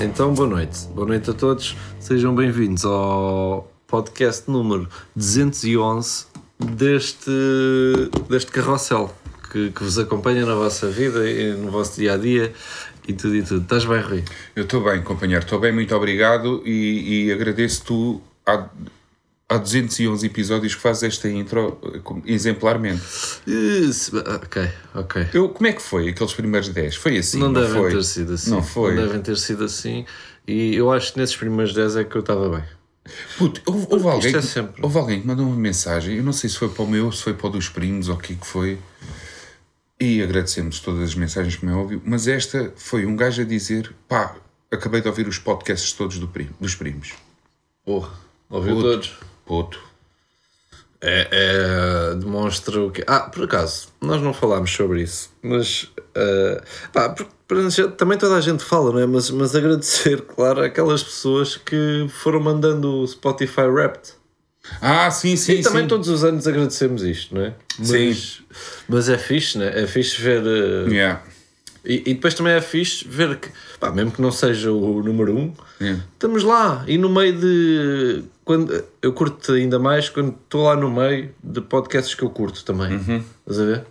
é. 0.00 0.04
Então, 0.04 0.34
boa 0.34 0.48
noite. 0.48 0.86
Boa 0.88 1.06
noite 1.06 1.30
a 1.30 1.32
todos. 1.32 1.74
Sejam 1.98 2.34
bem-vindos 2.34 2.84
ao 2.84 3.66
podcast 3.86 4.50
número 4.50 4.86
211 5.16 6.26
deste, 6.58 7.30
deste 8.28 8.52
carrossel 8.52 9.10
que, 9.50 9.70
que 9.70 9.82
vos 9.82 9.98
acompanha 9.98 10.46
na 10.46 10.54
vossa 10.54 10.88
vida 10.88 11.28
e 11.28 11.54
no 11.54 11.70
vosso 11.70 11.98
dia 11.98 12.14
a 12.14 12.16
dia 12.16 12.52
e 13.06 13.12
tudo 13.12 13.36
e 13.36 13.42
tudo. 13.42 13.62
Estás 13.62 13.84
bem, 13.84 14.00
Rui? 14.00 14.24
Eu 14.54 14.64
estou 14.64 14.82
bem, 14.82 15.02
companheiro, 15.02 15.44
estou 15.44 15.58
bem, 15.58 15.72
muito 15.72 15.94
obrigado 15.94 16.62
e, 16.64 17.26
e 17.26 17.32
agradeço 17.32 17.84
tu 17.84 18.20
há, 18.46 18.68
há 19.48 19.58
211 19.58 20.26
episódios 20.26 20.74
que 20.74 20.80
fazes 20.80 21.02
esta 21.04 21.28
intro 21.28 21.78
exemplarmente. 22.26 23.02
Ok, 24.42 24.70
ok. 24.94 25.26
Eu, 25.34 25.48
como 25.48 25.66
é 25.66 25.72
que 25.72 25.82
foi 25.82 26.08
aqueles 26.08 26.32
primeiros 26.32 26.68
10? 26.68 26.96
Foi 26.96 27.18
assim? 27.18 27.38
não 27.38 27.52
devem 27.52 27.70
foi? 27.70 27.90
ter 27.90 28.04
sido 28.04 28.34
assim. 28.34 28.50
Não 28.50 28.62
foi? 28.62 28.94
Não 28.94 29.04
devem 29.04 29.20
ter 29.20 29.36
sido 29.36 29.64
assim. 29.64 30.04
E 30.46 30.74
eu 30.74 30.92
acho 30.92 31.12
que 31.12 31.18
nesses 31.18 31.36
primeiros 31.36 31.72
10 31.74 31.96
é 31.96 32.04
que 32.04 32.16
eu 32.16 32.20
estava 32.20 32.48
bem. 32.48 32.64
Puto, 33.38 33.60
houve, 33.66 33.86
houve 33.90 34.06
alguém, 34.06 34.26
Isto 34.26 34.38
é 34.38 34.42
sempre. 34.42 34.82
houve 34.82 34.98
alguém 34.98 35.20
que 35.20 35.26
mandou 35.26 35.46
uma 35.46 35.56
mensagem, 35.56 36.16
eu 36.18 36.22
não 36.22 36.32
sei 36.32 36.48
se 36.50 36.56
foi 36.56 36.68
para 36.68 36.84
o 36.84 36.86
meu, 36.86 37.10
se 37.10 37.22
foi 37.22 37.34
para 37.34 37.46
o 37.48 37.50
dos 37.50 37.68
primos 37.68 38.08
ou 38.08 38.14
o 38.14 38.18
que 38.18 38.34
é 38.34 38.36
que 38.36 38.46
foi. 38.46 38.78
E 40.00 40.22
agradecemos 40.22 40.80
todas 40.80 41.02
as 41.02 41.14
mensagens 41.14 41.56
que 41.56 41.66
me 41.66 41.72
ouviu, 41.72 42.00
mas 42.04 42.26
esta 42.26 42.72
foi 42.76 43.04
um 43.04 43.14
gajo 43.14 43.42
a 43.42 43.44
dizer: 43.44 43.94
pá, 44.08 44.34
acabei 44.70 45.00
de 45.02 45.08
ouvir 45.08 45.28
os 45.28 45.38
podcasts 45.38 45.92
todos 45.92 46.18
do 46.18 46.26
primo, 46.26 46.54
dos 46.58 46.74
primos. 46.74 47.12
Porra, 47.84 48.10
ouviu 48.48 48.76
Puto. 48.76 48.88
todos? 48.88 49.12
Puto. 49.44 49.90
É, 51.02 51.28
é, 51.30 52.14
demonstra 52.14 52.80
o 52.80 52.90
que. 52.90 53.02
Ah, 53.06 53.20
por 53.20 53.44
acaso, 53.44 53.88
nós 54.00 54.20
não 54.22 54.32
falámos 54.34 54.70
sobre 54.70 55.02
isso, 55.02 55.30
mas. 55.42 55.90
eh, 56.14 56.62
pá, 56.92 57.08
porque 57.10 57.32
também 57.96 58.16
toda 58.18 58.36
a 58.36 58.40
gente 58.40 58.62
fala, 58.62 58.92
não 58.92 59.00
é? 59.00 59.06
Mas, 59.06 59.30
mas 59.30 59.54
agradecer, 59.56 60.22
claro, 60.34 60.62
aquelas 60.62 61.02
pessoas 61.02 61.56
que 61.56 62.06
foram 62.08 62.40
mandando 62.40 63.00
o 63.00 63.06
Spotify 63.06 63.62
Wrapped. 63.62 64.19
Ah, 64.80 65.10
sim, 65.10 65.36
sim, 65.36 65.52
e 65.54 65.62
também 65.62 65.82
sim. 65.82 65.88
todos 65.88 66.08
os 66.08 66.24
anos 66.24 66.46
agradecemos 66.46 67.02
isto, 67.02 67.34
não 67.34 67.42
é? 67.42 67.54
Mas, 67.78 67.88
Sim. 67.88 68.24
Mas 68.88 69.08
é 69.08 69.18
fixe, 69.18 69.58
né? 69.58 69.72
É 69.82 69.86
fixe 69.86 70.20
ver. 70.20 70.42
eh, 70.46 70.90
Yeah. 70.90 71.22
e, 71.84 72.02
e 72.10 72.14
depois 72.14 72.34
também 72.34 72.52
é 72.54 72.60
fixe 72.60 73.06
ver 73.06 73.36
que, 73.36 73.48
pá, 73.78 73.90
mesmo 73.90 74.10
que 74.12 74.20
não 74.22 74.30
seja 74.32 74.70
o 74.72 75.02
número 75.02 75.36
um, 75.36 75.52
Yeah. 75.80 76.02
estamos 76.12 76.42
lá 76.42 76.84
e 76.86 76.98
no 76.98 77.08
meio 77.08 77.38
de. 77.40 78.24
Quando, 78.44 78.84
eu 79.00 79.12
curto 79.12 79.52
ainda 79.52 79.78
mais 79.78 80.08
quando 80.08 80.34
estou 80.42 80.64
lá 80.64 80.76
no 80.76 80.90
meio 80.90 81.34
de 81.42 81.60
podcasts 81.60 82.14
que 82.14 82.22
eu 82.22 82.30
curto 82.30 82.64
também. 82.64 82.96
Uhum. 82.96 83.24
Estás 83.46 83.60
a 83.60 83.64
ver? 83.64 83.84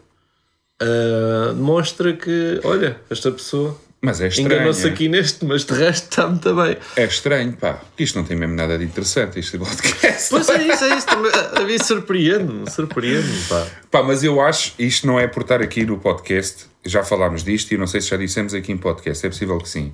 Ah, 0.81 1.53
demonstra 1.53 2.13
que, 2.13 2.59
olha, 2.63 2.99
esta 3.09 3.31
pessoa 3.31 3.79
Mas 4.01 4.21
é 4.21 4.27
estranho. 4.29 4.53
enganou-se 4.53 4.87
é. 4.87 4.91
aqui 4.91 5.09
neste, 5.09 5.43
mas 5.43 5.65
de 5.65 5.73
resto 5.73 6.05
está 6.09 6.25
muito 6.27 6.55
bem. 6.55 6.77
É 6.95 7.03
estranho, 7.03 7.51
pá. 7.53 7.73
Porque 7.73 8.03
isto 8.03 8.17
não 8.17 8.23
tem 8.23 8.37
mesmo 8.37 8.55
nada 8.55 8.77
de 8.77 8.85
interessante, 8.85 9.37
este 9.39 9.57
podcast. 9.57 10.29
Pois 10.29 10.47
é 10.47 10.63
isso, 10.67 10.83
é 10.85 10.97
isso. 10.97 11.05
Também, 11.07 11.31
a 11.33 11.59
mim 11.61 11.77
surpreende-me, 11.77 12.71
surpreende-me, 12.71 13.41
pá. 13.49 13.67
Pá, 13.91 14.03
mas 14.03 14.23
eu 14.23 14.39
acho, 14.39 14.73
isto 14.79 15.05
não 15.05 15.19
é 15.19 15.27
por 15.27 15.41
estar 15.41 15.61
aqui 15.61 15.85
no 15.85 15.97
podcast, 15.99 16.65
já 16.85 17.03
falámos 17.03 17.43
disto 17.43 17.73
e 17.73 17.77
não 17.77 17.87
sei 17.87 17.99
se 17.99 18.07
já 18.09 18.15
dissemos 18.15 18.53
aqui 18.53 18.71
em 18.71 18.77
podcast, 18.77 19.25
é 19.25 19.29
possível 19.29 19.57
que 19.57 19.67
sim. 19.67 19.93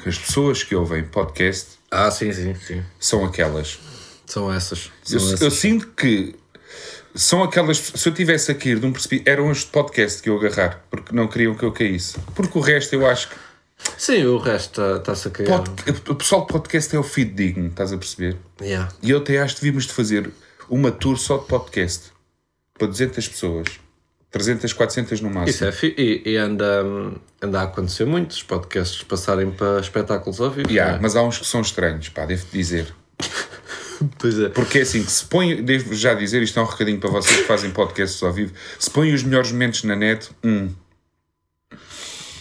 Que 0.00 0.08
as 0.08 0.16
pessoas 0.18 0.62
que 0.62 0.74
ouvem 0.76 1.02
podcast 1.02 1.70
Ah, 1.90 2.10
sim, 2.10 2.32
sim, 2.32 2.54
sim. 2.54 2.82
são 3.00 3.24
aquelas. 3.24 3.80
São 4.26 4.52
essas. 4.52 4.92
São 5.02 5.18
Eu, 5.18 5.26
essas. 5.26 5.40
eu 5.40 5.50
sinto 5.50 5.88
que 5.88 6.36
são 7.14 7.42
aquelas. 7.42 7.78
Se 7.78 8.08
eu 8.08 8.14
tivesse 8.14 8.50
aqui 8.50 8.74
de 8.74 8.84
um 8.86 8.92
precipício, 8.92 9.24
eram 9.26 9.50
os 9.50 9.58
de 9.60 9.66
podcast 9.66 10.22
que 10.22 10.28
eu 10.28 10.36
agarrar, 10.38 10.84
porque 10.90 11.14
não 11.14 11.26
queriam 11.28 11.54
que 11.54 11.64
eu 11.64 11.72
caísse. 11.72 12.18
Porque 12.34 12.56
o 12.56 12.60
resto 12.60 12.92
eu 12.94 13.06
acho 13.06 13.28
que. 13.28 13.34
Sim, 13.96 14.24
o 14.26 14.36
resto 14.38 14.80
está- 14.82 14.96
está-se 14.98 15.28
a 15.28 15.30
cair. 15.30 15.46
pod- 15.46 15.70
o 16.10 16.14
pessoal 16.14 16.42
de 16.42 16.48
podcast 16.48 16.94
é 16.94 16.98
o 16.98 17.02
feed 17.02 17.32
digno, 17.32 17.68
estás 17.68 17.92
a 17.92 17.96
perceber? 17.98 18.36
Yeah. 18.60 18.88
E 19.02 19.10
eu 19.10 19.18
até 19.18 19.38
acho 19.38 19.54
que 19.56 19.62
devíamos 19.62 19.86
de 19.86 19.92
fazer 19.92 20.30
uma 20.68 20.90
tour 20.92 21.18
só 21.18 21.38
de 21.38 21.46
podcast 21.46 22.10
para 22.78 22.86
200 22.86 23.26
pessoas. 23.28 23.68
300, 24.30 24.72
400 24.72 25.20
no 25.22 25.28
máximo. 25.30 25.68
Isso 25.68 25.86
é 25.86 25.88
e, 25.98 26.22
e 26.24 26.36
anda, 26.36 26.84
anda 27.42 27.60
a 27.60 27.64
acontecer 27.64 28.04
muito 28.04 28.30
os 28.30 28.42
podcasts 28.44 29.02
passarem 29.02 29.50
para 29.50 29.80
espetáculos 29.80 30.40
ao 30.40 30.50
vivo. 30.50 30.70
Yeah, 30.70 30.96
é? 30.96 31.00
mas 31.00 31.16
há 31.16 31.22
uns 31.22 31.38
que 31.38 31.46
são 31.46 31.60
estranhos, 31.62 32.08
pá, 32.10 32.24
devo 32.26 32.46
dizer. 32.52 32.94
Pois 34.18 34.38
é. 34.38 34.48
Porque 34.48 34.78
é 34.78 34.82
assim, 34.82 35.02
que 35.04 35.10
se 35.12 35.24
põe, 35.24 35.62
devo 35.62 35.94
já 35.94 36.14
dizer, 36.14 36.42
isto 36.42 36.58
é 36.58 36.62
um 36.62 36.66
recadinho 36.66 36.98
para 36.98 37.10
vocês 37.10 37.36
que 37.40 37.44
fazem 37.46 37.70
podcasts 37.70 38.22
ao 38.22 38.32
vivo, 38.32 38.52
se 38.78 38.90
põem 38.90 39.12
os 39.12 39.22
melhores 39.22 39.52
momentos 39.52 39.82
na 39.84 39.94
net, 39.96 40.28
hum, 40.44 40.70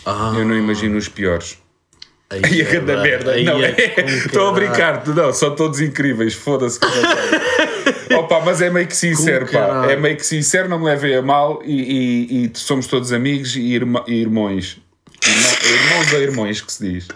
Ah, 0.06 0.34
eu 0.38 0.46
não 0.46 0.56
imagino 0.58 0.98
os 0.98 1.08
piores. 1.10 1.58
aí 2.30 2.42
a 2.44 2.48
é 2.48 2.62
grande 2.64 2.86
bem, 2.86 3.02
merda, 3.02 3.32
aí 3.34 3.44
não 3.44 3.62
é 3.64 3.70
é? 3.78 4.02
Estou 4.26 4.48
a 4.50 4.52
brincar, 4.54 5.06
não, 5.08 5.34
são 5.34 5.56
todos 5.56 5.82
incríveis, 5.82 6.34
foda-se. 6.34 6.80
Opa, 8.18 8.42
mas 8.44 8.62
é 8.62 8.70
meio 8.70 8.88
que 8.88 8.96
sincero, 8.96 9.46
Com 9.46 9.52
pá. 9.54 9.60
caralho. 9.68 9.92
É 9.92 9.96
meio 9.96 10.18
que 10.18 10.26
sincero, 10.26 10.68
não 10.70 10.80
me 10.80 10.86
levem 10.86 11.16
a 11.16 11.22
mal 11.22 11.62
e, 11.64 11.74
e- 11.74 12.46
e 12.46 12.52
somos 12.56 12.88
todos 12.88 13.12
amigos 13.14 13.56
e, 13.56 13.74
irmã, 13.74 14.04
e 14.08 14.16
irmãos. 14.22 14.80
Irmão- 15.26 15.74
irmãos 15.74 16.14
ou 16.14 16.20
irmãos 16.22 16.62
que 16.62 16.72
se 16.72 16.92
diz? 16.94 17.08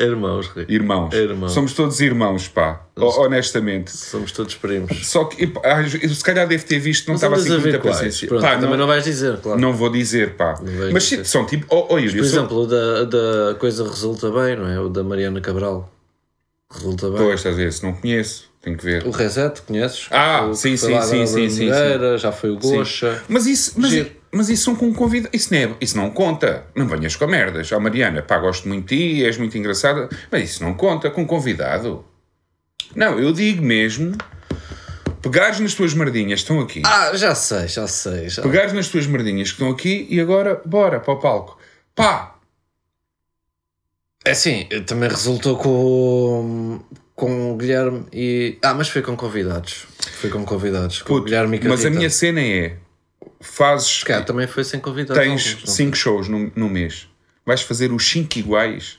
Irmãos, 0.00 0.46
Rico. 0.48 0.70
Irmãos. 0.70 1.12
Irmãos. 1.14 1.52
Somos 1.52 1.72
todos 1.72 2.00
irmãos, 2.00 2.46
pá. 2.48 2.82
Ho- 2.96 3.22
Honestamente. 3.24 3.90
Somos 3.90 4.30
todos 4.32 4.54
primos. 4.54 5.06
Só 5.06 5.24
que, 5.24 5.52
às 5.64 5.92
vezes, 5.92 6.18
se 6.18 6.24
calhar 6.24 6.46
deve 6.46 6.62
ter 6.64 6.78
visto, 6.78 7.06
não 7.08 7.14
Mas 7.14 7.22
estava 7.22 7.36
assim 7.36 7.52
a 7.52 7.56
com 7.56 7.60
muita 7.62 7.78
quais? 7.78 7.96
paciência. 7.96 8.28
Pronto, 8.28 8.40
Pá, 8.42 8.54
também 8.54 8.70
não, 8.70 8.76
não 8.78 8.86
vais 8.86 9.04
dizer, 9.04 9.36
claro. 9.38 9.60
não 9.60 9.72
vou 9.72 9.90
dizer, 9.90 10.34
pá. 10.34 10.60
Mas 10.92 11.02
dizer. 11.04 11.24
são 11.26 11.44
tipo. 11.44 11.66
Oh, 11.68 11.86
oh, 11.94 11.98
Yuri, 11.98 12.12
Por 12.12 12.18
eu 12.18 12.24
sou- 12.24 12.38
exemplo, 12.38 12.58
o 12.62 12.66
da, 12.66 13.04
da 13.04 13.54
coisa 13.56 13.82
resulta 13.88 14.30
bem, 14.30 14.56
não 14.56 14.68
é? 14.68 14.78
O 14.80 14.88
da 14.88 15.02
Mariana 15.02 15.40
Cabral. 15.40 15.92
Resulta 16.72 17.08
bem. 17.08 17.18
Pois, 17.18 17.42
ver, 17.42 17.72
se 17.72 17.82
não 17.82 17.94
conheço, 17.94 18.44
tenho 18.60 18.76
que 18.76 18.84
ver. 18.84 19.06
O 19.06 19.10
Reset, 19.10 19.62
conheces? 19.62 20.06
Ah, 20.10 20.44
O 20.46 20.54
sim, 20.54 20.76
sim, 20.76 21.00
sim, 21.00 21.26
sim, 21.26 21.48
sim, 21.48 21.68
Já 22.18 22.30
foi 22.30 22.50
o 22.50 22.58
Gocha. 22.58 23.22
Mas 23.28 23.46
isso, 23.46 23.72
mas, 23.78 23.90
Giro. 23.90 24.10
Mas 24.30 24.48
isso 24.48 24.64
são 24.64 24.76
com 24.76 24.92
convida 24.92 25.28
isso 25.32 25.52
não, 25.52 25.60
é, 25.60 25.74
isso 25.80 25.96
não 25.96 26.10
conta. 26.10 26.64
Não 26.74 26.86
venhas 26.86 27.16
com 27.16 27.26
merdas. 27.26 27.70
Ó 27.72 27.80
Mariana, 27.80 28.22
pá, 28.22 28.38
gosto 28.38 28.68
muito 28.68 28.88
de 28.88 28.96
ti, 28.96 29.24
és 29.24 29.36
muito 29.38 29.56
engraçada, 29.56 30.08
mas 30.30 30.50
isso 30.50 30.62
não 30.62 30.74
conta 30.74 31.10
com 31.10 31.26
convidado. 31.26 32.04
Não, 32.94 33.18
eu 33.18 33.32
digo 33.32 33.62
mesmo, 33.62 34.16
pegares 35.20 35.60
nas 35.60 35.74
tuas 35.74 35.94
merdinhas, 35.94 36.40
estão 36.40 36.60
aqui. 36.60 36.82
Ah, 36.84 37.14
já 37.14 37.34
sei, 37.34 37.68
já 37.68 37.86
sei. 37.86 38.28
Já. 38.28 38.42
Pegares 38.42 38.72
nas 38.72 38.88
tuas 38.88 39.06
merdinhas 39.06 39.48
que 39.48 39.54
estão 39.54 39.70
aqui 39.70 40.06
e 40.10 40.20
agora, 40.20 40.60
bora 40.64 41.00
para 41.00 41.14
o 41.14 41.18
palco. 41.18 41.58
Pá, 41.94 42.34
É 44.24 44.30
assim, 44.32 44.66
também 44.86 45.08
resultou 45.08 45.56
com, 45.56 46.80
com 47.14 47.52
o 47.52 47.56
Guilherme 47.56 48.06
e. 48.12 48.58
Ah, 48.62 48.74
mas 48.74 48.88
foi 48.88 49.02
com 49.02 49.16
convidados. 49.16 49.86
Foi 50.20 50.30
com 50.30 50.44
convidados. 50.44 51.02
Com 51.02 51.08
puto, 51.08 51.24
Guilherme 51.24 51.58
e 51.58 51.68
mas 51.68 51.84
a 51.84 51.90
minha 51.90 52.10
cena 52.10 52.40
é, 52.40 52.76
fazes, 53.40 54.02
Cá, 54.04 54.22
também 54.22 54.46
foi 54.46 54.64
sem 54.64 54.80
convidados. 54.80 55.22
tens 55.22 55.46
alguns, 55.52 55.64
não? 55.68 55.74
5 55.74 55.96
shows 55.96 56.28
no, 56.28 56.52
no 56.56 56.68
mês, 56.68 57.08
vais 57.46 57.62
fazer 57.62 57.92
os 57.92 58.08
5 58.10 58.38
iguais, 58.38 58.98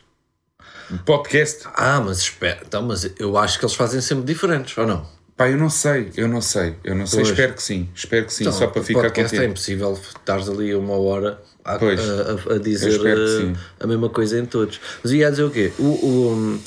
podcast, 1.06 1.68
Ah, 1.76 2.00
mas 2.00 2.20
espera. 2.20 2.60
Então, 2.66 2.82
mas 2.84 3.10
eu 3.20 3.38
acho 3.38 3.60
que 3.60 3.66
eles 3.66 3.76
fazem 3.76 4.02
sempre 4.02 4.26
diferentes, 4.26 4.78
ou 4.78 4.88
não? 4.88 5.06
Pá, 5.38 5.48
eu 5.50 5.58
não 5.58 5.70
sei, 5.70 6.12
eu 6.18 6.28
não 6.28 6.42
sei, 6.42 6.76
eu 6.84 6.94
não 6.96 7.08
sei, 7.08 7.20
Pois. 7.20 7.30
espero 7.30 7.54
que 7.54 7.64
sim, 7.64 7.88
espero 7.96 8.26
que 8.26 8.34
sim, 8.34 8.44
Então, 8.44 8.54
só 8.58 8.68
para 8.68 8.84
ficar 8.84 9.02
podcast 9.04 9.34
é 9.36 9.38
contente. 9.38 9.52
impossível 9.52 9.94
estares 9.94 10.50
ali 10.50 10.76
uma 10.76 10.98
hora 10.98 11.40
a, 11.64 11.76
a- 11.76 11.78
a- 11.78 12.56
a 12.56 12.60
dizer 12.60 13.00
eh, 13.06 13.54
a 13.80 13.88
mesma 13.88 14.10
coisa 14.10 14.38
em 14.38 14.46
todos. 14.46 14.82
Mas 15.02 15.14
ia 15.14 15.30
dizer 15.30 15.44
o 15.44 15.50
quê? 15.50 15.72
O, 15.80 15.84
o, 15.86 16.60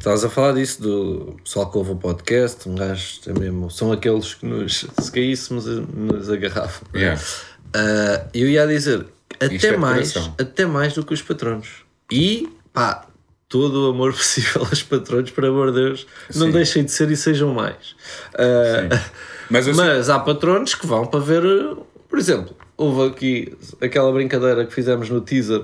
estás 0.00 0.24
a 0.24 0.30
falar 0.30 0.54
disso 0.54 0.80
do 0.82 1.36
pessoal 1.44 1.70
que 1.70 1.76
ouve 1.76 1.92
o 1.92 1.96
podcast, 1.96 2.66
um 2.66 2.74
gajo 2.74 3.20
é 3.26 3.38
mesmo, 3.38 3.70
são 3.70 3.92
aqueles 3.92 4.32
que 4.32 4.46
nos, 4.46 4.86
se 4.98 5.12
caíssemos, 5.12 5.66
nos 5.66 6.30
agarravam. 6.30 6.80
Yeah. 6.94 7.20
Ah, 7.74 8.24
eu 8.32 8.48
ia 8.48 8.66
dizer 8.66 9.06
até 9.38 9.68
é 9.68 9.76
mais, 9.76 10.12
coração. 10.12 10.34
até 10.40 10.64
mais 10.64 10.94
do 10.94 11.04
que 11.04 11.12
os 11.12 11.20
patronos. 11.20 11.84
E 12.10 12.48
pá, 12.72 13.06
todo 13.46 13.88
o 13.88 13.90
amor 13.90 14.12
possível 14.16 14.62
aos 14.62 14.82
patronos, 14.82 15.30
por 15.32 15.44
amor 15.44 15.70
de 15.70 15.82
Deus, 15.82 16.06
não 16.34 16.46
Sim. 16.46 16.52
deixem 16.52 16.84
de 16.84 16.92
ser 16.92 17.10
e 17.10 17.16
sejam 17.16 17.52
mais. 17.52 17.94
Ah, 18.34 18.98
Mas 19.50 19.68
mas 19.76 20.08
há 20.08 20.18
patronos 20.18 20.74
que 20.74 20.86
vão 20.86 21.06
para 21.06 21.20
ver, 21.20 21.42
por 22.08 22.18
exemplo, 22.18 22.56
houve 22.74 23.12
aqui 23.12 23.58
aquela 23.82 24.10
brincadeira 24.10 24.64
que 24.64 24.72
fizemos 24.72 25.10
no 25.10 25.20
teaser 25.20 25.62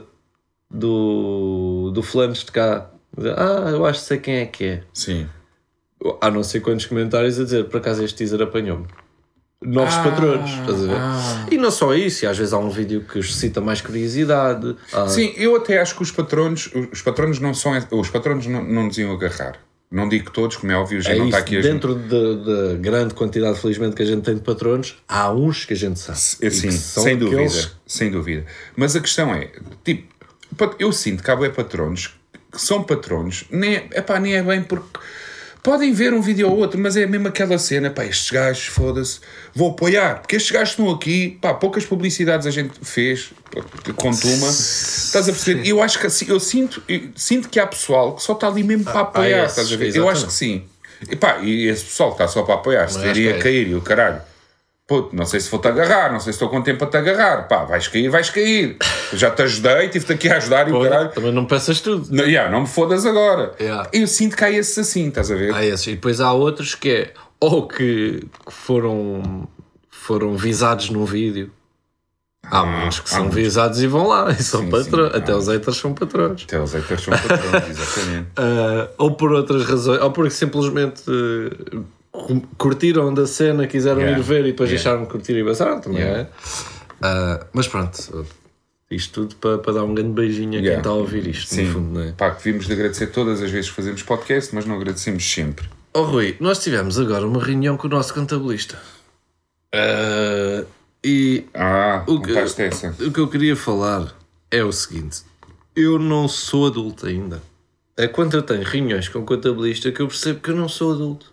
do, 0.70 1.90
do 1.94 2.02
Flanes 2.02 2.44
de 2.44 2.52
cá. 2.52 2.90
Ah, 3.18 3.70
eu 3.70 3.84
acho 3.86 4.00
que 4.00 4.06
sei 4.06 4.18
quem 4.18 4.36
é 4.38 4.46
que 4.46 4.64
é. 4.64 4.82
sim. 4.92 5.26
Há 6.20 6.30
não 6.30 6.42
sei 6.42 6.60
quantos 6.60 6.86
comentários 6.86 7.40
a 7.40 7.44
dizer, 7.44 7.64
por 7.64 7.78
acaso 7.78 8.04
este 8.04 8.16
teaser 8.18 8.40
apanhou-me. 8.42 8.86
Novos 9.62 9.94
Ah, 9.94 10.02
patronos, 10.02 10.50
estás 10.50 10.84
a 10.84 10.86
ver? 10.86 10.96
ah. 11.00 11.46
E 11.50 11.56
não 11.56 11.70
só 11.70 11.94
isso, 11.94 12.28
às 12.28 12.36
vezes 12.36 12.52
há 12.52 12.58
um 12.58 12.68
vídeo 12.68 13.00
que 13.00 13.20
suscita 13.22 13.60
mais 13.60 13.80
curiosidade. 13.80 14.76
há- 14.92 15.08
Sim, 15.08 15.32
eu 15.36 15.56
até 15.56 15.80
acho 15.80 15.96
que 15.96 16.02
os 16.02 16.10
patronos, 16.12 16.70
os 16.92 17.00
patronos 17.00 17.40
não 17.40 17.54
são, 17.54 17.72
os 17.92 18.10
patronos 18.10 18.46
não, 18.46 18.62
não 18.62 18.84
nos 18.84 18.98
iam 18.98 19.10
agarrar. 19.12 19.58
Não 19.90 20.08
digo 20.08 20.30
todos, 20.30 20.56
como 20.56 20.70
é 20.72 20.76
óbvio, 20.76 21.00
já 21.00 21.12
É 21.12 21.16
não 21.16 21.26
está 21.26 21.38
isso, 21.38 21.46
aqui 21.46 21.56
a 21.58 21.62
dentro 21.62 21.94
da, 21.94 22.34
da 22.34 22.74
grande 22.74 23.14
quantidade, 23.14 23.58
felizmente, 23.58 23.96
que 23.96 24.02
a 24.02 24.06
gente 24.06 24.22
tem 24.22 24.34
de 24.34 24.42
patronos, 24.42 24.96
há 25.08 25.32
uns 25.32 25.64
que 25.64 25.72
a 25.72 25.76
gente 25.76 25.98
sabe. 25.98 26.18
É 26.42 26.50
Sim, 26.50 26.70
sem 26.70 27.16
dúvida, 27.16 27.36
aqueles- 27.42 27.72
sem 27.86 28.10
dúvida. 28.10 28.44
Mas 28.76 28.94
a 28.94 29.00
questão 29.00 29.32
é, 29.34 29.50
tipo, 29.82 30.06
eu 30.78 30.92
sinto 30.92 31.22
que 31.22 31.30
há 31.30 31.36
bué 31.36 31.48
patronos 31.48 32.15
são 32.56 32.82
patronos, 32.82 33.44
nem, 33.50 33.76
é- 33.76 33.88
epá, 33.94 34.18
nem 34.18 34.34
é 34.34 34.42
bem 34.42 34.62
porque 34.62 34.98
podem 35.62 35.92
ver 35.92 36.14
um 36.14 36.20
vídeo 36.20 36.48
ou 36.48 36.56
outro, 36.56 36.78
mas 36.78 36.96
é 36.96 37.06
mesmo 37.06 37.26
aquela 37.26 37.58
cena, 37.58 37.90
pá, 37.90 38.04
estes 38.04 38.30
gajos, 38.30 38.66
foda-se, 38.66 39.18
vou 39.52 39.72
apoiar, 39.72 40.20
porque 40.20 40.36
estes 40.36 40.52
gajos 40.52 40.70
estão 40.70 40.88
aqui, 40.90 41.38
pá, 41.40 41.54
poucas 41.54 41.84
publicidades 41.84 42.46
a 42.46 42.50
gente 42.52 42.78
fez, 42.82 43.32
com 43.96 44.12
Tuma, 44.12 44.48
estás 44.48 45.28
a 45.28 45.32
perceber? 45.32 45.66
Eu 45.66 45.82
acho 45.82 45.98
que 45.98 46.06
assim, 46.06 46.26
eu 46.28 46.38
sinto, 46.38 46.80
eu 46.88 47.10
sinto 47.16 47.48
que 47.48 47.58
há 47.58 47.66
pessoal 47.66 48.14
que 48.14 48.22
só 48.22 48.34
está 48.34 48.46
ali 48.46 48.62
mesmo 48.62 48.84
para 48.84 49.00
apoiar, 49.00 49.44
esses, 49.44 49.58
estás 49.58 49.72
a 49.72 49.76
ver? 49.76 49.96
Eu 49.96 50.08
acho 50.08 50.26
exatamente. 50.26 50.26
que 50.26 50.32
sim. 50.32 50.64
E 51.10 51.16
pá, 51.16 51.38
e 51.42 51.66
esse 51.66 51.84
pessoal 51.84 52.10
que 52.10 52.22
está 52.22 52.28
só 52.28 52.42
para 52.42 52.54
apoiar, 52.54 52.88
se 52.88 53.00
teria 53.00 53.34
a 53.34 53.36
é 53.36 53.38
cair 53.40 53.68
e 53.68 53.74
o 53.74 53.80
caralho. 53.80 54.20
Puto, 54.86 55.16
não 55.16 55.26
sei 55.26 55.40
se 55.40 55.50
vou-te 55.50 55.66
agarrar, 55.66 56.12
não 56.12 56.20
sei 56.20 56.32
se 56.32 56.36
estou 56.36 56.48
com 56.48 56.62
tempo 56.62 56.78
para 56.78 56.88
te 56.88 56.96
agarrar. 56.96 57.48
Pá, 57.48 57.64
vais 57.64 57.88
cair, 57.88 58.08
vais 58.08 58.30
cair. 58.30 58.76
Já 59.12 59.30
te 59.32 59.42
ajudei, 59.42 59.88
tive-te 59.88 60.12
aqui 60.12 60.28
a 60.28 60.36
ajudar 60.36 60.68
e 60.68 60.72
o 60.72 60.80
caralho. 60.80 61.08
Também 61.10 61.32
não 61.32 61.44
peças 61.44 61.80
tudo. 61.80 62.06
Não, 62.14 62.22
yeah, 62.24 62.48
não 62.50 62.60
me 62.60 62.66
fodas 62.68 63.04
agora. 63.04 63.52
Yeah. 63.60 63.88
Eu 63.92 64.06
sinto 64.06 64.36
que 64.36 64.44
há 64.44 64.50
esses 64.50 64.78
assim, 64.78 65.08
estás 65.08 65.28
a 65.30 65.34
ver? 65.34 65.52
Há 65.52 65.64
esses. 65.64 65.88
E 65.88 65.90
depois 65.96 66.20
há 66.20 66.32
outros 66.32 66.76
que 66.76 66.88
é 66.90 67.12
ou 67.40 67.66
que 67.66 68.24
foram, 68.48 69.48
foram 69.90 70.36
visados 70.36 70.88
num 70.88 71.04
vídeo. 71.04 71.50
Há 72.48 72.62
uns 72.62 73.00
que 73.00 73.10
são 73.10 73.28
visados 73.28 73.82
e 73.82 73.88
vão 73.88 74.06
lá 74.06 74.30
e 74.30 74.40
são 74.40 74.60
Sim, 74.60 74.70
patrões. 74.70 75.10
sim, 75.10 75.18
Até 75.18 75.34
os 75.34 75.48
haters 75.48 75.76
são 75.78 75.92
patrões. 75.94 76.44
Até 76.44 76.60
os 76.60 76.72
haters 76.74 77.00
são 77.02 77.12
patrões, 77.12 77.68
exatamente. 77.76 78.28
Ah, 78.36 78.88
ou 78.98 79.10
por 79.16 79.32
outras 79.32 79.64
razões, 79.64 80.00
ou 80.00 80.12
porque 80.12 80.30
simplesmente 80.30 81.02
cu- 81.02 81.86
curtiram 82.58 83.12
da 83.12 83.26
cena, 83.26 83.66
quiseram 83.66 84.00
Yeah, 84.00 84.18
ir 84.18 84.22
ver 84.22 84.40
e 84.40 84.52
depois 84.52 84.70
yeah. 84.70 84.82
deixaram 84.82 85.02
de 85.04 85.10
curtir 85.10 85.32
e 85.36 85.44
passaram 85.44 85.80
também 85.80 86.00
Yeah. 86.00 86.22
é. 86.22 86.28
Ah, 87.02 87.46
mas 87.52 87.68
pronto, 87.68 88.26
isto 88.90 89.12
tudo 89.22 89.36
para, 89.36 89.58
para 89.58 89.72
dar 89.74 89.84
um 89.84 89.94
grande 89.94 90.12
beijinho 90.12 90.58
a 90.58 90.62
quem 90.62 90.72
está 90.78 90.90
a 90.90 90.94
ouvir 90.94 91.26
isto, 91.26 91.54
Sim, 91.54 91.64
no 91.66 91.72
fundo, 91.72 91.98
não 91.98 92.08
é? 92.08 92.12
pá, 92.12 92.30
que 92.30 92.42
vimos 92.50 92.66
de 92.66 92.72
agradecer 92.72 93.08
todas 93.08 93.42
as 93.42 93.50
vezes 93.50 93.68
que 93.70 93.76
fazemos 93.76 94.02
podcast, 94.02 94.54
mas 94.54 94.64
não 94.64 94.76
agradecemos 94.76 95.24
sempre. 95.30 95.68
Oh 95.92 96.02
Rui, 96.02 96.36
nós 96.40 96.58
tivemos 96.62 96.98
agora 96.98 97.26
uma 97.26 97.42
reunião 97.42 97.76
com 97.76 97.86
o 97.86 97.90
nosso 97.90 98.12
contabilista. 98.14 98.78
Ah, 99.74 100.64
e 101.04 101.44
Ah, 101.54 102.04
O 102.06 102.20
que- 102.20 102.36
essa. 102.36 102.94
o 103.00 103.10
que 103.12 103.20
eu 103.20 103.28
queria 103.28 103.54
falar 103.56 104.14
é 104.50 104.62
o 104.64 104.72
seguinte: 104.72 105.22
eu 105.74 105.98
não 105.98 106.28
sou 106.28 106.66
adulto 106.66 107.06
ainda. 107.06 107.42
É 107.96 108.06
quando 108.06 108.34
eu 108.34 108.42
tenho 108.42 108.62
reuniões 108.62 109.08
com 109.08 109.20
o 109.20 109.24
contabilista 109.24 109.90
que 109.90 110.00
eu 110.00 110.08
percebo 110.08 110.40
que 110.40 110.50
eu 110.50 110.56
não 110.56 110.68
sou 110.68 110.92
adulto. 110.92 111.32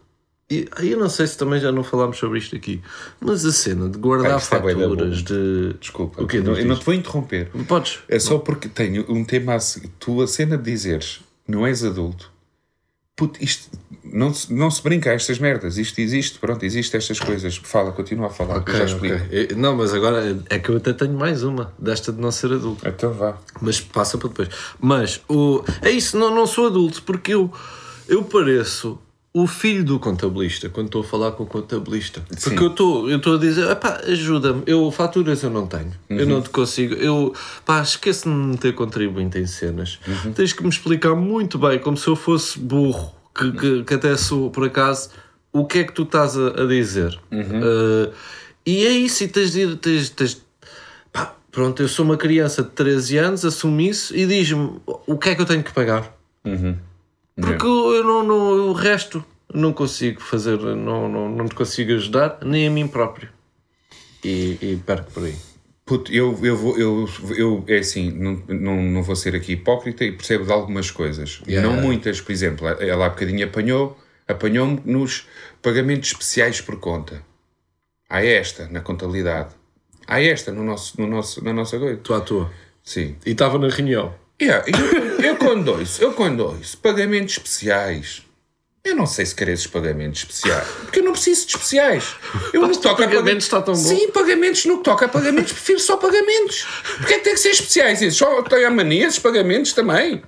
E 0.53 0.67
aí 0.75 0.91
eu 0.91 0.99
não 0.99 1.09
sei 1.09 1.25
se 1.25 1.37
também 1.37 1.59
já 1.59 1.71
não 1.71 1.83
falámos 1.83 2.17
sobre 2.17 2.37
isto 2.39 2.55
aqui, 2.55 2.81
mas 3.19 3.45
a 3.45 3.51
cena 3.51 3.89
de 3.89 3.97
guardar 3.97 4.27
Ah, 4.31 4.33
é 4.33 4.35
da 4.35 4.39
faturas 4.39 5.23
de. 5.23 5.73
Desculpa, 5.79 6.21
O 6.23 6.27
quê? 6.27 6.39
não, 6.41 6.53
eu 6.55 6.65
não 6.65 6.77
te 6.77 6.85
vou 6.85 6.93
interromper. 6.93 7.49
Podes? 7.67 7.99
É 8.07 8.19
só 8.19 8.37
porque 8.37 8.67
tenho 8.69 9.05
um 9.09 9.23
tema 9.25 9.55
a 9.55 9.59
seguir. 9.59 9.89
Tu, 9.99 10.21
a 10.21 10.27
cena 10.27 10.57
de 10.57 10.63
dizeres 10.71 11.21
não 11.47 11.65
és 11.65 11.83
adulto, 11.83 12.31
puto, 13.15 13.43
isto 13.43 13.69
não 14.03 14.33
se, 14.33 14.53
não 14.53 14.69
se 14.69 14.81
brinca 14.83 15.09
a 15.09 15.13
estas 15.13 15.39
merdas. 15.39 15.77
Isto 15.77 15.99
existe, 16.01 16.37
pronto, 16.39 16.63
existe 16.63 16.95
estas 16.95 17.19
coisas. 17.19 17.57
Fala, 17.57 17.91
continua 17.91 18.27
a 18.27 18.29
falar, 18.29 18.63
eu 18.67 18.73
já 18.75 18.83
explico. 18.85 19.15
ok. 19.15 19.47
Eu- 19.51 19.57
Não, 19.57 19.75
mas 19.75 19.93
agora 19.93 20.37
é 20.49 20.59
que 20.59 20.69
eu 20.69 20.77
até 20.77 20.93
tenho 20.93 21.13
mais 21.13 21.41
uma 21.43 21.73
desta 21.79 22.11
de 22.11 22.21
não 22.21 22.31
ser 22.31 22.51
adulto. 22.53 22.87
Então 22.87 23.11
vá. 23.11 23.37
Mas 23.61 23.79
passa 23.81 24.17
para 24.17 24.27
depois. 24.29 24.49
Mas 24.79 25.19
o, 25.27 25.63
é 25.81 25.89
isso, 25.89 26.17
não, 26.17 26.33
não 26.33 26.45
sou 26.45 26.67
adulto 26.67 27.01
porque 27.03 27.33
eu, 27.33 27.51
eu 28.07 28.23
pareço 28.23 28.99
o 29.33 29.47
filho 29.47 29.83
do 29.83 29.99
contabilista 29.99 30.69
quando 30.69 30.85
estou 30.85 31.01
a 31.01 31.03
falar 31.03 31.31
com 31.31 31.43
o 31.43 31.45
contabilista. 31.47 32.21
Porque 32.21 32.49
Sim. 32.49 32.55
eu 32.55 32.67
estou 32.67 33.09
eu 33.09 33.17
estou 33.17 33.35
a 33.35 33.39
dizer, 33.39 33.69
"Epá, 33.69 33.99
ajuda-me, 34.05 34.61
eu 34.67 34.91
faturas 34.91 35.41
eu 35.41 35.49
não 35.49 35.65
tenho, 35.65 35.91
eu 36.07 36.27
não 36.27 36.41
te 36.41 36.49
consigo, 36.49 36.93
eu 36.93 37.33
pá, 37.65 37.81
esqueço 37.81 38.29
de 38.29 38.35
meter 38.35 38.75
contribuinte 38.75 39.39
em 39.39 39.47
cenas. 39.47 39.99
Tens 40.35 40.53
que 40.53 40.61
me 40.61 40.69
explicar 40.69 41.15
muito 41.15 41.57
bem, 41.57 41.79
como 41.79 41.97
se 41.97 42.07
eu 42.07 42.15
fosse 42.15 42.59
burro, 42.59 43.11
que, 43.35 43.51
que, 43.53 43.83
que 43.83 43.93
até 43.95 44.15
sou 44.15 44.51
por 44.51 44.65
acaso, 44.65 45.09
o 45.51 45.65
que 45.65 45.79
é 45.79 45.83
que 45.83 45.93
tu 45.93 46.03
estás 46.03 46.37
a, 46.37 46.61
a 46.61 46.65
dizer. 46.67 47.19
Uh, 47.31 48.13
e 48.65 48.85
é 48.85 48.91
isso, 48.91 49.23
e 49.23 49.27
tens 49.27 49.51
de 49.51 49.61
ir, 49.61 49.75
tens, 49.77 50.09
tens, 50.09 50.43
Pá, 51.11 51.35
pronto, 51.51 51.81
eu 51.81 51.87
sou 51.87 52.05
uma 52.05 52.17
criança 52.17 52.61
de 52.61 52.69
13 52.69 53.17
anos, 53.17 53.45
assumo 53.45 53.81
isso 53.81 54.15
e 54.15 54.25
diz-me 54.27 54.79
o 54.85 55.17
que 55.17 55.29
é 55.29 55.35
que 55.35 55.41
eu 55.41 55.45
tenho 55.45 55.63
que 55.63 55.73
pagar. 55.73 56.15
Porque 57.35 57.65
eu 57.65 58.03
não, 58.03 58.23
não- 58.23 58.69
o 58.69 58.73
resto 58.73 59.23
não 59.53 59.73
consigo 59.73 60.21
fazer, 60.21 60.57
não, 60.59 61.09
não, 61.09 61.29
não 61.29 61.47
te 61.47 61.55
consigo 61.55 61.93
ajudar, 61.93 62.39
nem 62.43 62.67
a 62.67 62.71
mim 62.71 62.87
próprio. 62.87 63.29
E, 64.23 64.57
e 64.61 64.81
perco 64.85 65.11
por 65.11 65.25
aí. 65.25 65.35
Puto, 65.85 66.11
eu, 66.13 66.39
eu, 66.43 66.55
vou, 66.55 66.77
eu, 66.77 67.09
eu 67.35 67.63
é 67.67 67.79
assim, 67.79 68.09
não, 68.11 68.41
não, 68.47 68.81
não 68.81 69.03
vou 69.03 69.15
ser 69.15 69.35
aqui 69.35 69.53
hipócrita 69.53 70.05
e 70.05 70.13
percebo 70.13 70.45
de 70.45 70.51
algumas 70.51 70.89
coisas. 70.89 71.41
Yeah. 71.45 71.67
Não 71.67 71.81
muitas, 71.81 72.21
por 72.21 72.31
exemplo, 72.31 72.67
ela 72.67 73.05
há 73.05 73.09
bocadinho 73.09 73.45
apanhou, 73.45 73.97
apanhou-me 74.25 74.81
nos 74.85 75.27
pagamentos 75.61 76.09
especiais 76.11 76.61
por 76.61 76.79
conta. 76.79 77.21
Há 78.09 78.23
esta 78.23 78.67
na 78.69 78.79
contabilidade. 78.79 79.53
Há 80.07 80.21
esta 80.21 80.51
no 80.53 80.63
nosso, 80.63 80.99
no 81.01 81.07
nosso, 81.07 81.43
na 81.43 81.51
nossa 81.51 81.77
coisa. 81.77 81.97
Tu 81.97 82.13
à 82.13 82.21
tua. 82.21 82.49
Sim. 82.81 83.17
E 83.25 83.31
estava 83.31 83.57
na 83.59 83.67
reunião. 83.67 84.15
Yeah, 84.43 84.65
eu, 84.67 85.25
eu 85.25 85.35
quando 85.37 85.67
ouço, 85.69 86.01
eu 86.01 86.13
quando 86.13 86.41
ouço 86.41 86.77
pagamentos 86.77 87.33
especiais, 87.37 88.21
eu 88.83 88.95
não 88.95 89.05
sei 89.05 89.25
se 89.25 89.33
quero 89.33 89.51
esses 89.51 89.67
pagamentos 89.67 90.19
especiais, 90.19 90.67
porque 90.81 90.99
eu 90.99 91.03
não 91.03 91.13
preciso 91.13 91.45
de 91.47 91.53
especiais. 91.53 92.03
Eu 92.51 92.61
no 92.63 92.69
que 92.69 92.79
toca 92.79 93.05
a 93.05 93.07
pagamentos 93.07 93.47
paga- 93.47 93.59
está 93.59 93.61
tão 93.61 93.73
bom. 93.73 93.79
Sim, 93.79 94.09
pagamentos 94.11 94.65
no 94.65 94.77
que 94.79 94.83
toca 94.83 95.05
a 95.05 95.09
pagamentos, 95.09 95.53
prefiro 95.53 95.79
só 95.79 95.95
pagamentos. 95.97 96.65
Porque 96.97 97.13
é 97.13 97.17
que 97.19 97.23
tem 97.23 97.33
que 97.33 97.39
ser 97.39 97.51
especiais? 97.51 98.01
Esses 98.01 98.17
só 98.17 98.41
tem 98.43 98.65
a 98.65 98.69
mania, 98.69 99.07
esses 99.07 99.19
pagamentos 99.19 99.71
também. 99.73 100.21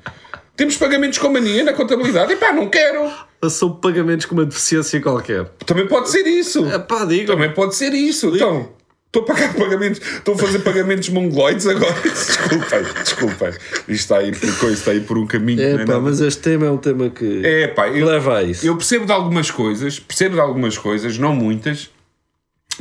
Temos 0.55 0.77
pagamentos 0.77 1.17
com 1.17 1.27
mania 1.29 1.65
na 1.65 1.73
contabilidade. 1.73 2.31
E 2.31 2.37
pá, 2.37 2.53
não 2.53 2.69
quero. 2.69 3.11
Sou 3.49 3.75
pagamentos 3.75 4.25
com 4.25 4.35
uma 4.35 4.45
deficiência 4.45 5.01
qualquer. 5.01 5.43
Também 5.65 5.85
pode 5.85 6.09
ser 6.09 6.25
isso. 6.25 6.65
É 6.67 6.79
pá, 6.79 7.03
diga. 7.03 7.33
Também 7.33 7.51
pode 7.53 7.75
ser 7.75 7.93
isso. 7.93 8.33
Então, 8.33 8.71
estou 9.15 9.23
a 9.23 9.25
pagar 9.25 9.53
pagamentos, 9.53 10.01
estou 10.01 10.35
a 10.35 10.37
fazer 10.37 10.59
pagamentos 10.59 11.09
mongoloides 11.09 11.65
agora. 11.67 11.95
Desculpem, 12.03 12.83
desculpem. 13.03 13.49
Isto 13.49 13.91
está 13.91 14.17
aí, 14.17 14.31
coisa, 14.31 14.73
está 14.73 14.91
aí 14.91 14.99
por 14.99 15.17
um 15.17 15.25
caminho. 15.25 15.61
É 15.61 15.73
não 15.73 15.81
é 15.81 15.85
pá, 15.85 15.99
mas 15.99 16.19
este 16.19 16.41
tema 16.41 16.65
é 16.65 16.71
um 16.71 16.77
tema 16.77 17.09
que 17.09 17.45
É 17.45 17.67
pá, 17.67 17.87
eu, 17.87 18.05
leva 18.05 18.37
a 18.37 18.43
isso. 18.43 18.65
eu 18.65 18.75
percebo 18.75 19.05
de 19.05 19.11
algumas 19.11 19.49
coisas, 19.49 19.99
percebo 19.99 20.35
de 20.35 20.41
algumas 20.41 20.77
coisas, 20.77 21.17
não 21.17 21.33
muitas. 21.33 21.89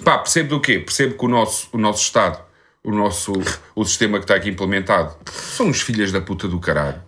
Pá, 0.02 0.18
percebo 0.18 0.50
do 0.50 0.60
quê? 0.60 0.80
Percebo 0.80 1.16
que 1.16 1.24
o 1.24 1.28
nosso, 1.28 1.68
o 1.72 1.78
nosso 1.78 2.02
Estado, 2.02 2.40
o 2.82 2.90
nosso 2.90 3.32
o 3.74 3.84
sistema 3.84 4.18
que 4.18 4.24
está 4.24 4.34
aqui 4.34 4.50
implementado, 4.50 5.14
são 5.32 5.68
os 5.68 5.80
filhas 5.80 6.10
da 6.10 6.20
puta 6.20 6.48
do 6.48 6.58
caralho. 6.58 7.00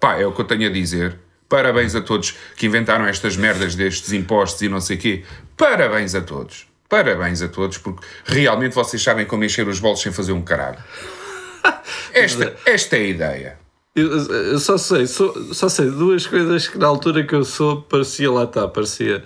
Pá, 0.00 0.18
é 0.18 0.26
o 0.26 0.32
que 0.32 0.40
eu 0.40 0.44
tenho 0.44 0.68
a 0.68 0.72
dizer. 0.72 1.16
Parabéns 1.48 1.94
a 1.94 2.00
todos 2.00 2.34
que 2.56 2.66
inventaram 2.66 3.04
estas 3.06 3.36
merdas 3.36 3.74
destes 3.74 4.12
impostos 4.12 4.62
e 4.62 4.68
não 4.68 4.80
sei 4.80 4.96
quê. 4.96 5.22
Parabéns 5.56 6.14
a 6.14 6.22
todos. 6.22 6.71
Parabéns 6.92 7.40
a 7.40 7.48
todos, 7.48 7.78
porque 7.78 8.04
realmente 8.26 8.74
vocês 8.74 9.02
sabem 9.02 9.24
como 9.24 9.42
encher 9.44 9.66
os 9.66 9.80
bolsos 9.80 10.02
sem 10.02 10.12
fazer 10.12 10.32
um 10.32 10.42
caralho. 10.42 10.76
Esta, 12.12 12.54
esta 12.66 12.96
é 12.96 13.00
a 13.00 13.04
ideia. 13.06 13.58
Eu, 13.96 14.10
eu 14.10 14.58
só 14.58 14.76
sei, 14.76 15.06
sou- 15.06 15.54
só 15.54 15.70
sei 15.70 15.86
duas 15.90 16.26
coisas 16.26 16.68
que 16.68 16.76
na 16.76 16.86
altura 16.86 17.24
que 17.24 17.34
eu 17.34 17.44
sou 17.44 17.80
parecia 17.80 18.30
lá 18.30 18.44
está, 18.44 18.68
parecia, 18.68 19.24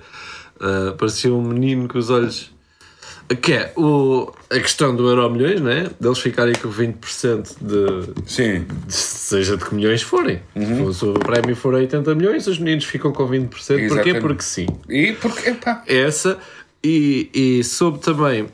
ah, 0.60 0.94
parecia 0.96 1.32
um 1.34 1.42
menino 1.42 1.88
com 1.88 1.98
os 1.98 2.08
olhos. 2.08 2.54
Que 3.42 3.54
é 3.54 3.72
o, 3.76 4.32
a 4.48 4.60
questão 4.60 4.94
do 4.94 5.08
Euro 5.08 5.28
Milhões, 5.28 5.60
né? 5.60 5.90
Deles 5.98 6.18
ficarem 6.20 6.54
com 6.54 6.68
20% 6.70 7.56
de, 7.60 8.22
Sim. 8.30 8.64
de- 8.86 8.94
seja 8.94 9.56
de 9.56 9.64
que 9.64 9.74
milhões 9.74 10.02
forem. 10.02 10.40
Uhum. 10.54 10.92
Se 10.92 11.04
o 11.04 11.14
prémio 11.14 11.56
for 11.56 11.74
80 11.74 12.14
milhões, 12.14 12.46
os 12.46 12.60
meninos 12.60 12.84
ficam 12.84 13.10
com 13.10 13.26
20%. 13.28 13.48
Porquê? 13.48 13.72
Exatamente. 13.82 14.20
Porque 14.20 14.42
sim. 14.44 14.66
E 14.88 15.12
porque, 15.14 15.48
epá, 15.50 15.82
Essa, 15.88 16.38
e, 16.82 17.30
e 17.32 17.64
soube 17.64 17.98
também 17.98 18.48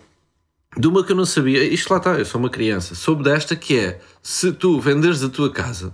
de 0.77 0.89
uma 0.89 1.05
que 1.05 1.13
eu 1.13 1.17
não 1.17 1.27
sabia, 1.27 1.63
isto 1.65 1.91
lá 1.91 1.99
está, 1.99 2.13
eu 2.19 2.25
sou 2.25 2.41
uma 2.41 2.49
criança, 2.49 2.95
soube 2.95 3.23
desta 3.23 3.55
que 3.55 3.79
é, 3.79 4.01
se 4.23 4.53
tu 4.53 4.81
venderes 4.81 5.23
a 5.23 5.29
tua 5.29 5.51
casa, 5.51 5.93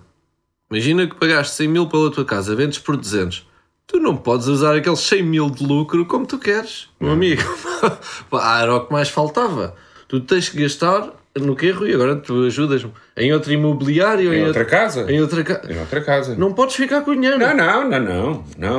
imagina 0.70 1.06
que 1.06 1.16
pagaste 1.16 1.56
100 1.56 1.68
mil 1.68 1.86
pela 1.88 2.10
tua 2.12 2.24
casa, 2.24 2.54
vendes 2.54 2.78
por 2.78 2.96
200, 2.96 3.44
tu 3.88 3.98
não 3.98 4.16
podes 4.16 4.46
usar 4.46 4.76
aqueles 4.76 5.00
100 5.00 5.22
mil 5.24 5.50
de 5.50 5.64
lucro 5.64 6.06
como 6.06 6.26
tu 6.26 6.38
queres, 6.38 6.88
meu 7.00 7.10
amigo. 7.10 7.42
Pá, 8.30 8.60
Era 8.60 8.76
o 8.76 8.86
que 8.86 8.92
mais 8.92 9.08
faltava. 9.08 9.74
Tu 10.06 10.20
tens 10.20 10.48
que 10.48 10.62
gastar 10.62 11.10
no 11.36 11.54
que 11.56 11.66
e 11.66 11.94
agora 11.94 12.16
tu 12.16 12.44
ajudas-me 12.44 12.92
em 13.16 13.32
outro 13.32 13.52
imobiliário, 13.52 14.32
em 14.32 14.46
outra 14.46 14.64
casa. 14.64 15.10
em 15.10 15.20
outra 15.20 15.42
casa. 15.42 15.72
Em 15.72 15.78
outra 15.78 16.00
casa. 16.00 16.34
Não 16.36 16.52
podes 16.52 16.76
ficar 16.76 17.02
com 17.02 17.14
dinheiro. 17.14 17.38
Não, 17.38 17.54
não, 17.56 17.88
não, 17.88 18.00
não, 18.00 18.44
não, 18.56 18.78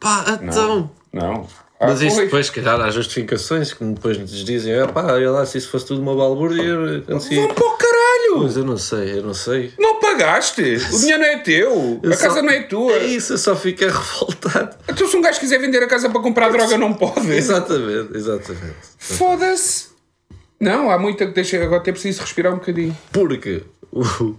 Pá, 0.00 0.38
então. 0.42 0.90
não. 1.12 1.46
Ah, 1.48 1.67
Mas 1.80 2.00
isso 2.02 2.16
pois. 2.16 2.24
depois, 2.26 2.46
se 2.46 2.52
calhar, 2.52 2.80
há 2.80 2.90
justificações 2.90 3.72
que 3.72 3.84
depois 3.84 4.18
nos 4.18 4.30
dizem: 4.44 4.74
ah, 4.80 4.88
pá, 4.88 5.12
olha 5.12 5.30
lá, 5.30 5.46
se 5.46 5.58
isso 5.58 5.70
fosse 5.70 5.86
tudo 5.86 6.00
uma 6.02 6.14
balbúrdia, 6.14 6.62
eu 6.62 6.98
acontecia. 6.98 7.40
Vão 7.46 7.54
para 7.54 7.66
o 7.66 7.70
caralho! 7.76 7.98
Pois 8.38 8.56
eu 8.56 8.64
não 8.64 8.76
sei, 8.76 9.18
eu 9.18 9.22
não 9.22 9.32
sei. 9.34 9.72
Não 9.78 10.00
pagaste! 10.00 10.60
O 10.60 10.98
dinheiro 10.98 11.20
não 11.20 11.28
é 11.28 11.38
teu! 11.38 12.00
Eu 12.02 12.12
a 12.12 12.16
casa 12.16 12.34
só- 12.36 12.42
não 12.42 12.50
é 12.52 12.62
tua! 12.62 12.92
É 12.94 13.06
isso, 13.06 13.34
eu 13.34 13.38
só 13.38 13.54
fiquei 13.54 13.86
revoltado. 13.90 14.76
Então 14.88 15.06
se 15.06 15.16
um 15.16 15.20
gajo 15.22 15.38
quiser 15.38 15.58
vender 15.60 15.82
a 15.82 15.86
casa 15.86 16.10
para 16.10 16.20
comprar 16.20 16.50
droga, 16.50 16.76
não 16.76 16.92
pode. 16.94 17.30
Exatamente, 17.32 18.16
exatamente. 18.16 18.74
Foda-se! 18.98 19.88
Não, 20.60 20.90
há 20.90 20.98
muita 20.98 21.26
que 21.26 21.32
deixa. 21.32 21.62
Agora 21.62 21.80
até 21.80 21.92
preciso 21.92 22.20
respirar 22.22 22.52
um 22.52 22.56
bocadinho. 22.56 22.96
Porque 23.12 23.62
o- 23.92 24.34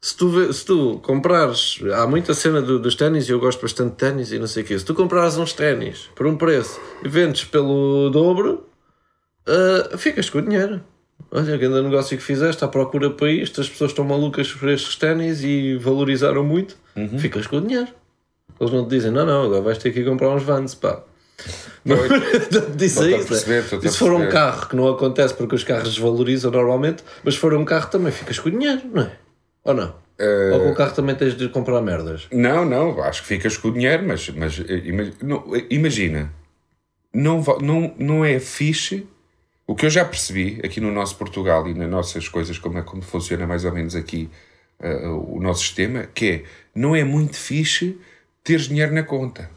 se, 0.00 0.16
tu 0.16 0.52
se 0.52 0.64
tu 0.64 1.00
comprares, 1.02 1.78
há 1.94 2.06
muita 2.06 2.32
cena 2.34 2.62
do- 2.62 2.78
dos 2.78 2.94
ténis 2.94 3.28
e 3.28 3.32
eu 3.32 3.40
gosto 3.40 3.60
bastante 3.62 3.90
de 3.92 3.96
ténis 3.96 4.30
e 4.32 4.38
não 4.38 4.46
sei 4.46 4.62
o 4.62 4.66
quê. 4.66 4.78
Se 4.78 4.84
tu 4.84 4.94
comprares 4.94 5.36
uns 5.36 5.52
ténis 5.52 6.08
por 6.14 6.26
um 6.26 6.36
preço 6.36 6.80
e 7.04 7.08
vendes 7.08 7.44
pelo 7.44 8.08
dobro, 8.10 8.66
ah, 9.46 9.96
ficas 9.98 10.30
com 10.30 10.38
o 10.38 10.42
dinheiro. 10.42 10.80
Olha, 11.32 11.56
grande 11.56 11.82
negócio 11.82 12.16
que 12.16 12.22
fizeste, 12.22 12.64
à 12.64 12.68
procura 12.68 13.10
para 13.10 13.30
isto, 13.30 13.60
as 13.60 13.68
pessoas 13.68 13.90
estão 13.90 14.04
malucas 14.04 14.50
por 14.52 14.68
estes 14.68 14.94
ténis 14.96 15.42
e 15.42 15.76
valorizaram 15.76 16.44
muito, 16.44 16.76
ficas 17.18 17.46
com 17.46 17.56
o 17.56 17.60
dinheiro. 17.60 17.88
Eles 18.60 18.72
não 18.72 18.84
te 18.84 18.90
dizem, 18.90 19.10
não, 19.10 19.26
não, 19.26 19.44
agora 19.44 19.60
vais 19.60 19.78
ter 19.78 19.92
que 19.92 20.00
ir 20.00 20.04
comprar 20.04 20.30
uns 20.30 20.42
Vans, 20.42 20.74
pá. 20.74 21.02
Não 21.84 21.96
a 23.14 23.18
isso. 23.18 23.28
perceber, 23.28 23.64
E 23.84 23.88
se 23.88 23.98
for 23.98 24.12
um 24.12 24.28
carro, 24.30 24.68
que 24.68 24.76
não 24.76 24.88
acontece 24.88 25.34
porque 25.34 25.54
os 25.54 25.62
carros 25.64 25.88
desvalorizam 25.90 26.50
normalmente, 26.50 27.02
mas 27.22 27.34
se 27.34 27.40
for 27.40 27.52
um 27.54 27.64
carro 27.64 27.90
também 27.90 28.10
ficas 28.12 28.38
com 28.38 28.48
o 28.48 28.52
dinheiro, 28.52 28.82
não 28.92 29.02
é? 29.02 29.12
Ou 29.68 29.74
não? 29.74 29.94
Eh, 30.18 30.50
Ou 30.54 30.60
com 30.60 30.70
o 30.70 30.74
carro 30.74 30.94
também 30.94 31.14
tens 31.14 31.36
de 31.36 31.46
comprar 31.50 31.82
merdas. 31.82 32.26
Não, 32.32 32.64
não, 32.64 33.02
acho 33.02 33.20
que 33.20 33.28
ficas 33.28 33.58
com 33.58 33.68
o 33.68 33.72
dinheiro, 33.72 34.02
mas, 34.06 34.30
mas 34.30 34.58
eh, 34.60 34.82
eh, 34.82 35.66
imagina, 35.68 36.32
não, 37.12 37.44
não, 37.60 37.94
não 37.98 38.24
é 38.24 38.40
fixe. 38.40 39.06
O 39.66 39.74
que 39.74 39.84
eu 39.84 39.90
já 39.90 40.06
percebi 40.06 40.58
aqui 40.64 40.80
no 40.80 40.90
nosso 40.90 41.16
Portugal 41.16 41.68
e 41.68 41.74
nas 41.74 41.90
nossas 41.90 42.26
coisas, 42.30 42.58
como 42.58 42.78
é 42.78 42.82
como 42.82 43.02
funciona 43.02 43.46
mais 43.46 43.66
ou 43.66 43.72
menos 43.72 43.94
aqui 43.94 44.30
eh, 44.80 45.06
o 45.06 45.38
nosso 45.38 45.60
sistema, 45.60 46.08
que 46.14 46.30
é 46.30 46.44
não 46.74 46.96
é 46.96 47.04
muito 47.04 47.36
fixe 47.36 48.00
teres 48.42 48.68
dinheiro 48.68 48.94
na 48.94 49.02
conta. 49.02 49.50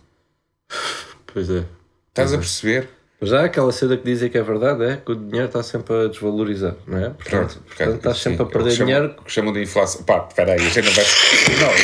Pois 1.25 1.49
é. 1.49 1.63
Estás 2.09 2.33
a 2.33 2.37
perceber? 2.37 2.89
Já 3.23 3.41
há 3.41 3.45
aquela 3.45 3.71
cena 3.71 3.95
que 3.95 4.03
dizem 4.03 4.31
que 4.31 4.37
é 4.37 4.41
verdade, 4.41 4.83
é 4.83 4.97
que 4.97 5.11
o 5.11 5.15
dinheiro 5.15 5.45
está 5.45 5.61
sempre 5.61 5.93
a 5.93 6.07
desvalorizar, 6.07 6.75
não 6.87 6.97
é? 6.97 7.09
Portanto, 7.11 7.61
portanto 7.67 7.95
estás 7.97 8.17
sim, 8.17 8.23
sempre 8.23 8.41
a 8.41 8.45
perder 8.47 8.73
dinheiro. 8.75 9.15
o 9.19 9.23
que 9.23 9.31
chamam 9.31 9.53
de 9.53 9.61
inflação. 9.61 10.01
Pá, 10.01 10.25
espera 10.27 10.53
aí, 10.53 10.65
a 10.65 10.69
gente 10.69 10.85
não 10.85 10.91
vai. 10.91 11.05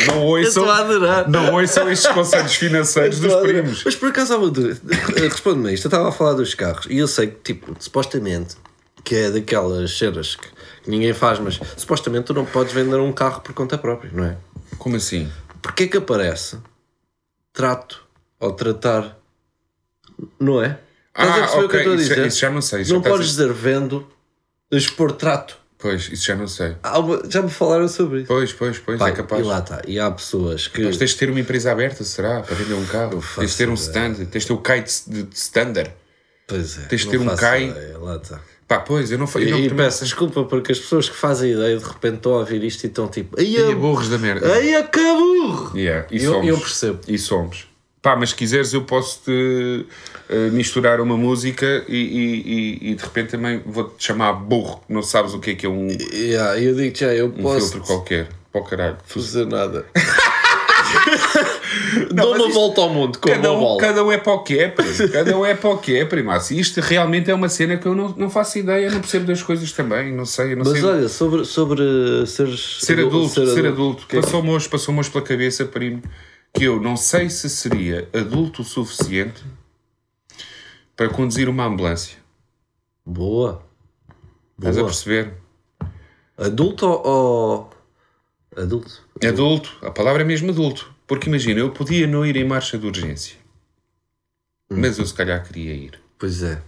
Não, 0.07 0.15
não 0.15 0.25
ouçam, 0.25 0.65
não 1.27 1.53
ouçam 1.53 1.91
estes 1.91 2.11
conselhos 2.11 2.55
financeiros 2.55 3.19
dos 3.19 3.35
primos. 3.35 3.83
Mas 3.85 3.95
por 3.95 4.09
acaso, 4.09 4.49
dúvida. 4.49 4.79
responde-me 5.15 5.73
isto. 5.75 5.85
Eu 5.85 5.89
estava 5.89 6.09
a 6.09 6.11
falar 6.11 6.33
dos 6.33 6.55
carros 6.55 6.87
e 6.89 6.97
eu 6.97 7.07
sei 7.07 7.27
que, 7.27 7.53
tipo, 7.53 7.75
supostamente, 7.79 8.55
que 9.03 9.13
é 9.15 9.29
daquelas 9.29 9.95
cenas 9.95 10.35
que 10.35 10.49
ninguém 10.89 11.13
faz, 11.13 11.37
mas 11.37 11.59
supostamente 11.77 12.25
tu 12.25 12.33
não 12.33 12.45
podes 12.45 12.73
vender 12.73 12.97
um 12.97 13.13
carro 13.13 13.41
por 13.41 13.53
conta 13.53 13.77
própria, 13.77 14.09
não 14.11 14.25
é? 14.25 14.37
Como 14.79 14.95
assim? 14.95 15.31
Porquê 15.61 15.85
que 15.85 15.97
aparece 15.97 16.57
trato 17.53 18.03
ou 18.39 18.51
tratar, 18.53 19.19
não 20.39 20.63
é? 20.63 20.79
Estás 21.17 21.29
a 21.29 21.33
Ah, 21.35 21.39
perceber 21.39 21.65
o 21.65 21.69
que 21.69 21.75
eu 21.75 21.79
estou 21.79 21.93
a 21.93 21.95
isso, 21.95 22.09
dizer? 22.09 22.27
isso 22.27 22.39
já 22.39 22.49
não 22.51 22.61
sei. 22.61 22.81
isso 22.81 22.91
não 22.91 22.99
estás 22.99 23.13
a- 23.15 23.17
podes 23.17 23.31
dizer 23.31 23.53
vendo, 23.53 24.07
expor 24.71 25.11
trato. 25.13 25.57
Pois, 25.79 26.09
isso 26.11 26.25
já 26.25 26.35
não 26.35 26.47
sei. 26.47 26.75
Uma- 26.95 27.21
já 27.29 27.41
me 27.41 27.49
falaram 27.51 27.87
sobre 27.87 28.19
isso. 28.19 28.27
Pois, 28.27 28.51
pois, 28.51 28.79
pois, 28.79 28.97
Pá, 28.97 29.09
é 29.09 29.11
capaz. 29.11 29.41
E 29.43 29.47
lá 29.47 29.59
está. 29.59 29.81
E 29.87 29.99
há 29.99 30.09
pessoas 30.09 30.67
que. 30.67 30.81
Mas 30.83 30.97
tens 30.97 31.11
de 31.11 31.17
ter 31.17 31.29
uma 31.29 31.39
empresa 31.39 31.71
aberta, 31.71 32.03
será? 32.03 32.41
Para 32.41 32.55
vender 32.55 32.73
um 32.73 32.85
carro. 32.85 33.23
Tens 33.35 33.51
de 33.51 33.57
ter 33.57 33.69
um 33.69 33.73
ideia. 33.73 33.85
stand, 33.85 34.25
tens 34.25 34.41
de 34.41 34.47
ter 34.47 34.53
o 34.53 34.57
CAI 34.57 34.81
de, 34.83 35.27
standard. 35.33 35.91
Pois 36.47 36.77
é. 36.79 36.81
tens 36.85 37.01
de 37.01 37.09
ter 37.09 37.19
um 37.19 37.31
ideia, 37.31 37.97
Lá 37.99 38.15
está. 38.15 38.39
Pá, 38.67 38.79
pois, 38.79 39.11
eu 39.11 39.17
não 39.17 39.27
eu 39.35 39.41
E, 39.41 39.51
não 39.51 39.59
e 39.59 39.69
também- 39.69 39.85
peço 39.85 40.03
desculpa 40.03 40.43
porque 40.43 40.71
as 40.73 40.79
pessoas 40.79 41.07
que 41.07 41.15
fazem 41.15 41.51
ideia 41.53 41.77
de 41.77 41.83
repente 41.85 42.15
estão 42.17 42.33
a 42.33 42.39
ouvir 42.39 42.63
isto 42.63 42.83
e 42.83 42.87
estão 42.87 43.07
tipo. 43.07 43.37
Ai, 43.39 43.71
a 43.71 43.75
burros 43.75 44.09
da 44.09 44.17
merda. 44.17 44.51
Ai, 44.51 44.73
a 44.75 44.83
caburro! 44.83 45.77
Yeah, 45.77 46.05
e 46.11 46.23
Eu- 46.23 46.33
somos. 46.33 46.47
eu 46.47 46.57
percebo. 46.59 46.99
E 47.07 47.17
somos. 47.17 47.67
Pá, 48.07 48.15
mas 48.15 48.29
se 48.29 48.35
quiseres 48.35 48.71
eu 48.73 48.83
posso 48.83 49.19
te 49.25 49.85
eh, 50.29 50.49
misturar 50.51 51.01
uma 51.01 51.17
música 51.17 51.83
e, 51.89 51.97
e, 51.97 52.87
e, 52.87 52.91
e 52.91 52.95
de 52.95 53.03
repente 53.03 53.31
também 53.31 53.61
vou-te 53.65 54.01
chamar 54.01 54.31
burro, 54.31 54.81
que 54.87 54.93
não 54.93 55.01
sabes 55.01 55.33
o 55.33 55.39
que 55.39 55.49
é 55.51 55.55
que 55.55 55.65
é 55.65 55.69
um, 55.69 55.89
Yeah, 56.13 56.57
eu 56.57 56.73
digo 56.73 56.97
já, 56.97 57.07
eu 57.13 57.25
um 57.25 57.31
posso 57.43 57.71
filtro 57.73 57.81
qualquer. 57.81 58.29
Para 58.49 58.61
o 58.61 58.63
caralho. 58.63 58.97
fazer 59.05 59.45
nada. 59.45 59.85
Dou 62.13 62.29
uma 62.33 62.37
isto- 62.47 62.53
volta 62.53 62.81
ao 62.81 62.89
mundo 62.89 63.19
com 63.19 63.29
Cada 63.29 63.51
um, 63.51 63.59
bola. 63.59 63.79
cada 63.81 64.03
um 64.05 64.11
é 64.11 64.17
para 64.17 64.33
o 64.33 64.39
que 64.43 64.57
é, 64.57 64.67
primo. 64.69 65.09
Cada 65.11 65.37
um 65.37 65.45
é 65.45 65.53
para 65.53 65.69
o 65.69 65.77
que 65.77 65.97
é, 65.97 66.05
primaço. 66.05 66.53
E 66.53 66.59
Isto 66.61 66.79
realmente 66.79 67.29
é 67.29 67.33
uma 67.33 67.49
cena 67.49 67.75
que 67.77 67.85
eu 67.85 67.93
não, 67.93 68.09
não 68.17 68.29
faço 68.29 68.57
ideia, 68.57 68.89
não 68.89 69.01
percebo 69.01 69.25
das 69.25 69.43
coisas 69.43 69.71
também, 69.73 70.13
não 70.13 70.25
sei, 70.25 70.55
não 70.55 70.63
Mas 70.63 70.79
sei. 70.79 70.83
olha, 70.89 71.09
sobre, 71.09 71.43
sobre 71.45 71.81
seres. 72.25 72.77
Ser 72.81 72.99
adulto, 72.99 73.45
ser 73.53 73.65
adulto. 73.67 74.07
Que- 74.07 74.21
Passou-me 74.21 74.49
hoje, 74.49 74.69
passou 74.69 74.95
hoje 74.95 75.09
pela 75.09 75.23
cabeça, 75.23 75.65
primo, 75.65 76.01
que 76.53 76.63
eu 76.63 76.81
não 76.81 76.97
sei 76.97 77.29
se 77.29 77.49
seria 77.49 78.09
adulto 78.13 78.61
o 78.61 78.65
suficiente 78.65 79.43
para 80.95 81.09
conduzir 81.09 81.47
uma 81.49 81.65
ambulância. 81.65 82.17
Boa. 83.05 83.63
Estás 84.57 84.77
a 84.77 84.81
Boa. 84.81 84.91
perceber? 84.91 85.33
Adulto 86.37 86.85
ou. 86.85 87.07
ou- 87.07 87.77
Adulto? 88.55 89.03
Adulto, 89.23 89.77
a 89.85 89.91
palavra 89.91 90.23
é 90.23 90.25
mesmo 90.25 90.49
adulto. 90.49 90.91
Porque 91.05 91.29
imagina, 91.29 91.59
eu 91.59 91.71
podia 91.71 92.07
não 92.07 92.25
ir 92.25 92.35
em 92.35 92.43
marcha 92.43 92.77
de 92.77 92.85
urgência, 92.87 93.37
mas 94.69 94.97
eu 94.97 95.05
se 95.05 95.13
calhar 95.13 95.45
queria 95.45 95.73
ir. 95.73 95.99
Pois 96.17 96.41
é. 96.43 96.59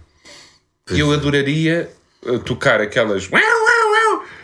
E 0.90 0.98
eu 1.00 1.12
adoraria 1.12 1.92
eh, 2.24 2.38
tocar 2.38 2.80
aquelas. 2.80 3.28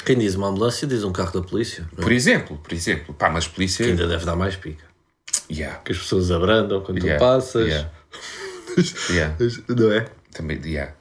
Quem 0.05 0.19
diz 0.19 0.35
uma 0.35 0.49
ambulância 0.49 0.87
diz 0.87 1.03
um 1.05 1.13
carro 1.13 1.41
da 1.41 1.49
polícia. 1.49 1.89
é? 1.97 2.01
Por 2.03 2.13
exemplo, 2.13 2.59
por 2.59 2.73
exemplo. 2.73 3.15
Pá, 3.15 3.31
mas 3.31 3.47
polícia. 3.49 3.85
Que 3.85 3.91
ainda 3.93 4.07
deve 4.07 4.25
dar 4.25 4.37
mais 4.37 4.55
pica. 4.57 4.85
Yeah, 5.51 5.79
Que 5.85 5.93
as 5.93 5.99
pessoas 5.99 6.31
abrandam 6.31 6.81
quando 6.81 6.99
yeah, 6.99 7.19
tu 7.19 7.21
passas. 7.29 7.67
yeah. 7.69 7.89
Yeah. 9.11 9.35
Não 9.69 9.93
é? 9.93 10.05
Também, 10.35 10.61
yeah. 10.65 10.93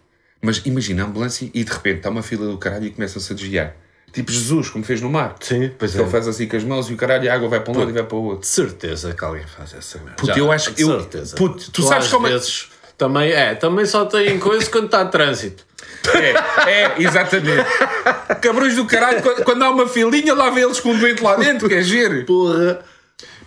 Mas 0.41 0.61
imagina 0.65 1.03
a 1.03 1.05
ambulância 1.07 1.49
e 1.53 1.63
de 1.63 1.71
repente 1.71 1.97
está 1.97 2.09
uma 2.09 2.21
fila 2.23 2.47
do 2.47 2.57
caralho 2.57 2.85
e 2.85 2.91
começam-se 2.91 3.33
a 3.33 3.35
desviar. 3.35 3.75
Tipo 4.13 4.31
Jesus, 4.31 4.69
como 4.69 4.83
fez 4.85 5.01
no 5.01 5.09
mar. 5.09 5.35
Sim, 5.41 5.71
pois 5.77 5.93
é. 5.93 5.99
Ele 6.01 6.09
faz 6.09 6.25
assim 6.27 6.47
com 6.47 6.55
as 6.55 6.63
mãos 6.63 6.89
e 6.89 6.93
o 6.93 6.97
caralho, 6.97 7.29
a 7.29 7.33
água 7.33 7.49
vai 7.49 7.59
para 7.59 7.73
um 7.73 7.77
lado 7.79 7.89
e 7.89 7.93
vai 7.93 8.03
para 8.03 8.15
o 8.15 8.23
outro. 8.23 8.39
De 8.41 8.47
certeza 8.47 9.13
que 9.13 9.23
alguém 9.25 9.45
faz 9.45 9.73
essa 9.73 9.97
merda. 9.97 10.13
Puto, 10.15 10.39
eu 10.39 10.51
acho 10.53 10.73
que 10.73 10.83
eu- 10.83 10.99
certeza. 11.01 11.35
puto, 11.35 11.69
tu 11.71 11.81
sabes 11.83 12.05
às 12.05 12.11
como 12.13 12.27
é- 12.27 12.31
vezes 12.31 12.69
também 12.97 13.31
é, 13.33 13.55
também 13.55 13.85
só 13.85 14.05
tem 14.05 14.39
coisa 14.39 14.69
quando 14.69 14.85
está 14.85 15.01
a 15.01 15.05
trânsito. 15.05 15.65
É, 16.13 16.69
é, 16.71 16.95
exatamente. 17.01 17.65
Cabrões 18.41 18.75
do 18.75 18.85
caralho, 18.85 19.21
quando, 19.21 19.43
quando 19.43 19.63
há 19.63 19.69
uma 19.69 19.87
filinha, 19.87 20.33
lá 20.33 20.49
vê 20.49 20.61
eles 20.61 20.79
com 20.79 20.91
um 20.91 20.97
doente 20.99 21.21
lá 21.21 21.35
dentro, 21.35 21.67
quer 21.67 21.83
ver? 21.83 22.25
Porra. 22.25 22.79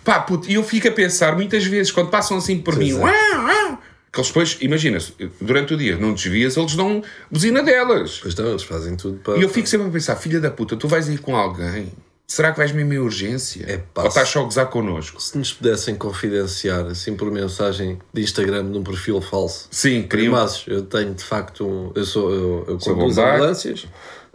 Pá, 0.03 0.19
puto, 0.19 0.49
e 0.49 0.55
eu 0.55 0.63
fico 0.63 0.87
a 0.87 0.91
pensar 0.91 1.35
muitas 1.35 1.65
vezes, 1.65 1.91
quando 1.91 2.09
passam 2.09 2.37
assim 2.37 2.59
por 2.59 2.75
mim, 2.75 2.91
é. 2.91 3.77
que 4.11 4.19
eles 4.19 4.27
depois, 4.27 4.57
imagina-se, 4.61 5.13
durante 5.39 5.73
o 5.73 5.77
dia 5.77 5.97
não 5.97 6.13
desvias, 6.13 6.57
eles 6.57 6.75
dão 6.75 7.03
buzina 7.29 7.61
delas. 7.61 8.19
Pois 8.21 8.35
não, 8.35 8.49
eles 8.49 8.63
fazem 8.63 8.95
tudo 8.95 9.19
para. 9.19 9.37
E 9.37 9.41
eu 9.41 9.49
fico 9.49 9.67
sempre 9.67 9.87
a 9.87 9.91
pensar, 9.91 10.15
filha 10.15 10.39
da 10.39 10.49
puta, 10.49 10.75
tu 10.75 10.87
vais 10.87 11.07
ir 11.09 11.19
com 11.19 11.35
alguém? 11.35 11.91
Será 12.29 12.51
que 12.51 12.59
vais 12.59 12.71
mesmo 12.71 12.93
em 12.93 12.99
urgência? 12.99 13.65
Epá, 13.67 14.03
Ou 14.03 14.07
estás 14.07 14.29
só 14.29 14.41
a 14.41 14.43
gozar 14.43 14.67
connosco? 14.67 15.19
Se 15.19 15.35
nos 15.35 15.51
pudessem 15.51 15.95
confidenciar 15.95 16.85
assim 16.85 17.15
por 17.15 17.31
mensagem 17.31 17.97
de 18.13 18.21
Instagram 18.21 18.61
num 18.63 18.83
perfil 18.83 19.19
falso. 19.19 19.67
Sim, 19.71 20.03
queriam. 20.03 20.35
Eu 20.67 20.83
tenho 20.83 21.15
de 21.15 21.23
facto 21.23 21.65
um. 21.65 21.91
Eu 21.95 22.05
sou. 22.05 22.31
Eu, 22.31 22.65
eu 22.67 22.77
conduzo 22.77 23.19
ambulâncias. 23.19 23.87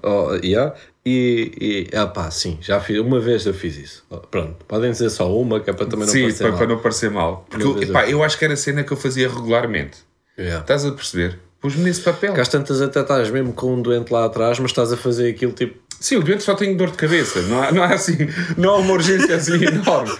Oh, 0.06 0.34
yeah, 0.44 0.74
e, 1.06 1.88
e 1.90 1.96
ah 1.96 2.06
pá, 2.06 2.30
sim, 2.30 2.58
já 2.60 2.78
fiz. 2.78 2.98
Uma 2.98 3.18
vez 3.20 3.46
eu 3.46 3.54
fiz 3.54 3.76
isso. 3.78 4.04
Pronto, 4.30 4.64
podem 4.68 4.90
dizer 4.90 5.08
só 5.08 5.34
uma, 5.34 5.60
que 5.60 5.70
é 5.70 5.72
para 5.72 5.86
também 5.86 6.06
não 6.06 6.12
Sim, 6.12 6.22
parecer 6.22 6.38
para, 6.42 6.50
mal. 6.50 6.58
para 6.58 6.66
não 6.68 6.78
parecer 6.78 7.10
mal. 7.10 7.46
Porque 7.48 7.64
eu, 7.66 7.82
epá, 7.82 8.06
eu- 8.08 8.22
acho 8.22 8.38
que 8.38 8.44
era 8.44 8.52
a 8.54 8.56
cena 8.56 8.84
que 8.84 8.92
eu 8.92 8.96
fazia 8.98 9.28
regularmente. 9.28 9.98
Yeah. 10.38 10.60
Estás 10.60 10.84
a 10.84 10.92
perceber? 10.92 11.38
Pus-me 11.60 11.84
nesse 11.84 12.02
papel. 12.02 12.38
Às 12.38 12.48
tantas 12.48 12.82
até 12.82 13.00
estás 13.00 13.30
mesmo 13.30 13.52
com 13.54 13.72
um 13.74 13.80
doente 13.80 14.12
lá 14.12 14.26
atrás, 14.26 14.58
mas 14.58 14.70
estás 14.70 14.92
a 14.92 14.96
fazer 14.96 15.30
aquilo 15.30 15.52
tipo. 15.52 15.82
Sim, 15.98 16.16
o 16.16 16.22
doente 16.22 16.42
só 16.42 16.54
tem 16.54 16.76
dor 16.76 16.90
de 16.90 16.98
cabeça. 16.98 17.40
Não 17.42 17.62
há, 17.62 17.72
não 17.72 17.82
há 17.82 17.94
assim, 17.94 18.18
não 18.58 18.74
há 18.74 18.76
uma 18.76 18.92
urgência 18.92 19.36
assim 19.36 19.54
enorme. 19.64 20.12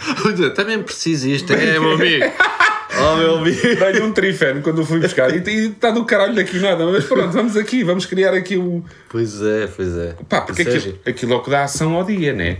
Também 0.54 0.82
preciso 0.82 1.28
isto, 1.28 1.52
é 1.52 1.78
meu 1.78 1.92
amigo. 1.92 2.24
oh 3.00 3.16
meu 3.16 3.36
amigo. 3.38 3.60
Dei-lhe 3.60 4.02
um 4.02 4.12
trifeno 4.12 4.62
quando 4.62 4.80
eu 4.80 4.86
fui 4.86 5.00
buscar 5.00 5.34
e 5.34 5.38
e 5.48 5.66
está 5.68 5.90
do 5.90 6.04
caralho 6.04 6.34
daqui 6.34 6.58
nada. 6.58 6.84
Mas 6.86 7.04
pronto, 7.04 7.32
vamos 7.32 7.56
aqui, 7.56 7.82
vamos 7.84 8.06
criar 8.06 8.34
aqui 8.34 8.56
um. 8.56 8.82
Pois 9.08 9.40
é, 9.42 9.66
pois 9.66 9.96
é. 9.96 10.16
Pá, 10.28 10.42
porque 10.42 10.62
aquilo, 10.62 10.98
aquilo 11.06 11.32
é 11.32 11.36
o 11.36 11.42
que 11.42 11.50
dá 11.50 11.64
ação 11.64 11.94
ao 11.94 12.04
dia, 12.04 12.32
né? 12.32 12.58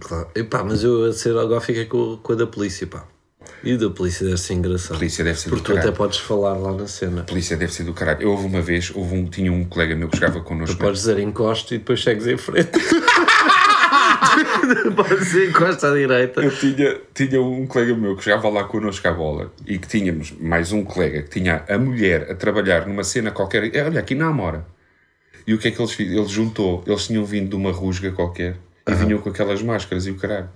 Claro. 0.00 0.28
Epá, 0.34 0.62
mas 0.62 0.84
eu 0.84 1.04
a 1.06 1.12
ser 1.12 1.36
agora 1.36 1.60
fiquei 1.60 1.86
com, 1.86 2.18
com 2.22 2.32
a 2.32 2.36
da 2.36 2.46
polícia, 2.46 2.86
pá. 2.86 3.04
E 3.64 3.76
da 3.76 3.90
polícia 3.90 4.24
deve 4.24 4.38
ser 4.38 4.54
engraçado. 4.54 4.98
Polícia 4.98 5.24
deve 5.24 5.38
ser 5.38 5.48
Porque 5.48 5.64
tu 5.64 5.72
até 5.72 5.80
caralho. 5.80 5.96
podes 5.96 6.18
falar 6.18 6.54
lá 6.54 6.72
na 6.72 6.86
cena. 6.86 7.22
A 7.22 7.24
polícia 7.24 7.56
deve 7.56 7.72
ser 7.72 7.84
do 7.84 7.92
caralho. 7.92 8.22
Eu 8.22 8.30
houve 8.30 8.46
uma 8.46 8.60
vez, 8.60 8.92
houve 8.94 9.16
um, 9.16 9.26
tinha 9.26 9.52
um 9.52 9.64
colega 9.64 9.96
meu 9.96 10.08
que 10.08 10.16
jogava 10.16 10.40
connosco. 10.40 10.76
Podes 10.78 11.00
dizer 11.00 11.18
encosta 11.18 11.74
e 11.74 11.78
depois 11.78 12.02
segues 12.02 12.26
em 12.26 12.36
frente. 12.36 12.70
dizer 15.18 15.50
encosta 15.50 15.90
à 15.90 15.94
direita. 15.94 16.40
Eu 16.40 16.50
tinha, 16.50 17.00
tinha 17.14 17.40
um 17.40 17.66
colega 17.66 17.94
meu 17.94 18.16
que 18.16 18.24
jogava 18.24 18.48
lá 18.48 18.64
connosco 18.64 19.06
à 19.06 19.12
bola 19.12 19.52
e 19.66 19.78
que 19.78 19.88
tínhamos 19.88 20.32
mais 20.32 20.72
um 20.72 20.84
colega 20.84 21.22
que 21.22 21.30
tinha 21.30 21.64
a 21.68 21.78
mulher 21.78 22.30
a 22.30 22.34
trabalhar 22.34 22.86
numa 22.86 23.04
cena 23.04 23.30
qualquer. 23.30 23.70
Olha, 23.84 24.00
aqui 24.00 24.14
na 24.14 24.28
Amora. 24.28 24.66
E 25.46 25.54
o 25.54 25.58
que 25.58 25.68
é 25.68 25.70
que 25.70 25.80
eles 25.80 25.92
fizeram? 25.92 26.22
Ele 26.22 26.28
juntou, 26.28 26.84
eles 26.86 27.06
tinham 27.06 27.24
vindo 27.24 27.50
de 27.50 27.56
uma 27.56 27.72
rusga 27.72 28.12
qualquer 28.12 28.56
e 28.86 28.94
vinham 28.94 29.18
com 29.18 29.30
aquelas 29.30 29.62
máscaras 29.62 30.06
e 30.06 30.10
o 30.10 30.16
caralho. 30.16 30.48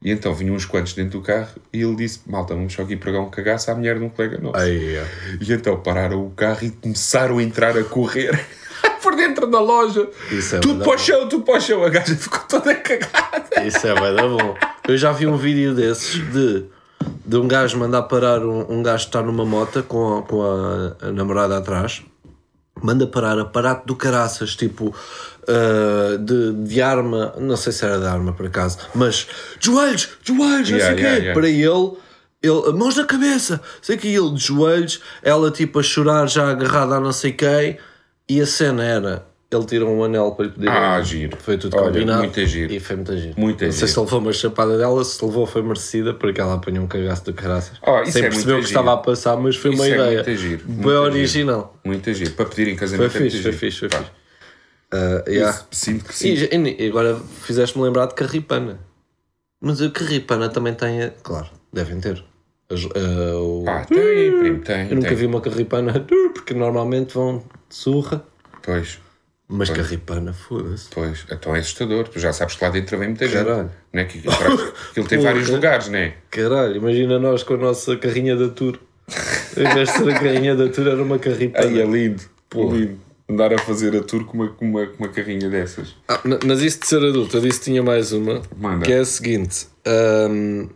E 0.00 0.12
então 0.12 0.32
vinham 0.32 0.54
uns 0.54 0.64
quantos 0.64 0.92
dentro 0.92 1.18
do 1.18 1.24
carro 1.24 1.60
e 1.72 1.82
ele 1.82 1.96
disse: 1.96 2.20
Malta, 2.26 2.54
vamos 2.54 2.72
só 2.72 2.82
aqui 2.82 2.96
pregar 2.96 3.20
um 3.20 3.30
cagaço 3.30 3.70
à 3.70 3.74
mulher 3.74 3.98
de 3.98 4.04
um 4.04 4.08
colega 4.08 4.38
nosso. 4.38 4.56
Aí. 4.56 4.96
E 5.40 5.52
então 5.52 5.80
pararam 5.80 6.24
o 6.24 6.30
carro 6.30 6.64
e 6.64 6.70
começaram 6.70 7.38
a 7.38 7.42
entrar 7.42 7.76
a 7.76 7.82
correr 7.82 8.38
por 9.02 9.16
dentro 9.16 9.48
da 9.48 9.60
loja. 9.60 10.08
Isso 10.30 10.56
é 10.56 10.60
tudo 10.60 10.84
para 10.84 10.94
o 10.94 10.98
chão, 10.98 11.28
tudo 11.28 11.44
para 11.44 11.58
o 11.58 11.60
chão. 11.60 11.84
A 11.84 11.88
gaja 11.88 12.14
ficou 12.14 12.40
toda 12.40 12.74
cagada. 12.76 13.47
Isso 13.66 13.86
é 13.86 13.94
bem 13.94 14.28
bom. 14.28 14.54
Eu 14.86 14.96
já 14.96 15.12
vi 15.12 15.26
um 15.26 15.36
vídeo 15.36 15.74
desses 15.74 16.14
de, 16.32 16.64
de 17.26 17.36
um 17.36 17.46
gajo 17.46 17.78
mandar 17.78 18.02
parar 18.04 18.44
um, 18.44 18.78
um 18.78 18.82
gajo 18.82 19.04
que 19.04 19.08
está 19.08 19.22
numa 19.22 19.44
moto 19.44 19.82
com 19.82 20.18
a, 20.18 20.22
com 20.22 20.42
a, 20.42 20.96
a 21.08 21.12
namorada 21.12 21.56
atrás. 21.58 22.02
Manda 22.80 23.06
parar 23.06 23.38
aparato 23.38 23.86
do 23.86 23.96
caraças, 23.96 24.54
tipo 24.54 24.94
ah, 25.48 26.16
de, 26.18 26.52
de 26.52 26.80
arma, 26.82 27.34
não 27.38 27.56
sei 27.56 27.72
se 27.72 27.84
era 27.84 27.98
de 27.98 28.06
arma 28.06 28.32
por 28.32 28.46
acaso, 28.46 28.78
mas 28.94 29.26
joelhos, 29.58 30.10
joelhos, 30.22 30.70
não 30.70 30.78
Yeah, 30.78 30.84
sei 30.86 30.92
o 30.92 30.96
quê. 30.96 31.02
yeah, 31.02 31.16
yeah. 31.18 31.32
Para 31.40 31.48
ele, 31.48 31.92
ele, 32.42 32.78
mãos 32.78 32.94
na 32.96 33.04
cabeça, 33.04 33.60
sei 33.82 33.96
que 33.96 34.08
ele 34.08 34.30
de 34.34 34.38
joelhos, 34.44 35.00
ela 35.22 35.50
tipo 35.50 35.80
a 35.80 35.82
chorar 35.82 36.28
já 36.28 36.50
agarrada 36.50 36.96
a 36.96 37.00
não 37.00 37.12
sei 37.12 37.32
quem, 37.32 37.78
e 38.28 38.40
a 38.40 38.46
cena 38.46 38.84
era. 38.84 39.26
Ele 39.50 39.64
tirou 39.64 39.90
um 39.90 40.04
anel 40.04 40.32
para 40.32 40.44
lhe 40.44 40.50
pedir. 40.52 40.68
Ah, 40.68 41.00
giro. 41.00 41.36
Foi 41.38 41.56
tudo 41.56 41.74
Olha, 41.78 41.86
combinado. 41.86 42.18
muito 42.18 42.44
giro. 42.46 42.70
E 42.70 42.78
foi 42.78 42.96
muito 42.96 43.16
giro. 43.16 43.34
Muito 43.40 43.64
Não 43.64 43.72
sei 43.72 43.80
giro. 43.88 43.92
se 43.92 44.00
levou 44.00 44.18
uma 44.20 44.32
chapada 44.34 44.76
dela, 44.76 45.02
se 45.02 45.24
levou 45.24 45.46
foi 45.46 45.62
merecida, 45.62 46.12
porque 46.12 46.38
ela 46.38 46.54
apanhou 46.54 46.84
um 46.84 46.86
cagaço 46.86 47.24
de 47.24 47.32
caraças. 47.32 47.78
Oh, 47.80 48.04
Sem 48.04 48.24
é 48.24 48.28
perceber 48.28 48.52
o 48.52 48.56
que 48.56 48.66
giro. 48.66 48.78
estava 48.80 48.92
a 48.92 48.96
passar, 48.98 49.36
mas 49.38 49.56
foi 49.56 49.70
Isso 49.72 49.80
uma 49.82 49.88
é 49.88 49.94
ideia. 49.94 50.22
muito 50.22 50.36
giro, 50.36 50.64
Bem 50.66 50.76
muito 50.76 50.90
original. 50.98 51.76
Muito 51.82 52.12
giro. 52.12 52.30
Para 52.32 52.44
pedir 52.44 52.68
em 52.68 52.76
Foi 52.76 52.86
casamento 52.86 53.16
é 53.16 53.20
muito 53.20 53.32
fixe, 53.32 53.42
foi 53.42 53.52
giro. 53.52 53.58
fixe, 53.58 53.78
foi 53.78 53.88
fixe. 53.88 54.10
Ah, 54.92 55.24
yeah. 55.26 55.60
Sinto 55.70 56.04
que 56.04 56.14
sim. 56.14 56.28
E, 56.34 56.84
e 56.84 56.88
agora 56.88 57.16
fizeste-me 57.42 57.84
lembrar 57.84 58.06
de 58.06 58.14
Carripana. 58.14 58.78
Mas 59.60 59.80
a 59.80 59.90
Carripana 59.90 60.50
também 60.50 60.74
tem. 60.74 61.02
a- 61.04 61.10
Claro, 61.22 61.48
devem 61.72 61.98
ter. 62.00 62.22
As- 62.70 62.84
ah, 62.84 63.36
o- 63.38 63.62
Pá, 63.64 63.84
tem, 63.86 64.38
primo, 64.38 64.60
tem. 64.60 64.88
Eu 64.90 64.96
nunca 64.96 65.08
tem. 65.08 65.16
vi 65.16 65.24
uma 65.26 65.40
Carripana, 65.40 66.04
porque 66.34 66.52
normalmente 66.52 67.14
vão 67.14 67.38
de 67.68 67.74
surra. 67.74 68.22
Pois, 68.62 68.98
Mas 69.50 69.70
Carripana, 69.70 70.32
foda-se. 70.32 70.88
pois. 70.92 71.24
Então 71.32 71.56
é 71.56 71.60
assustador. 71.60 72.06
Tu 72.08 72.18
já 72.18 72.32
sabes 72.34 72.54
que 72.56 72.62
lá 72.64 72.70
dentro 72.70 72.98
vem 72.98 73.08
muita 73.08 73.26
gente. 73.26 73.44
Caralho. 73.46 73.70
Não 73.92 74.00
é? 74.02 74.04
que 74.04 74.18
aquilo, 74.90 75.06
tem 75.08 75.18
vários 75.18 75.48
lugares, 75.48 75.88
não 75.88 75.98
é? 75.98 76.14
Caralho, 76.30 76.76
imagina 76.76 77.18
nós 77.18 77.42
com 77.42 77.54
a 77.54 77.56
nossa 77.56 77.96
carrinha 77.96 78.36
da 78.36 78.48
Tour. 78.48 78.78
Em 79.56 79.74
vez 79.74 79.88
de 79.90 79.96
ser 79.98 80.10
a 80.10 80.20
carrinha 80.20 80.54
da 80.54 80.68
Tour, 80.68 80.86
era 80.88 81.02
uma 81.02 81.18
Carripana. 81.18 81.66
Aí 81.66 81.80
é 81.80 81.86
lindo. 81.86 82.22
Porra. 82.50 82.76
lindo. 82.76 83.00
Andar 83.30 83.52
a 83.52 83.58
fazer 83.58 83.94
a 83.94 84.02
tour 84.02 84.24
com 84.24 84.38
uma, 84.38 84.48
com 84.48 84.64
uma, 84.64 84.86
com 84.86 85.04
uma 85.04 85.08
carrinha 85.12 85.50
dessas. 85.50 85.94
Ah, 86.08 86.18
ma- 86.24 86.38
mas 86.46 86.62
isso 86.62 86.80
de 86.80 86.86
ser 86.86 86.96
adulto, 87.04 87.36
eu 87.36 87.42
disse 87.42 87.58
que 87.58 87.64
tinha 87.66 87.82
mais 87.82 88.10
uma, 88.12 88.40
Manda. 88.56 88.86
que 88.86 88.90
é 88.92 89.00
a 89.00 89.04
seguinte. 89.04 89.66
hum, 90.30 90.68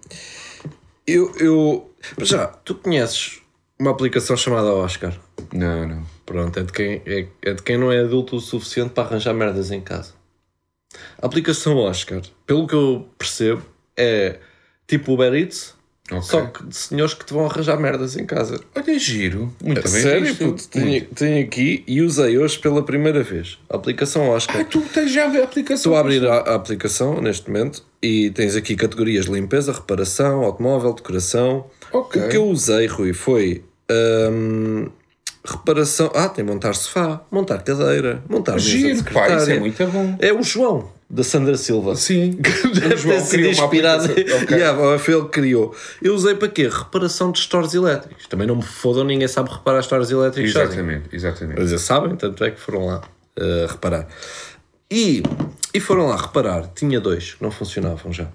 eu, 1.07 1.33
eu. 1.39 1.91
Já, 2.21 2.47
tu 2.49 2.75
conheces 2.75 3.39
uma 3.79 3.91
aplicação 3.91 4.37
chamada 4.37 4.67
Oscar? 4.67 5.15
Não, 5.53 5.89
não. 5.89 6.03
Pronto, 6.33 6.59
é 6.59 6.63
de, 6.63 6.73
quem, 6.73 7.03
é, 7.05 7.27
é 7.43 7.53
de 7.53 7.63
quem 7.63 7.77
não 7.77 7.93
é 7.93 7.99
adulto 8.01 8.37
o 8.37 8.41
suficiente 8.41 8.91
para 8.91 9.05
arranjar 9.05 9.35
merdas 9.35 9.71
em 9.71 9.83
casa. 9.83 10.15
A 11.21 11.27
aplicação 11.27 11.77
Oscar, 11.77 12.23
pelo 12.47 12.67
que 12.67 12.75
eu 12.75 13.07
percebo, 13.19 13.63
é 13.95 14.39
tipo 14.87 15.13
Uber 15.13 15.35
Eats, 15.35 15.75
Ok. 16.11 16.23
só 16.23 16.47
que 16.47 16.65
de 16.67 16.75
senhores 16.75 17.15
que 17.15 17.25
te 17.25 17.33
vão 17.35 17.45
arranjar 17.47 17.79
merdas 17.79 18.17
em 18.17 18.25
casa. 18.25 18.61
Olha, 18.75 18.99
giro. 18.99 19.55
Muito 19.63 19.83
bem 19.83 20.03
Sério, 20.03 20.35
puto, 20.37 20.69
tenho, 20.69 21.05
tenho 21.07 21.45
aqui 21.45 21.85
e 21.87 22.01
usei 22.01 22.39
hoje 22.39 22.59
pela 22.59 22.83
primeira 22.83 23.23
vez. 23.23 23.59
A 23.69 23.77
aplicação 23.77 24.29
Oscar. 24.31 24.61
Ah, 24.61 24.65
tu 24.65 24.81
tens 24.81 25.13
já 25.13 25.25
a 25.27 25.45
aplicação. 25.45 25.77
Estou 25.93 25.97
a 25.97 26.01
abrir 26.01 26.27
a, 26.27 26.35
a 26.35 26.55
aplicação 26.55 27.21
neste 27.21 27.49
momento 27.51 27.85
e 28.03 28.31
tens 28.31 28.57
aqui 28.57 28.75
categorias 28.75 29.27
de 29.27 29.33
limpeza, 29.33 29.73
reparação, 29.73 30.43
automóvel, 30.43 30.95
decoração. 30.95 31.67
Ok. 31.93 32.23
O 32.23 32.29
que 32.29 32.37
eu 32.37 32.47
usei, 32.47 32.87
Rui, 32.87 33.13
foi 33.13 33.63
hum, 34.31 34.89
reparação. 35.45 36.11
Ah, 36.15 36.29
tem 36.29 36.45
montar 36.45 36.75
sofá, 36.75 37.21
montar 37.31 37.59
cadeira, 37.63 38.23
montar 38.29 38.59
Giro, 38.59 39.03
pá, 39.05 39.29
isso 39.37 39.51
é 39.51 39.59
muito 39.59 39.87
bom. 39.87 40.17
É 40.19 40.33
o 40.33 40.43
João, 40.43 40.91
da 41.11 41.23
Sandra 41.25 41.57
Silva. 41.57 41.97
Sim. 41.97 42.39
Deve 42.75 42.95
O 42.95 42.99
João 42.99 43.15
ter 43.17 43.21
sido 43.23 43.31
criou 43.31 43.53
uma 43.55 43.65
inspirado. 43.65 44.05
aplicação. 44.05 44.43
Ok. 44.43 44.57
Yeah, 44.57 44.99
foi 44.99 45.15
ele 45.15 45.23
que 45.25 45.29
criou. 45.31 45.75
Eu 46.01 46.15
usei 46.15 46.35
para 46.35 46.49
quê? 46.49 46.69
Reparação 46.69 47.33
de 47.33 47.41
stores 47.41 47.75
elétricos. 47.75 48.27
Também 48.29 48.47
não 48.47 48.57
me 48.57 48.63
fodam, 48.63 49.05
ninguém 49.05 49.29
sabe 49.29 49.51
reparar 49.51 49.83
stores 49.83 50.11
elétricos. 50.11 50.55
Exatamente, 50.55 51.09
exatamente. 51.13 51.59
Mas 51.61 51.71
eles 51.71 51.83
sabem, 51.83 52.17
tanto 52.17 52.43
é 52.45 52.51
que 52.51 52.61
foram 52.61 52.87
lá 52.87 53.03
uh, 53.39 53.67
reparar. 53.69 54.07
E, 54.91 55.23
e 55.75 55.81
foram 55.81 56.07
lá 56.07 56.17
reparar. 56.17 56.69
Tinha 56.75 57.01
dois 57.01 57.35
que 57.35 57.43
não 57.43 57.51
funcionavam 57.51 58.13
já. 58.13 58.29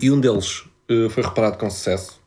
E 0.00 0.10
um 0.10 0.20
deles 0.20 0.64
uh, 0.90 1.08
foi 1.10 1.22
reparado 1.22 1.56
com 1.58 1.70
sucesso. 1.70 2.19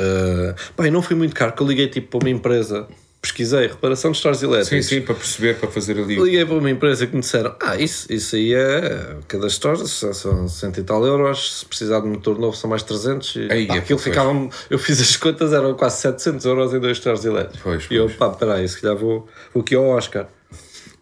Uh, 0.00 0.54
bem, 0.80 0.90
não 0.90 1.02
foi 1.02 1.16
muito 1.16 1.34
caro, 1.34 1.52
porque 1.52 1.62
eu 1.62 1.66
liguei 1.68 1.88
tipo 1.88 2.18
para 2.18 2.26
uma 2.26 2.30
empresa, 2.30 2.86
pesquisei 3.20 3.66
reparação 3.66 4.12
de 4.12 4.18
stores 4.18 4.38
Sim, 4.38 4.46
elétricos. 4.46 4.86
sim, 4.86 5.00
para 5.00 5.14
perceber, 5.16 5.56
para 5.56 5.68
fazer 5.68 5.98
ali. 5.98 6.14
Liguei 6.14 6.44
para 6.46 6.54
uma 6.54 6.70
empresa 6.70 7.04
que 7.06 7.14
me 7.14 7.20
disseram: 7.20 7.54
Ah, 7.60 7.76
isso, 7.76 8.12
isso 8.12 8.36
aí 8.36 8.54
é. 8.54 9.16
Cada 9.26 9.48
store 9.48 9.86
são, 9.88 10.12
são 10.14 10.48
100 10.48 10.70
e 10.78 10.82
tal 10.84 11.04
euros. 11.04 11.58
Se 11.58 11.66
precisar 11.66 12.00
de 12.00 12.06
motor 12.06 12.38
novo, 12.38 12.56
são 12.56 12.70
mais 12.70 12.82
300. 12.84 13.34
E, 13.36 13.48
Aí, 13.52 13.66
pá, 13.66 13.74
é, 13.74 13.78
aquilo 13.78 13.98
pois. 13.98 14.04
ficava 14.04 14.48
Eu 14.70 14.78
fiz 14.78 15.00
as 15.00 15.16
contas, 15.16 15.52
eram 15.52 15.74
quase 15.74 16.00
700 16.02 16.44
euros 16.46 16.72
em 16.72 16.78
dois 16.78 16.96
stores 16.98 17.24
elétricos. 17.24 17.60
Pois, 17.62 17.86
E 17.90 17.94
eu, 17.96 18.04
pois. 18.06 18.16
pá, 18.16 18.30
peraí, 18.30 18.68
se 18.68 18.80
calhar 18.80 18.96
vou, 18.96 19.26
vou 19.52 19.62
aqui 19.62 19.74
ao 19.74 19.84
Oscar. 19.84 20.28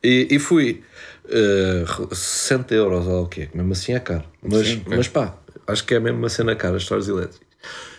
E, 0.02 0.26
e 0.30 0.38
fui. 0.38 0.82
Uh, 1.26 2.14
60 2.14 2.72
euros 2.74 3.06
ou 3.08 3.24
o 3.24 3.28
quê? 3.28 3.48
Mesmo 3.52 3.72
assim 3.72 3.92
é 3.94 3.98
caro. 4.00 4.22
Mas, 4.40 4.66
Sim, 4.68 4.82
mas 4.86 5.08
pá, 5.08 5.34
acho 5.66 5.84
que 5.84 5.92
é 5.94 5.98
mesmo 6.00 6.18
uma 6.20 6.28
cena 6.28 6.54
cara, 6.54 6.78
stores 6.78 7.08
elétricos. 7.08 7.40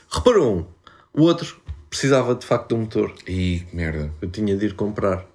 Reparou 0.10 0.60
um. 0.60 0.77
O 1.18 1.24
outro 1.24 1.58
precisava 1.90 2.36
de 2.36 2.46
facto 2.46 2.70
de 2.70 2.76
um 2.76 2.80
motor. 2.82 3.12
Ih, 3.28 3.66
que 3.70 3.76
merda. 3.76 4.12
Eu 4.22 4.30
tinha 4.30 4.56
de 4.56 4.68
ir 4.68 4.74
comprar. 4.74 5.26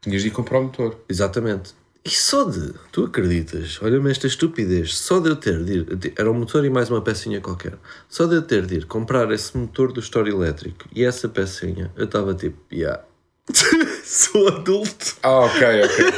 Tinhas 0.00 0.22
de 0.22 0.28
ir 0.28 0.30
comprar 0.30 0.60
o 0.60 0.64
motor. 0.64 0.96
Exatamente. 1.08 1.74
E 2.04 2.10
só 2.10 2.44
de, 2.44 2.74
tu 2.90 3.04
acreditas, 3.04 3.78
olha-me 3.80 4.10
esta 4.10 4.26
estupidez, 4.26 4.96
só 4.96 5.20
de 5.20 5.28
eu 5.28 5.36
ter 5.36 5.62
de 5.62 5.72
ir, 5.72 5.84
de- 5.96 6.12
era 6.16 6.28
um 6.30 6.34
motor 6.34 6.64
e 6.64 6.70
mais 6.70 6.90
uma 6.90 7.00
pecinha 7.00 7.40
qualquer, 7.40 7.74
só 8.08 8.26
de 8.26 8.34
eu 8.34 8.42
ter 8.42 8.66
de 8.66 8.74
ir 8.78 8.86
comprar 8.86 9.30
esse 9.30 9.56
motor 9.56 9.92
do 9.92 10.00
store 10.00 10.28
elétrico 10.30 10.84
e 10.92 11.04
essa 11.04 11.28
pecinha, 11.28 11.92
eu 11.96 12.06
estava 12.06 12.34
tipo, 12.34 12.58
yeah. 12.72 13.02
sou 14.04 14.48
adulto. 14.48 15.14
Ah, 15.22 15.40
ok, 15.40 15.60
ok. 15.84 16.12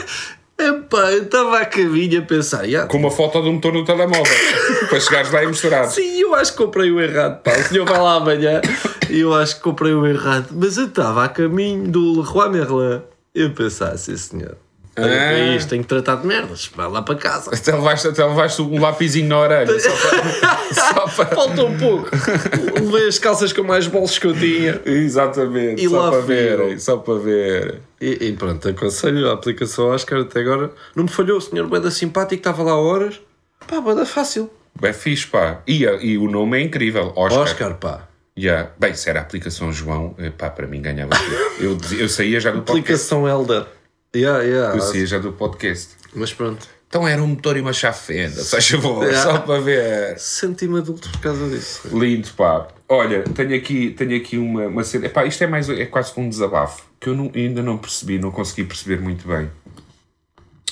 Epá, 0.57 1.11
eu 1.13 1.25
estava 1.25 1.59
a 1.59 1.67
caminho 1.67 2.21
a 2.21 2.23
pensar, 2.23 2.65
yeah. 2.65 2.89
Com 2.89 2.97
uma 2.99 3.11
foto 3.11 3.43
do 3.43 3.53
motor 3.53 3.73
no 3.73 3.85
telemóvel. 3.85 4.25
para 4.89 5.01
chegares 5.01 5.31
lá 5.33 5.43
e 5.43 5.49
mostrar. 5.49 5.87
Sim, 5.89 6.21
eu 6.21 6.35
acho 6.35 6.53
que 6.53 6.59
comprei 6.59 6.91
o 6.93 7.01
errado, 7.01 7.43
pá. 7.43 7.51
O 7.59 7.63
senhor 7.65 7.85
vai 7.85 8.01
lá 8.01 8.15
amanhã 8.15 8.61
e 8.65 8.94
eu 9.11 9.35
acho 9.35 9.57
que 9.57 9.63
comprei 9.63 9.93
o 9.93 10.07
errado. 10.07 10.49
Mas 10.53 10.77
eu 10.77 10.87
estava 10.87 11.25
a 11.25 11.29
caminho 11.29 11.91
do 11.91 12.21
Leroy 12.21 12.51
Merlin. 12.51 13.03
Eu 13.35 13.51
pensava, 13.53 13.97
sim 13.97 14.17
senhor. 14.17 14.57
Ah. 14.97 15.03
para 15.03 15.57
isto, 15.57 15.71
tenho 15.71 15.83
que 15.83 15.89
tratar 15.89 16.17
de 16.17 16.27
merdas. 16.27 16.71
Vai 16.75 16.89
lá 16.89 17.03
para 17.03 17.17
casa. 17.17 17.53
Até 17.53 17.73
levaste, 17.73 18.09
até 18.09 18.25
levaste 18.25 18.63
um 18.63 18.81
lapizinho 18.81 19.29
na 19.29 19.41
orelha. 19.41 19.81
Só 19.81 19.91
para. 19.91 20.59
só 20.73 21.09
para... 21.09 21.35
Falta 21.35 21.65
um 21.65 21.77
pouco. 21.77 22.09
Levei 22.81 23.09
as 23.09 23.19
calças 23.19 23.53
com 23.53 23.65
mais 23.65 23.89
bolsos 23.89 24.19
que 24.19 24.27
eu 24.27 24.35
tinha. 24.35 24.81
Exatamente. 24.85 25.85
E 25.85 25.89
só 25.89 26.01
lá 26.01 26.11
para 26.11 26.21
verem. 26.21 26.79
Só 26.79 26.97
para 26.99 27.15
ver. 27.15 27.81
E, 28.01 28.29
e 28.29 28.33
pronto, 28.35 28.69
aconselho 28.69 29.31
a 29.31 29.35
aplicação 29.35 29.87
Oscar 29.87 30.21
até 30.21 30.41
agora. 30.41 30.71
Não 30.95 31.05
me 31.05 31.11
falhou, 31.11 31.39
o 31.39 31.41
senhor 31.41 31.69
Beda 31.69 31.91
simpático, 31.91 32.35
estava 32.39 32.63
lá 32.63 32.79
horas. 32.79 33.21
Pá, 33.67 33.81
Beda 33.81 34.07
fácil. 34.07 34.49
É 34.81 34.93
fixe, 34.93 35.27
pá. 35.27 35.61
E, 35.67 35.83
e 35.83 36.19
o 36.19 36.31
nome 36.31 36.61
é 36.61 36.63
incrível. 36.63 37.13
Oscar. 37.17 37.43
Oscar, 37.43 37.75
pá. 37.75 38.09
Yeah. 38.39 38.71
Bem, 38.79 38.95
se 38.95 39.09
era 39.09 39.21
a 39.21 39.23
aplicação 39.23 39.73
João, 39.73 40.15
eh, 40.19 40.31
pá, 40.31 40.51
para 40.51 40.67
mim 40.67 40.83
ganhava 40.83 41.11
tudo. 41.17 41.35
Eu, 41.61 41.79
eu 42.01 42.09
saía 42.09 42.41
já 42.41 42.51
do 42.51 42.63
podcast. 42.63 42.81
Aplicação 42.81 43.29
Elder. 43.29 43.67
Yeah, 44.15 44.43
yeah. 44.43 44.77
Eu 44.77 44.81
saía 44.81 45.07
já 45.07 45.19
do 45.19 45.33
podcast. 45.33 45.91
Mas 46.15 46.33
pronto. 46.33 46.67
Então 46.89 47.07
era 47.09 47.21
um 47.23 47.27
motor 47.29 47.57
e 47.57 47.61
uma 47.61 47.73
chave 47.73 47.99
fenda, 47.99 48.41
se 48.43 48.51
faz 48.51 48.69
favor, 48.69 49.05
Yeah. 49.05 49.23
só 49.33 49.39
para 49.41 49.61
ver. 49.61 50.19
Senti-me 50.19 50.79
adulto 50.79 51.09
por 51.11 51.21
causa 51.21 51.49
disso. 51.49 51.89
Lindo, 51.97 52.29
pá. 52.37 52.69
Olha, 52.89 53.23
tenho 53.23 53.57
aqui, 53.57 53.91
tenho 53.91 54.17
aqui 54.17 54.37
uma, 54.39 54.67
uma 54.69 54.85
cena. 54.85 55.07
Epá, 55.07 55.25
isto 55.25 55.43
é, 55.43 55.47
mais, 55.47 55.69
é 55.69 55.87
quase 55.87 56.13
um 56.17 56.29
desabafo 56.29 56.85
que 57.01 57.09
eu 57.09 57.15
não- 57.17 57.33
ainda 57.35 57.63
não 57.63 57.79
percebi, 57.79 58.19
não 58.19 58.31
consegui 58.31 58.65
perceber 58.65 59.01
muito 59.01 59.27
bem. 59.27 59.51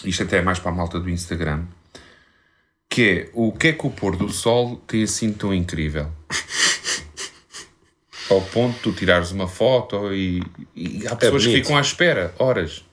Isto 0.04 0.22
até 0.24 0.38
é 0.38 0.42
mais 0.42 0.58
para 0.60 0.70
a 0.70 0.74
malta 0.74 1.00
do 1.00 1.08
Instagram. 1.10 1.64
Que 2.88 3.02
é 3.08 3.30
o 3.32 3.50
que 3.52 3.68
é 3.68 3.72
que 3.72 3.86
o 3.86 3.90
pôr 3.90 4.16
do 4.16 4.28
sol 4.28 4.76
tem 4.86 5.02
assim 5.02 5.32
tão 5.32 5.52
incrível? 5.54 6.08
Ao 8.32 8.40
ponto 8.40 8.74
de 8.76 8.80
tu 8.80 8.92
tirares 8.92 9.30
uma 9.30 9.46
foto 9.48 10.12
e, 10.12 10.42
e 10.74 11.06
há 11.06 11.14
pessoas 11.16 11.42
que 11.42 11.48
bonito. 11.50 11.64
ficam 11.64 11.76
à 11.76 11.80
espera, 11.80 12.34
horas. 12.38 12.84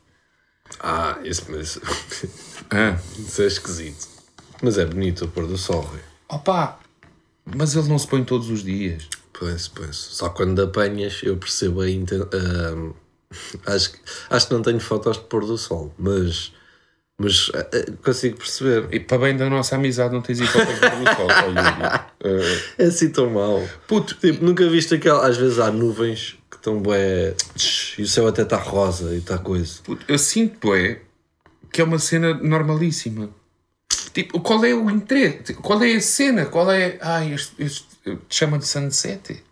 Ah, 0.79 1.17
isso, 1.23 1.45
mas, 1.49 1.79
Ah. 2.69 2.99
isso 3.17 3.41
é 3.41 3.45
esquisito. 3.47 4.07
Mas 4.61 4.77
é 4.77 4.85
bonito 4.85 5.25
o 5.25 5.27
pôr 5.29 5.47
do 5.47 5.57
sol, 5.57 5.81
Rui. 5.81 5.99
Opa, 6.27 6.77
mas 7.45 7.75
ele 7.75 7.87
não 7.87 7.97
se 7.97 8.07
põe 8.07 8.23
todos 8.23 8.49
os 8.49 8.63
dias. 8.63 9.07
Pois, 9.33 9.67
pois. 9.69 9.95
Só 9.95 10.29
quando 10.29 10.61
apanhas 10.61 11.21
eu 11.23 11.37
percebo 11.37 11.81
a 11.81 11.89
inten- 11.89 12.27
ahm, 12.33 12.91
acho, 13.65 13.93
que- 13.93 13.99
acho 14.29 14.47
que 14.47 14.53
não 14.53 14.61
tenho 14.61 14.79
fotos 14.79 15.17
de 15.17 15.23
pôr 15.23 15.45
do 15.45 15.57
sol, 15.57 15.93
mas 15.97 16.51
Mas 17.21 17.51
eh, 17.53 17.91
consigo 18.01 18.37
perceber. 18.37 18.87
E 18.93 18.99
para 19.01 19.17
bem 19.17 19.35
da 19.35 19.49
nossa 19.49 19.75
amizade, 19.75 20.13
não 20.13 20.21
tens 20.21 20.39
hipótese 20.39 20.79
ó, 21.19 21.47
Yuri. 21.47 22.05
Eh, 22.23 22.61
É 22.77 22.85
assim 22.85 23.09
tão 23.09 23.29
mau. 23.29 23.67
puto, 23.87 24.15
Tipo, 24.15 24.43
nunca 24.45 24.67
viste 24.69 24.95
aquela. 24.95 25.27
Às 25.27 25.35
vezes 25.35 25.59
há 25.59 25.69
nuvens 25.69 26.37
que 26.49 26.55
estão 26.55 26.79
bué. 26.79 27.35
E 27.97 28.01
o 28.03 28.07
céu 28.07 28.25
até 28.27 28.43
está 28.43 28.55
rosa 28.55 29.13
e 29.13 29.17
está 29.17 29.37
coisa. 29.37 29.79
puto, 29.83 30.05
eu 30.07 30.17
sinto, 30.17 30.73
é, 30.73 31.01
que 31.73 31.81
é 31.81 31.83
uma 31.83 31.99
cena 31.99 32.33
normalíssima. 32.35 33.29
Tipo, 34.13 34.39
qual 34.39 34.63
é 34.63 34.73
o 34.73 34.89
interesse? 34.89 35.53
Qual 35.55 35.83
é 35.83 35.93
a 35.95 36.01
cena? 36.01 36.45
Qual 36.45 36.71
é. 36.71 36.97
Ai, 37.01 37.33
este, 37.33 37.53
este 37.61 37.85
chama 38.29 38.57
de 38.57 38.65
sunset. 38.65 39.43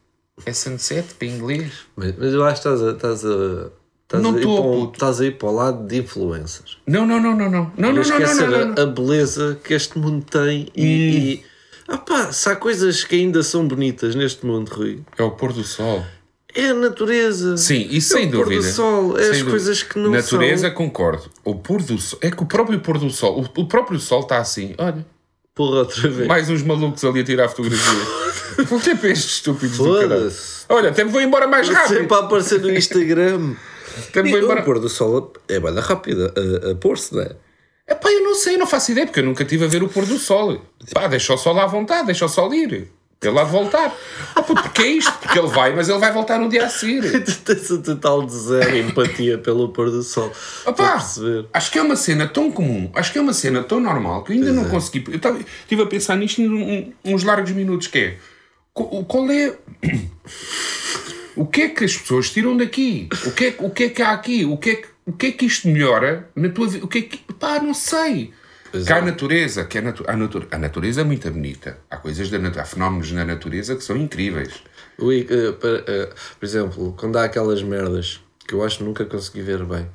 É 0.45 0.53
sunset 0.53 1.15
para 1.15 1.27
inglês? 1.27 1.71
Mas, 1.97 2.15
mas 2.17 2.34
eu 2.34 2.45
acho 2.45 2.62
que 2.62 2.69
estás 2.69 2.82
a. 2.82 2.91
Estás 2.91 3.25
a 3.25 3.69
Estás, 4.08 4.24
Não 4.24 4.30
a 4.30 4.34
para 4.36 4.48
um- 4.50 4.62
puto. 4.86 4.93
estás 4.93 5.20
a 5.20 5.26
ir 5.26 5.38
para 5.38 5.50
o 5.50 5.52
lado 5.54 5.86
de 5.86 5.98
influências. 5.98 6.78
Não, 6.88 7.06
não, 7.06 7.20
não, 7.22 7.36
não, 7.36 7.50
não. 7.52 7.52
Não, 7.52 7.52
não, 7.52 7.72
Não 7.78 7.88
não, 7.89 7.93
não, 7.96 8.02
esquecer 8.02 8.48
não, 8.50 8.58
não, 8.60 8.67
não. 8.70 8.76
a, 8.78 8.82
a 8.84 8.86
beleza 8.86 9.60
que 9.62 9.74
este 9.74 10.00
mundo 10.00 10.24
tem 10.30 10.70
e. 10.74 10.86
e 10.86 11.43
ah 11.89 11.98
pá, 11.98 12.32
se 12.32 12.48
há 12.50 12.56
coisas 12.56 13.04
que 13.04 13.15
ainda 13.17 13.43
são 13.43 13.67
bonitas 13.67 14.15
neste 14.15 14.46
mundo, 14.46 14.70
Rui, 14.70 15.02
É 15.17 15.24
o 15.24 15.32
pôr 15.32 15.52
do 15.52 15.63
sol. 15.63 16.06
é 16.56 16.70
a 16.70 16.74
natureza. 16.74 17.58
Sim, 17.58 17.86
isso 17.91 18.15
é 18.15 18.20
sem 18.22 18.30
o 18.30 18.32
pôr 18.32 18.43
dúvida. 18.46 18.62
do 18.62 18.67
sol, 18.72 19.17
é 19.17 19.22
Sem 19.24 19.32
as 19.32 19.38
dúvida. 19.39 19.50
coisas 19.52 19.84
que 19.84 20.00
não 20.00 20.12
Natureza, 20.12 20.67
são. 20.67 20.76
concordo. 20.76 21.24
O 21.43 21.56
pôr 21.56 21.82
do 21.84 21.98
sol. 21.98 22.17
É 22.22 22.32
que 22.32 22.41
o 22.41 22.46
próprio 22.46 22.80
pôr 22.80 22.98
do 22.98 23.10
sol. 23.10 23.41
O, 23.56 23.62
o 23.62 23.65
próprio 23.67 24.00
sol 24.00 24.22
está 24.22 24.38
assim. 24.38 24.74
Olha, 24.78 25.06
Porra, 25.54 25.80
outra 25.80 26.08
vez. 26.10 26.28
mais 26.28 26.50
uns 26.50 26.63
malucos 26.63 27.04
ali 27.04 27.20
a 27.20 27.24
tirar 27.26 27.50
fotografia. 27.50 28.63
Vou 28.65 28.80
ter 28.80 28.96
para 28.98 29.10
estes 29.10 29.34
estúpidos 29.34 29.78
do 29.78 30.00
caralho. 30.00 30.32
Olha, 30.70 30.89
até 30.91 31.04
me 31.04 31.12
vou 31.12 31.22
embora 31.22 31.46
mais 31.48 31.67
rápido. 31.70 31.98
Sempre 31.98 32.15
a 32.15 32.20
aparecer 32.20 32.62
no 32.62 32.72
Instagram. 32.72 33.54
O 34.62 34.63
pôr 34.63 34.79
do 34.79 34.89
sol 34.89 35.33
é 35.47 35.60
bem 35.60 35.73
rápida 35.75 36.33
a, 36.36 36.71
a 36.71 36.75
pôr-se, 36.75 37.13
não 37.15 37.21
é? 37.23 37.31
Epá, 37.89 38.10
eu 38.12 38.21
não 38.23 38.36
sei, 38.36 38.57
não 38.57 38.67
faço 38.67 38.91
ideia, 38.91 39.07
porque 39.07 39.21
eu 39.21 39.23
nunca 39.25 39.43
estive 39.43 39.63
a 39.63 39.67
ver 39.67 39.81
o 39.81 39.88
pôr 39.88 40.05
do 40.05 40.17
sol. 40.17 40.62
Pá, 40.93 41.07
deixa 41.07 41.33
o 41.33 41.38
sol 41.38 41.57
à 41.60 41.65
vontade, 41.65 42.05
deixa 42.07 42.25
o 42.25 42.29
sol 42.29 42.53
ir. 42.53 42.89
Ele 43.19 43.39
há 43.39 43.43
de 43.45 43.49
voltar. 43.51 43.95
Ah, 44.36 44.43
porque 44.43 44.81
é 44.83 44.88
isto? 44.89 45.12
Porque 45.19 45.39
ele 45.39 45.47
vai, 45.47 45.73
mas 45.75 45.89
ele 45.89 45.97
vai 45.97 46.12
voltar 46.13 46.38
no 46.38 46.47
dia 46.49 46.65
a 46.65 46.69
seguir. 46.69 47.01
Tu 47.25 47.36
tens 47.39 47.71
um 47.71 47.81
total 47.81 48.23
de 48.25 48.31
zero 48.33 48.77
empatia 48.77 49.38
pelo 49.39 49.69
pôr 49.69 49.89
do 49.89 50.03
sol. 50.03 50.31
Opa, 50.67 51.03
acho 51.51 51.71
que 51.71 51.79
é 51.79 51.81
uma 51.81 51.95
cena 51.95 52.27
tão 52.27 52.51
comum, 52.51 52.91
acho 52.93 53.12
que 53.12 53.17
é 53.17 53.21
uma 53.21 53.33
cena 53.33 53.63
tão 53.63 53.79
normal 53.79 54.23
que 54.23 54.33
eu 54.33 54.36
ainda 54.36 54.51
não 54.53 54.65
consegui. 54.69 55.03
Eu 55.12 55.17
tava- 55.19 55.39
estive 55.39 55.81
a 55.81 55.86
pensar 55.88 56.15
nisto 56.15 56.41
uns 57.03 57.23
largos 57.23 57.51
minutos, 57.51 57.88
que 57.88 57.97
é 57.97 58.17
qual 58.73 59.31
é. 59.31 59.55
O 61.38 61.45
que 61.45 61.62
é 61.62 61.69
que 61.69 61.84
as 61.86 61.95
pessoas 61.95 62.30
tiram 62.32 62.58
daqui? 62.58 63.08
O 63.26 63.32
que 63.32 63.45
é, 63.45 63.52
que- 63.52 63.63
o 63.63 63.69
que, 63.69 63.84
é 63.86 63.89
que 63.89 64.02
há 64.02 64.12
aqui? 64.12 64.43
O 64.45 64.58
que 64.58 64.69
é 64.71 64.76
que, 64.76 64.88
o 65.06 65.13
que 65.13 65.26
é 65.28 65.32
que 65.32 65.45
isto 65.45 65.67
melhora 65.67 66.30
na 66.36 66.50
tua 66.50 66.67
vida? 66.67 66.84
O 66.86 66.88
que 66.88 66.97
é 67.00 67.02
que. 67.04 67.17
Pá, 67.34 67.60
não 67.60 67.73
sei. 67.73 68.34
que 68.71 68.91
há 68.91 68.97
a 68.97 69.02
natureza, 69.02 69.63
que 69.63 69.78
a, 69.78 69.82
natu 69.82 70.04
a, 70.08 70.15
natu 70.17 70.45
a 70.52 70.58
natureza 70.58 71.02
é 71.02 71.04
muito 71.04 71.30
bonita. 71.32 71.78
Há 71.89 71.97
coisas 71.97 72.30
da 72.30 72.38
natureza, 72.38 72.62
há 72.63 72.65
fenómenos 72.65 73.12
na 73.13 73.23
natureza 73.23 73.76
que 73.76 73.84
são 73.84 73.95
incríveis. 73.95 74.54
O 74.97 75.12
e- 75.13 75.28
eh, 75.30 75.52
para- 75.54 75.84
eh, 75.88 76.10
por 76.39 76.45
exemplo, 76.45 76.93
quando 76.97 77.17
há 77.17 77.23
aquelas 77.26 77.62
merdas 77.62 78.19
que 78.47 78.54
eu 78.56 78.63
acho 78.63 78.80
que 78.80 78.84
nunca 78.84 79.06
consegui 79.06 79.41
ver 79.41 79.63
bem, 79.63 79.88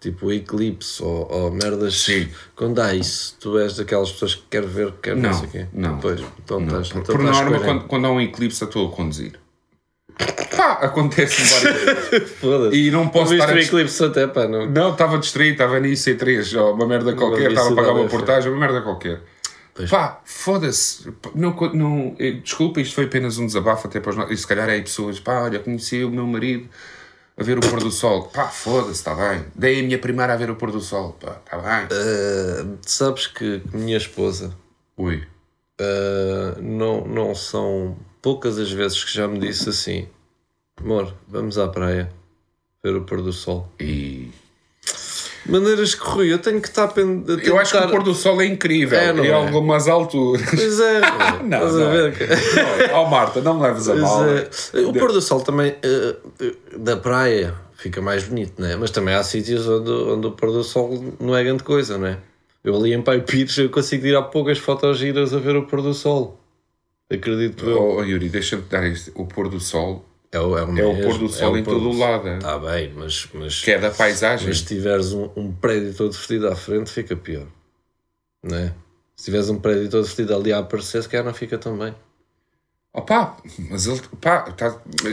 tipo 0.00 0.26
o 0.26 0.32
eclipse 0.32 1.02
ou, 1.02 1.26
ou 1.32 1.50
merdas. 1.50 2.02
Sim. 2.02 2.28
Quando 2.54 2.78
há 2.80 2.94
isso, 2.94 3.36
tu 3.40 3.58
és 3.58 3.74
daquelas 3.76 4.12
pessoas 4.12 4.34
que 4.34 4.42
quer 4.50 4.66
ver, 4.66 4.92
quer 5.02 5.16
não, 5.16 5.30
Não, 5.30 5.38
sei 5.38 5.48
o 5.48 5.50
quê. 5.50 5.66
não. 5.72 5.98
Pois, 5.98 6.20
então 6.44 6.60
Não, 6.60 6.66
estás. 6.82 6.88
por, 6.90 6.98
então 7.00 7.16
por 7.16 7.24
norma, 7.24 7.58
quando, 7.60 7.84
quando 7.86 8.06
há 8.06 8.10
um 8.12 8.20
eclipse, 8.20 8.62
estou 8.62 8.88
a 8.88 8.92
conduzir. 8.92 9.39
Pá, 10.56 10.72
acontece 10.82 11.42
várias 11.42 11.82
vezes. 12.10 12.32
E 12.72 12.90
não 12.90 13.08
posso 13.08 13.32
estar 13.34 13.48
a 13.50 13.52
o 13.52 13.56
dis- 13.56 13.66
eclipse 13.68 14.04
até, 14.04 14.26
pá, 14.26 14.46
não. 14.46 14.66
Não, 14.70 14.92
estava 14.92 15.18
distraído, 15.18 15.52
estava 15.52 15.80
na 15.80 15.86
IC3, 15.88 16.60
ou 16.60 16.74
uma 16.74 16.86
merda 16.86 17.12
qualquer, 17.14 17.50
estava 17.50 17.70
a 17.72 17.74
pagar 17.74 17.92
uma 17.92 18.08
portagem, 18.08 18.50
uma 18.50 18.60
merda 18.60 18.80
qualquer. 18.82 19.20
Pois. 19.74 19.88
Pá, 19.88 20.20
foda-se. 20.24 21.08
Não, 21.34 21.54
não, 21.72 22.16
eh, 22.18 22.32
desculpa, 22.42 22.80
isto 22.80 22.94
foi 22.94 23.04
apenas 23.04 23.38
um 23.38 23.46
desabafo 23.46 23.86
até 23.86 24.00
para 24.00 24.10
os 24.10 24.16
nossos. 24.16 24.32
E 24.32 24.36
se 24.36 24.46
calhar 24.46 24.68
é 24.68 24.72
aí 24.72 24.82
pessoas, 24.82 25.20
pá, 25.20 25.42
olha, 25.42 25.58
conheci 25.60 26.02
o 26.04 26.10
meu 26.10 26.26
marido 26.26 26.68
a 27.38 27.42
ver 27.42 27.56
o 27.56 27.60
pôr 27.60 27.78
do 27.80 27.90
sol. 27.90 28.24
Pá, 28.24 28.48
foda-se, 28.48 28.92
está 28.92 29.14
bem. 29.14 29.44
Dei 29.54 29.80
a 29.80 29.82
minha 29.82 29.98
primeira 29.98 30.34
a 30.34 30.36
ver 30.36 30.50
o 30.50 30.56
pôr 30.56 30.70
do 30.72 30.80
sol. 30.80 31.16
Pá, 31.20 31.38
está 31.44 31.56
bem. 31.56 31.86
Eh, 31.90 32.64
sabes 32.82 33.26
que 33.28 33.62
minha 33.72 33.96
esposa 33.96 34.52
Ui. 34.98 35.22
eh, 35.80 36.54
não, 36.60 37.06
não 37.06 37.34
são 37.34 37.96
poucas 38.22 38.58
as 38.58 38.70
vezes 38.70 39.02
que 39.04 39.12
já 39.12 39.26
me 39.28 39.38
disse 39.38 39.68
assim: 39.68 40.06
amor, 40.78 41.14
vamos 41.28 41.58
à 41.58 41.68
praia 41.68 42.10
ver 42.82 42.94
o 42.96 43.02
pôr 43.02 43.22
do 43.22 43.32
sol. 43.32 43.68
E 43.80 44.30
Maneiras 45.46 45.94
que 45.94 46.04
Rui, 46.04 46.30
eu 46.32 46.38
tenho 46.38 46.60
que 46.60 46.68
estar 46.68 46.88
pen- 46.88 47.24
a 47.26 47.32
eu 47.46 47.58
acho 47.58 47.72
que 47.78 47.84
o 47.84 47.90
pôr 47.90 48.02
do 48.02 48.14
sol 48.14 48.40
é 48.42 48.46
incrível. 48.46 48.98
É, 48.98 49.10
não 49.12 49.24
em 49.24 49.28
é? 49.28 49.32
algumas 49.32 49.88
alturas. 49.88 50.46
Pois 50.50 50.78
é, 50.80 51.00
Não, 51.42 51.66
estás 51.66 51.74
não 51.74 51.88
a 51.88 51.94
é. 51.94 52.10
ver? 52.10 52.16
que- 52.18 52.88
Não, 52.92 53.02
oh 53.02 53.06
Marta, 53.08 53.40
não 53.40 53.54
me 53.54 53.62
leves 53.62 53.88
a 53.88 53.94
mal. 53.94 54.22
é. 54.28 54.48
O 54.86 54.92
pôr 54.92 55.12
do 55.12 55.20
sol 55.22 55.40
também 55.40 55.74
eh, 55.82 56.16
da 56.76 56.96
praia 56.98 57.54
fica 57.76 58.02
mais 58.02 58.24
bonito, 58.24 58.60
né? 58.60 58.76
Mas 58.76 58.90
também 58.90 59.14
há 59.14 59.22
sítios 59.22 59.66
onde, 59.66 59.90
onde 59.90 60.26
o 60.26 60.32
pôr 60.32 60.52
do 60.52 60.62
sol 60.62 61.14
não 61.18 61.34
é 61.34 61.42
grande 61.42 61.62
coisa, 61.64 61.96
não 61.96 62.06
é? 62.08 62.18
Eu 62.62 62.76
ali 62.76 62.92
em 62.92 63.00
Pai 63.00 63.22
Pires 63.22 63.56
eu 63.56 63.70
consigo 63.70 64.02
tirar 64.02 64.22
poucas 64.24 64.58
fotos 64.58 64.98
giras 64.98 65.32
a 65.32 65.38
ver 65.38 65.56
o 65.56 65.62
pôr 65.66 65.80
do 65.80 65.94
sol. 65.94 66.38
Acredito 67.10 67.68
eu. 67.68 67.82
Oh, 67.82 68.02
Yuri, 68.04 68.28
deixa-me 68.28 68.62
dar 68.62 68.86
isto. 68.86 69.10
O 69.14 69.26
pôr 69.26 69.48
do 69.48 69.58
sol 69.58 70.04
É 70.30 70.38
o, 70.38 70.56
é 70.56 70.64
o, 70.64 70.78
é 70.78 70.84
o 70.86 71.02
pôr 71.02 71.18
do 71.18 71.28
sol 71.28 71.52
o 71.54 71.58
em 71.58 71.64
todo 71.64 71.80
do 71.80 71.90
o 71.90 71.98
lado. 71.98 72.28
é? 72.28 72.36
Está 72.36 72.58
bem, 72.58 72.92
mas, 72.94 73.28
mas, 73.34 73.60
Que 73.60 73.72
é 73.72 73.78
da 73.78 73.90
paisagem. 73.90 74.46
mas 74.48 74.58
se 74.58 74.66
tiveres 74.66 75.12
um, 75.12 75.28
um 75.36 75.52
prédio 75.52 75.92
todo 75.94 76.12
vestido 76.12 76.46
à 76.48 76.54
frente 76.54 76.90
fica 76.90 77.16
pior. 77.16 77.46
Não 78.42 78.56
é? 78.56 78.72
Se 79.16 79.24
tiveres 79.26 79.50
um 79.50 79.58
prédio 79.58 79.90
todo 79.90 80.04
vestido 80.04 80.34
ali 80.34 80.52
a 80.52 80.58
aparecer, 80.58 81.02
se 81.02 81.08
calhar 81.08 81.26
não 81.26 81.34
fica 81.34 81.58
tão 81.58 81.76
bem. 81.76 81.94
Opá, 82.92 83.36
mas 83.70 83.86
ele. 83.86 84.00
Pá, 84.20 84.40
tá, 84.50 84.70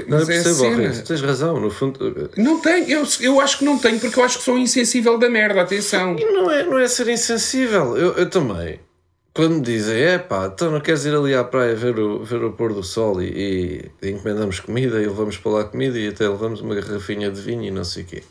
Não, 0.08 0.18
mas 0.18 0.30
eu 0.30 0.36
é 0.36 0.44
percebo, 0.44 0.94
tu 1.04 1.08
tens 1.08 1.22
razão, 1.22 1.60
no 1.60 1.70
fundo. 1.70 2.32
Não 2.36 2.60
tem, 2.60 2.90
eu, 2.90 3.04
eu 3.22 3.40
acho 3.40 3.60
que 3.60 3.66
não 3.66 3.78
tenho, 3.78 4.00
porque 4.00 4.20
eu 4.20 4.24
acho 4.24 4.40
que 4.40 4.44
sou 4.46 4.58
insensível 4.58 5.20
da 5.20 5.30
merda, 5.30 5.62
atenção. 5.62 6.16
E 6.18 6.26
não 6.26 6.50
é, 6.50 6.64
não 6.64 6.80
é 6.80 6.88
ser 6.88 7.08
insensível. 7.08 7.96
Eu, 7.96 8.14
eu 8.14 8.30
também. 8.30 8.80
Quando 9.38 9.54
me 9.58 9.62
dizem, 9.62 10.02
é 10.02 10.18
pá, 10.18 10.50
então 10.52 10.72
não 10.72 10.80
queres 10.82 11.06
ir 11.06 11.14
ali 11.14 11.36
à 11.36 11.44
praia 11.44 11.76
ver 11.76 12.00
o, 12.00 12.24
ver 12.24 12.44
o 12.44 12.52
pôr 12.54 12.74
do 12.74 12.82
sol 12.82 13.22
e, 13.22 13.92
e 14.02 14.10
encomendamos 14.10 14.60
comida 14.60 15.00
e 15.00 15.06
levamos 15.06 15.38
para 15.38 15.52
lá 15.52 15.64
comida 15.64 15.96
e 16.00 16.08
até 16.08 16.28
levamos 16.28 16.60
uma 16.60 16.74
garrafinha 16.74 17.30
de 17.30 17.40
vinho 17.40 17.64
e 17.64 17.70
não 17.70 17.84
sei 17.84 18.02
o 18.02 18.06
quê. 18.08 18.24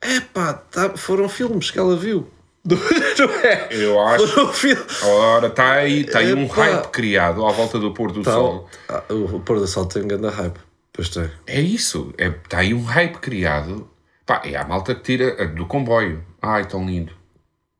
É 0.00 0.20
pá, 0.20 0.52
tá, 0.52 0.90
foram 0.96 1.28
filmes 1.28 1.72
que 1.72 1.78
ela 1.80 1.96
viu. 1.96 2.28
não 2.64 3.30
é? 3.42 3.68
Eu 3.72 4.00
acho. 4.00 4.28
Foram 4.28 4.52
filmes. 4.52 5.02
Ora, 5.02 5.48
está 5.48 5.72
aí, 5.72 6.04
tá 6.04 6.20
aí 6.20 6.32
um 6.32 6.46
hype 6.46 6.86
criado 6.90 7.44
à 7.44 7.50
volta 7.50 7.76
do 7.76 7.92
pôr 7.92 8.12
do 8.12 8.22
Tá, 8.22 8.30
sol. 8.30 8.70
ah, 8.88 9.02
o 9.10 9.40
pôr 9.40 9.58
do 9.58 9.66
sol 9.66 9.86
tem 9.86 10.04
um 10.04 10.06
grande 10.06 10.28
hype. 10.28 10.60
Pois 10.92 11.08
tem. 11.08 11.28
É 11.48 11.60
isso, 11.60 12.14
está 12.16 12.38
tá 12.48 12.58
aí 12.58 12.72
um 12.72 12.84
hype 12.84 13.18
criado. 13.18 13.90
Pá, 14.24 14.40
é 14.44 14.54
a 14.56 14.64
malta 14.64 14.94
que 14.94 15.02
tira 15.02 15.42
a 15.42 15.46
do 15.46 15.66
comboio. 15.66 16.22
Ai, 16.40 16.64
tão 16.68 16.86
lindo. 16.86 17.12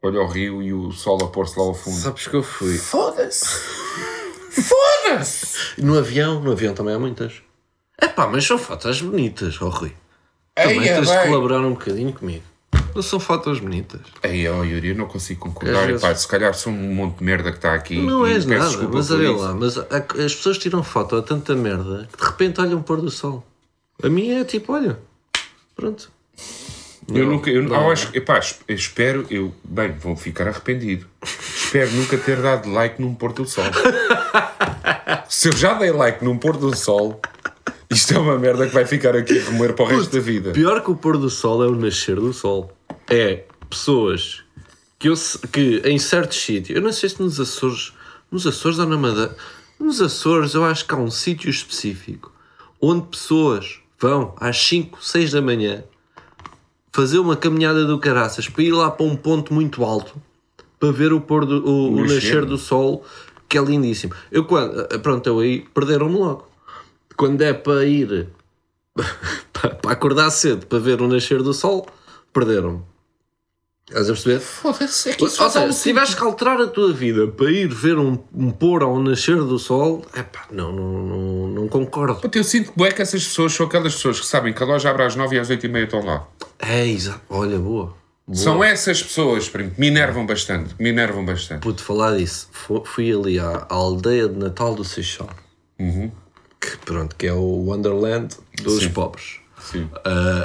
Olha 0.05 0.21
o 0.21 0.27
rio 0.27 0.63
e 0.63 0.71
o 0.73 0.93
sol 0.93 1.19
a 1.25 1.29
pôr-se 1.29 1.59
lá 1.59 1.65
ao 1.65 1.75
fundo. 1.75 1.97
Sabes 1.97 2.27
que 2.29 2.35
eu 2.37 2.43
fui. 2.43 2.77
Foda-se! 2.77 3.47
Foda-se! 4.51 5.81
No 5.83 5.99
avião, 5.99 6.41
no 6.41 6.53
avião 6.53 6.75
também 6.75 6.95
há 6.95 6.99
muitas. 6.99 7.33
É 7.99 8.07
pá, 8.07 8.27
mas 8.27 8.45
são 8.45 8.59
fotos 8.59 9.01
bonitas, 9.01 9.61
ó 9.63 9.69
Rui. 9.69 9.93
Também 10.55 10.83
Ei, 10.83 10.89
é 10.89 10.95
tens 10.97 11.09
de 11.09 11.15
bem. 11.17 11.27
colaborar 11.27 11.61
um 11.61 11.71
bocadinho 11.71 12.13
comigo. 12.13 12.45
Não 12.95 13.03
são 13.03 13.19
fotos 13.19 13.59
bonitas. 13.61 14.01
Ei, 14.23 14.47
ó 14.47 14.63
Yuri, 14.63 14.89
eu 14.91 14.95
não 14.95 15.07
consigo 15.07 15.41
concordar. 15.41 15.85
E, 15.85 15.87
vezes- 15.87 16.03
pá, 16.03 16.15
se 16.15 16.29
calhar 16.29 16.55
sou 16.55 16.73
um 16.73 16.95
monte 16.95 17.19
de 17.19 17.25
merda 17.25 17.51
que 17.51 17.59
está 17.59 17.75
aqui. 17.75 18.01
Não 18.01 18.27
e 18.29 18.33
és 18.35 18.45
nada, 18.45 18.89
mas 18.93 19.11
olha 19.11 19.33
lá, 19.33 19.55
mas 19.55 19.79
a- 19.79 19.87
as 20.25 20.35
pessoas 20.35 20.59
tiram 20.59 20.83
foto 20.85 21.17
a 21.17 21.23
tanta 21.23 21.57
merda 21.57 22.09
que 22.13 22.19
de 22.19 22.25
repente 22.31 22.61
olham 22.61 22.79
o 22.79 22.83
pôr 22.83 23.01
do 23.01 23.11
sol. 23.11 23.45
A 24.03 24.09
minha 24.09 24.41
é 24.41 24.45
tipo, 24.45 24.73
olha, 24.75 24.99
pronto. 25.75 26.13
Eu 27.09 27.25
Não, 27.27 27.33
nunca, 27.33 27.51
eu, 27.51 27.63
não. 27.63 27.75
eu 27.75 27.91
acho, 27.91 28.11
epá, 28.17 28.39
es- 28.39 28.61
eu 28.67 28.75
espero, 28.75 29.27
eu, 29.31 29.55
bem, 29.63 29.93
vou 29.93 30.17
ficar 30.17 30.49
arrependido. 30.49 31.07
espero 31.23 31.91
nunca 31.93 32.17
ter 32.17 32.41
dado 32.41 32.71
like 32.71 33.01
num 33.01 33.15
pôr 33.15 33.33
do 33.33 33.47
sol. 33.47 33.65
Se 35.29 35.49
eu 35.49 35.57
já 35.57 35.75
dei 35.75 35.91
like 35.91 36.25
num 36.25 36.39
pôr 36.39 36.57
do 36.57 36.75
sol, 36.77 37.21
isto 37.91 38.15
é 38.15 38.19
uma 38.19 38.39
merda 38.39 38.67
que 38.67 38.73
vai 38.75 38.87
ficar 38.87 39.15
aqui 39.17 39.39
a 39.39 39.43
remoer 39.45 39.75
para 39.75 39.85
o 39.85 39.89
resto 39.89 40.15
da 40.15 40.21
vida. 40.21 40.53
Pior 40.53 40.83
que 40.83 40.91
o 40.91 40.97
pôr 40.97 41.19
do 41.19 41.29
sol 41.29 41.63
é 41.63 41.67
o 41.67 41.75
nascer 41.75 42.17
do 42.17 42.33
sol. 42.33 42.73
É 43.09 43.45
pessoas 43.69 44.43
que, 44.99 45.09
eu, 45.09 45.15
que 45.53 45.83
em 45.85 45.99
certos 45.99 46.39
sítios, 46.41 46.77
eu 46.77 46.83
não 46.83 46.93
sei 46.93 47.09
se 47.09 47.21
nos 47.21 47.39
Açores, 47.41 47.93
nos 48.31 48.47
Açores 48.47 48.79
ou 48.79 48.87
na 48.87 48.97
Madeira, 48.97 49.37
nos 49.79 50.01
Açores 50.01 50.55
eu 50.55 50.65
acho 50.65 50.87
que 50.87 50.95
há 50.95 50.99
um 50.99 51.11
sítio 51.11 51.51
específico 51.51 52.33
onde 52.81 53.07
pessoas 53.09 53.81
vão 53.99 54.35
às 54.39 54.57
5, 54.67 55.05
6 55.05 55.33
da 55.33 55.43
manhã 55.43 55.85
fazer 56.95 57.19
uma 57.19 57.37
caminhada 57.37 57.85
do 57.85 57.99
caraças 57.99 58.49
para 58.49 58.63
ir 58.63 58.71
lá 58.71 58.89
para 58.89 59.05
um 59.05 59.17
ponto 59.17 59.53
muito 59.53 59.83
alto 59.83 60.15
para 60.79 60.93
ver 60.93 61.13
o 61.13 61.21
pôr 61.21 61.45
do, 61.45 61.69
o, 61.69 61.93
o 61.93 62.07
nascer. 62.07 62.45
do 62.45 62.57
sol 62.57 63.05
que 63.49 63.59
é 63.59 63.61
lindíssimo. 63.61 64.15
Eu 64.31 64.45
quando, 64.45 64.87
eh, 64.89 64.99
pronto, 64.99 65.27
eu 65.27 65.41
aí 65.41 65.67
perderam-me 65.75 66.17
logo. 66.17 66.49
Quando 67.17 67.43
é 67.43 67.53
para 67.53 67.85
ir 67.85 68.29
para 69.53 69.91
acordar 69.91 70.31
cedo 70.31 70.67
para 70.67 70.79
ver 70.79 71.03
o 71.03 71.09
nascer 71.09 71.43
do 71.43 71.53
sol, 71.53 71.85
perderam-me. 72.33 72.83
Estás 73.95 74.11
a 74.11 74.13
perceber? 74.13 74.41
Foda-se, 74.41 75.11
é 75.11 75.13
que 75.13 75.23
Ou 75.23 75.29
isso 75.29 75.37
seja, 75.37 75.73
se 75.73 75.83
tiveres 75.85 76.09
sentido. 76.09 76.21
que 76.23 76.27
alterar 76.29 76.61
a 76.61 76.67
tua 76.67 76.93
vida 76.93 77.29
para 77.29 77.49
ir 77.51 77.69
ver 77.73 77.97
um, 77.97 78.19
um 78.35 78.51
pôr 78.51 78.83
ao 78.83 78.99
nascer 78.99 79.37
do 79.37 79.57
sol, 79.57 80.05
é 80.13 80.23
pá, 80.25 80.47
não, 80.51 80.73
não, 80.73 80.93
não, 81.07 81.49
não 81.49 81.69
concordo. 81.69 82.17
Puta, 82.21 82.37
Eu 82.37 82.43
sinto 82.43 82.73
que, 82.73 82.77
bué, 82.77 82.91
que 82.91 83.01
essas 83.01 83.23
pessoas 83.25 83.53
são 83.53 83.67
aquelas 83.67 83.95
pessoas 83.95 84.19
que 84.19 84.27
sabem 84.27 84.53
que 84.53 84.61
a 84.61 84.67
loja 84.67 84.91
abre 84.91 85.05
às 85.05 85.15
9 85.15 85.37
e 85.37 85.39
às 85.39 85.49
8 85.49 85.65
e 85.65 85.69
meia 85.69 85.85
estão 85.85 86.05
lá. 86.05 86.27
É, 86.59 86.85
exato. 86.89 87.21
Olha, 87.31 87.57
boa. 87.57 87.95
boa. 88.27 88.37
São 88.37 88.65
essas 88.65 89.01
pessoas, 89.01 89.49
primo, 89.49 89.71
que 89.71 89.81
me 89.81 89.87
enervam 89.87 90.27
bastante. 90.27 90.75
Me 90.77 90.89
enervam 90.89 91.25
bastante. 91.25 91.61
Pude 91.63 91.81
falar 91.81 92.17
disso. 92.17 92.49
Fu- 92.51 92.83
Fui 92.85 93.13
ali 93.13 93.39
à, 93.39 93.65
à 93.71 93.75
aldeia 93.75 94.29
de 94.29 94.37
Natal 94.37 94.75
do 94.75 94.83
Seixal. 94.83 95.31
Que, 95.79 96.77
pronto, 96.85 97.15
que 97.15 97.29
é 97.29 97.33
o 97.33 97.39
Wonderland 97.67 98.35
dos 98.61 98.83
Sim. 98.83 98.89
pobres. 98.89 99.37
Sim. 99.61 99.89
Ah, 100.05 100.43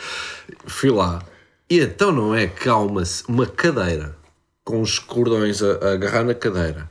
fui 0.66 0.90
lá. 0.90 1.22
E 1.70 1.78
então 1.80 2.10
não 2.10 2.34
é 2.34 2.46
que 2.48 2.68
há 2.68 2.76
uma, 2.76 3.02
uma 3.28 3.46
cadeira 3.46 4.16
com 4.64 4.80
os 4.82 4.98
cordões 4.98 5.62
a, 5.62 5.72
a 5.76 5.92
agarrar 5.92 6.24
na 6.24 6.34
cadeira, 6.34 6.90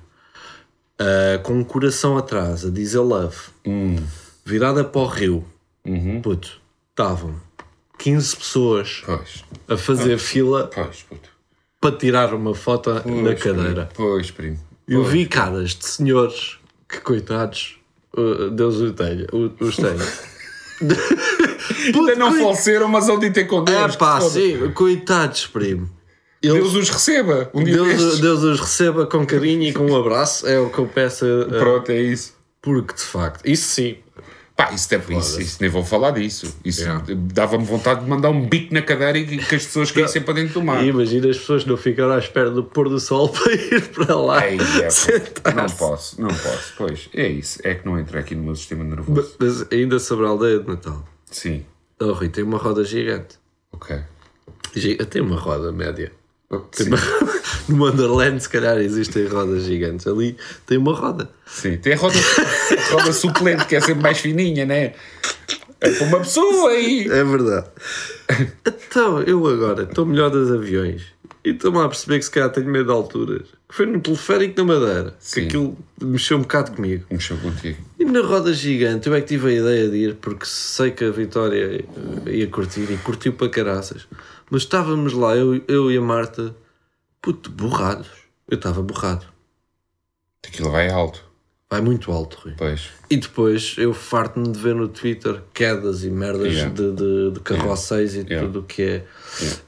ah, 0.98 1.38
com 1.44 1.54
um 1.54 1.64
coração 1.64 2.18
atrás 2.18 2.66
a 2.66 2.70
dizer 2.70 3.00
love, 3.00 3.38
virada 4.46 4.84
para 4.84 5.02
o 5.02 5.06
rio. 5.08 5.46
Puto, 6.24 6.62
estavam 6.92 7.36
15 7.98 8.36
pessoas 8.38 9.04
Pois, 9.06 9.44
a 9.68 9.76
fazer 9.78 10.18
fila 10.18 10.68
pois, 10.74 11.06
para 11.82 11.96
tirar 11.98 12.34
uma 12.34 12.54
foto 12.56 12.94
na 12.94 13.02
Pois, 13.02 13.42
cadeira. 13.44 13.86
primo. 13.94 14.10
Pois, 14.12 14.32
primo. 14.32 14.60
Eu 14.88 15.04
vi 15.04 15.26
caras 15.26 15.72
de 15.76 15.86
senhores 15.86 16.58
que, 16.88 17.00
coitados, 17.02 17.78
uh, 18.18 18.50
Deus 18.50 18.76
os 18.78 18.92
tenha. 18.94 19.28
o- 19.34 19.52
Os 19.64 19.76
tenha. 19.76 19.96
Ainda 21.96 22.16
não 22.16 22.32
faleceram, 22.34 22.88
mas 22.88 23.08
onde 23.10 23.30
ter 23.32 23.46
com 23.46 23.64
Deus. 23.64 23.96
É 23.96 23.98
pá, 23.98 24.22
sim, 24.22 24.72
coitados, 24.74 25.48
primo. 25.48 25.90
Eles- 26.42 26.56
Deus 26.62 26.76
os 26.76 26.90
receba. 26.90 27.50
Um 27.54 27.64
Deus. 27.64 28.20
Deus 28.20 28.44
os 28.44 28.60
receba 28.60 29.06
com 29.06 29.26
carinho 29.26 29.64
e 29.64 29.74
com 29.74 29.86
um 29.86 29.96
abraço, 29.98 30.48
é 30.48 30.58
o 30.60 30.70
que 30.70 30.80
eu 30.80 30.88
peço. 30.88 31.26
Pronto, 31.50 31.92
é 31.92 32.02
isso. 32.02 32.34
porque 32.62 32.94
de 32.94 33.02
facto, 33.04 33.46
isso 33.46 33.68
sim. 33.70 33.98
Pá, 34.56 34.74
isso, 34.74 34.90
deve, 34.90 35.16
isso, 35.18 35.40
isso 35.40 35.58
nem 35.62 35.70
vou 35.70 35.86
falar 35.86 36.12
disso. 36.12 36.54
Isso 36.66 36.84
dava-me 37.34 37.64
vontade 37.64 38.04
de 38.04 38.10
mandar 38.10 38.30
um 38.30 38.46
bico 38.46 38.74
na 38.74 38.82
cadeira 38.82 39.18
e 39.18 39.26
que 39.38 39.56
as 39.56 39.66
pessoas 39.66 39.90
caíssem 39.90 40.22
para 40.22 40.34
dentro 40.34 40.56
do 40.56 40.62
mar. 40.62 40.84
E 40.84 40.90
imagina 40.90 41.30
as 41.30 41.38
pessoas 41.38 41.64
não 41.64 41.78
ficaram 41.78 42.12
à 42.12 42.18
espera 42.20 42.52
do 42.52 42.62
pôr 42.62 42.90
do 42.90 43.00
sol 43.00 43.30
para 43.32 43.54
ir 43.54 43.82
para 43.88 44.14
lá. 44.18 44.44
É, 44.46 44.90
sentar-se. 44.90 45.56
não 45.56 45.66
posso, 45.78 46.22
não 46.22 46.28
posso. 46.28 46.74
Pois, 46.78 47.10
é 47.16 47.28
isso. 47.30 47.60
É 47.64 47.74
que 47.76 47.86
não 47.86 47.98
entra 47.98 48.20
aqui 48.20 48.36
no 48.36 48.44
meu 48.44 48.56
sistema 48.56 48.84
nervoso. 48.84 49.34
Mas 49.40 49.66
ainda 49.72 49.98
sobre 49.98 50.26
a 50.26 50.30
aldeia 50.30 50.60
de 50.60 50.68
Natal. 50.68 51.06
Sim, 51.32 51.66
Oh, 52.02 52.14
Rui, 52.14 52.30
tem 52.30 52.44
uma 52.44 52.58
roda 52.58 52.84
gigante. 52.84 53.38
ok. 53.74 53.98
Tem 55.10 55.22
uma 55.22 55.36
roda 55.36 55.72
média. 55.72 56.12
Tem 56.76 56.88
uma- 56.88 56.98
No 57.68 57.84
Wonderland, 57.86 58.42
se 58.42 58.50
calhar, 58.50 58.78
existem 58.80 59.28
rodas 59.28 59.64
gigantes. 59.64 60.08
Ali 60.08 60.36
tem 60.66 60.78
uma 60.78 60.94
roda. 60.96 61.30
sim. 61.46 61.78
Tem 61.78 61.94
a 61.94 61.98
roda, 61.98 62.16
a 62.18 62.94
roda 62.94 63.14
suplente, 63.14 63.66
que 63.66 63.76
é 63.76 63.82
sempre 63.82 64.02
mais 64.02 64.18
fininha, 64.20 64.66
né? 64.66 64.94
É 65.82 65.92
para 65.92 66.06
uma 66.08 66.20
pessoa 66.20 66.72
aí. 66.72 67.08
É 67.10 67.24
verdade. 67.24 67.68
Então, 68.88 69.22
eu 69.22 69.46
agora 69.48 69.84
estou 69.84 70.06
melhor 70.06 70.30
dos 70.30 70.52
aviões 70.52 71.04
e 71.46 71.52
estou-me 71.52 71.80
a 71.80 71.88
perceber 71.88 72.20
que 72.20 72.26
se 72.26 72.32
calhar 72.32 72.50
tenho 72.52 72.68
medo 72.70 72.86
de 72.86 72.92
alturas. 72.92 73.48
Foi 73.70 73.86
no 73.86 74.00
teleférico 74.00 74.56
da 74.56 74.64
Madeira, 74.64 75.16
Sim. 75.20 75.42
que 75.42 75.48
aquilo 75.48 75.78
mexeu 76.02 76.38
um 76.38 76.42
bocado 76.42 76.72
comigo. 76.72 77.06
Mexeu 77.12 77.38
contigo. 77.38 77.78
E 78.00 78.06
na 78.06 78.22
roda 78.22 78.54
gigante, 78.54 79.10
eu 79.10 79.14
é 79.14 79.20
que 79.20 79.28
tive 79.28 79.50
a 79.50 79.54
ideia 79.54 79.90
de 79.90 79.98
ir 79.98 80.16
porque 80.16 80.46
sei 80.46 80.92
que 80.92 81.04
a 81.04 81.12
Vitória 81.12 81.86
eh, 82.26 82.32
ia 82.32 82.48
curtir 82.48 82.90
e 82.90 82.98
curtiu 82.98 83.34
para 83.34 83.50
caraças. 83.50 84.08
Mas 84.50 84.62
estávamos 84.62 85.12
lá, 85.12 85.36
eu, 85.36 85.62
eu 85.68 85.92
e 85.92 85.98
a 85.98 86.02
Marta, 86.02 86.56
puto, 87.22 87.52
borrados. 87.52 88.08
Eu 88.48 88.56
estava 88.56 88.82
borrado. 88.82 89.26
Aquilo 90.48 90.72
vai 90.72 90.90
alto. 90.90 91.24
Vai 91.70 91.82
muito 91.82 92.10
alto, 92.12 92.40
Rui. 92.42 92.54
Pois. 92.58 92.88
E 93.10 93.18
depois 93.18 93.76
eu 93.78 93.94
farto-me 93.94 94.50
de 94.50 94.58
ver 94.58 94.74
no 94.74 94.88
Twitter 94.88 95.42
quedas 95.54 96.04
e 96.06 96.10
merdas 96.10 96.54
Yeah. 96.54 96.74
de, 96.74 96.92
de, 96.94 97.32
de 97.32 97.40
carrocéis 97.42 98.16
e 98.16 98.20
Yeah. 98.20 98.48
tudo 98.48 98.62
o 98.62 98.64
que 98.64 98.82
é. 98.82 99.06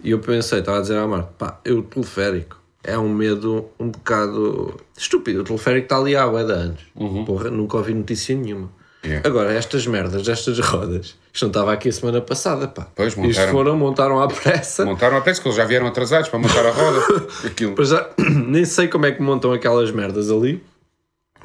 E 0.03 0.09
eu 0.09 0.19
pensei, 0.19 0.59
estava 0.59 0.77
a 0.79 0.81
dizer 0.81 0.97
à 0.97 1.05
Marta, 1.05 1.31
pá, 1.37 1.59
eu 1.65 1.83
teleférico 1.83 2.60
é 2.83 2.97
um 2.97 3.09
medo 3.09 3.69
um 3.79 3.89
bocado 3.89 4.75
estúpido. 4.97 5.41
O 5.41 5.43
teleférico 5.43 5.85
está 5.85 5.97
ali 5.97 6.15
há 6.15 6.27
bué 6.27 6.43
de 6.43 6.51
anos. 6.51 6.79
Porra, 7.25 7.49
nunca 7.49 7.77
ouvi 7.77 7.93
notícia 7.93 8.35
nenhuma. 8.35 8.63
Uhum. 8.63 9.09
Yeah. 9.09 9.27
Agora, 9.27 9.51
estas 9.53 9.87
merdas, 9.87 10.27
estas 10.27 10.59
rodas, 10.59 11.17
isto 11.33 11.41
não 11.43 11.47
estava 11.49 11.73
aqui 11.73 11.89
a 11.89 11.91
semana 11.91 12.21
passada, 12.21 12.67
pá. 12.67 12.87
Pois, 12.95 13.09
Isto 13.09 13.21
montaram. 13.21 13.51
foram, 13.51 13.75
montaram 13.75 14.21
à 14.21 14.27
pressa. 14.27 14.85
Montaram 14.85 15.17
a 15.17 15.21
peça 15.21 15.41
que 15.41 15.47
eles 15.47 15.57
já 15.57 15.65
vieram 15.65 15.87
atrasados 15.87 16.29
para 16.29 16.37
montar 16.37 16.63
a 16.63 16.69
roda. 16.69 17.01
Aquilo. 17.43 17.73
Pois 17.73 17.89
já, 17.89 18.07
nem 18.19 18.63
sei 18.63 18.87
como 18.87 19.07
é 19.07 19.11
que 19.11 19.19
montam 19.21 19.51
aquelas 19.53 19.89
merdas 19.89 20.29
ali. 20.29 20.63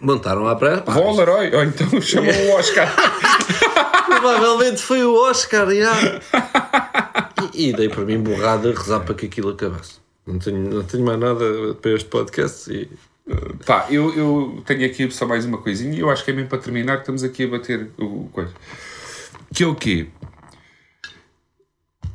Montaram 0.02 0.46
à 0.46 0.54
pressa. 0.54 0.82
pá, 0.82 0.92
Vou 0.92 1.16
Leroy, 1.16 1.54
ou 1.54 1.64
então 1.64 1.88
chamam 2.02 2.30
o 2.30 2.56
Oscar. 2.56 2.94
Provavelmente 4.04 4.82
foi 4.82 5.02
o 5.02 5.14
Oscar, 5.14 5.66
já. 5.70 5.94
E, 7.54 7.68
e 7.70 7.72
dei 7.72 7.88
para 7.88 8.04
mim 8.04 8.18
borrada 8.18 8.70
rezar 8.70 9.00
para 9.00 9.14
que 9.14 9.24
aquilo 9.26 9.50
acabasse. 9.50 9.94
Não 10.26 10.38
tenho, 10.38 10.58
não 10.74 10.82
tenho 10.82 11.04
mais 11.04 11.18
nada 11.18 11.74
para 11.80 11.92
este 11.92 12.08
podcast 12.08 12.72
e. 12.72 12.88
Pá, 13.64 13.86
eu, 13.90 14.14
eu 14.16 14.62
tenho 14.64 14.86
aqui 14.86 15.10
só 15.10 15.26
mais 15.26 15.44
uma 15.44 15.58
coisinha 15.58 15.94
e 15.96 16.00
eu 16.00 16.08
acho 16.10 16.24
que 16.24 16.30
é 16.30 16.34
mesmo 16.34 16.48
para 16.48 16.58
terminar 16.58 16.94
que 16.96 17.02
estamos 17.02 17.24
aqui 17.24 17.44
a 17.44 17.48
bater 17.48 17.90
o 17.98 18.28
coisa. 18.32 18.52
Que 19.52 19.64
é 19.64 19.66
o 19.66 19.74
quê? 19.74 20.06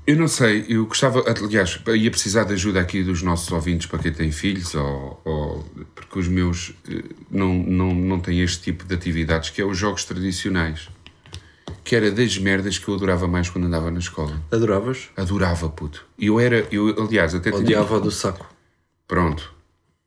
Eu 0.08 0.16
não 0.18 0.28
sei, 0.28 0.66
eu 0.68 0.86
gostava, 0.88 1.24
aliás, 1.28 1.80
ia 1.96 2.10
precisar 2.10 2.44
de 2.46 2.54
ajuda 2.54 2.80
aqui 2.82 3.04
dos 3.04 3.22
nossos 3.22 3.52
ouvintes 3.52 3.88
para 3.88 4.00
quem 4.00 4.12
tem 4.12 4.32
filhos, 4.32 4.74
ou, 4.74 5.22
ou- 5.24 5.66
porque 5.94 6.18
os 6.20 6.28
meus 6.28 6.74
eh, 6.90 7.04
não, 7.30 7.54
não, 7.54 7.94
não 7.94 8.20
têm 8.20 8.42
este 8.42 8.62
tipo 8.64 8.84
de 8.84 8.96
atividades, 8.96 9.50
que 9.52 9.62
é 9.62 9.66
os 9.66 9.78
jogos 9.78 10.04
tradicionais. 10.04 10.90
Que 11.84 11.96
era 11.96 12.12
das 12.12 12.38
merdas 12.38 12.78
que 12.78 12.88
eu 12.88 12.96
adorava 12.96 13.28
mais 13.28 13.50
quando 13.50 13.66
andava 13.66 13.90
na 13.90 14.00
escola. 14.00 14.42
Adoravas? 14.52 15.10
Adorava, 15.18 15.70
puto. 15.70 16.06
E 16.18 16.28
eu 16.28 16.40
era, 16.40 16.68
eu, 16.72 16.90
aliás, 17.02 17.34
até 17.34 17.50
tinha. 17.50 17.62
Odiava 17.62 18.00
do 18.00 18.12
saco. 18.12 18.48
Pronto, 19.08 19.54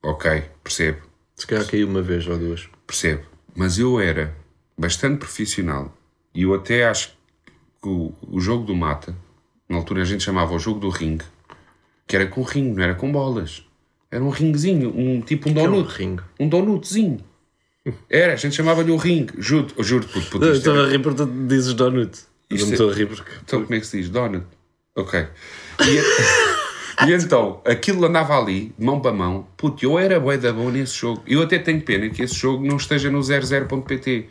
ok, 0.03 0.45
percebo. 0.63 0.99
Se 1.35 1.47
calhar 1.47 1.67
caiu 1.67 1.89
uma 1.89 2.01
vez 2.01 2.27
ou 2.27 2.39
duas. 2.39 2.69
Percebo. 2.87 3.23
Mas 3.55 3.79
eu 3.79 4.01
era 4.01 4.35
bastante 4.79 5.19
profissional 5.19 5.93
e 6.35 6.43
eu 6.43 6.55
até 6.55 6.87
acho 6.89 7.11
que 7.83 7.89
o, 7.89 8.13
o 8.29 8.41
jogo 8.41 8.65
do 8.65 8.75
mata, 8.75 9.15
na 9.69 9.77
altura 9.77 10.03
a 10.03 10.05
gente 10.05 10.25
chamava 10.25 10.55
o 10.55 10.59
jogo 10.59 10.81
do 10.81 10.89
ringue, 10.89 11.25
que 12.07 12.17
era 12.17 12.27
com 12.27 12.43
ringue, 12.43 12.77
não 12.77 12.83
era 12.83 12.95
com 12.95 13.11
bolas. 13.11 13.65
Era 14.11 14.23
um 14.23 14.31
ringuezinho, 14.31 14.97
um 14.97 15.21
tipo 15.21 15.49
um 15.49 15.53
é 15.53 15.63
um 15.63 15.71
donut. 15.71 15.93
ringue? 15.97 16.23
Um 16.39 16.49
donutzinho. 16.49 17.19
Era, 18.09 18.33
a 18.33 18.37
gente 18.37 18.55
chamava-lhe 18.57 18.91
o 18.91 18.97
ringue. 18.97 19.35
Juro, 19.39 19.69
juro 19.81 20.07
puto, 20.07 20.31
puto, 20.31 20.45
Eu 20.45 20.55
era- 20.55 20.87
a 20.87 20.89
rir 20.89 20.99
porque 21.01 21.17
tu 21.19 21.27
dizes 21.47 21.75
donut. 21.75 22.19
Eu 22.49 22.59
não 22.59 22.67
é- 22.69 22.71
estou 22.71 22.91
a 22.91 22.95
rir 22.95 23.07
porque. 23.07 23.31
Então 23.45 23.63
como 23.63 23.75
é 23.75 23.81
que 23.81 23.87
se 23.87 23.99
diz? 23.99 24.09
Donut. 24.09 24.47
Ok. 24.97 25.27
E, 25.81 27.05
e 27.07 27.13
então, 27.13 27.61
aquilo 27.65 28.07
andava 28.07 28.39
ali, 28.39 28.73
de 28.79 28.85
mão 28.85 29.01
para 29.01 29.13
mão. 29.13 29.47
Puto, 29.57 29.85
eu 29.85 29.99
era 29.99 30.19
bué 30.19 30.39
da 30.39 30.53
bom 30.53 30.71
nesse 30.71 30.95
jogo. 30.97 31.23
Eu 31.27 31.43
até 31.43 31.59
tenho 31.59 31.81
pena 31.83 32.09
que 32.09 32.23
esse 32.23 32.35
jogo 32.35 32.65
não 32.67 32.77
esteja 32.77 33.11
no 33.11 33.21
00.pt. 33.21 34.29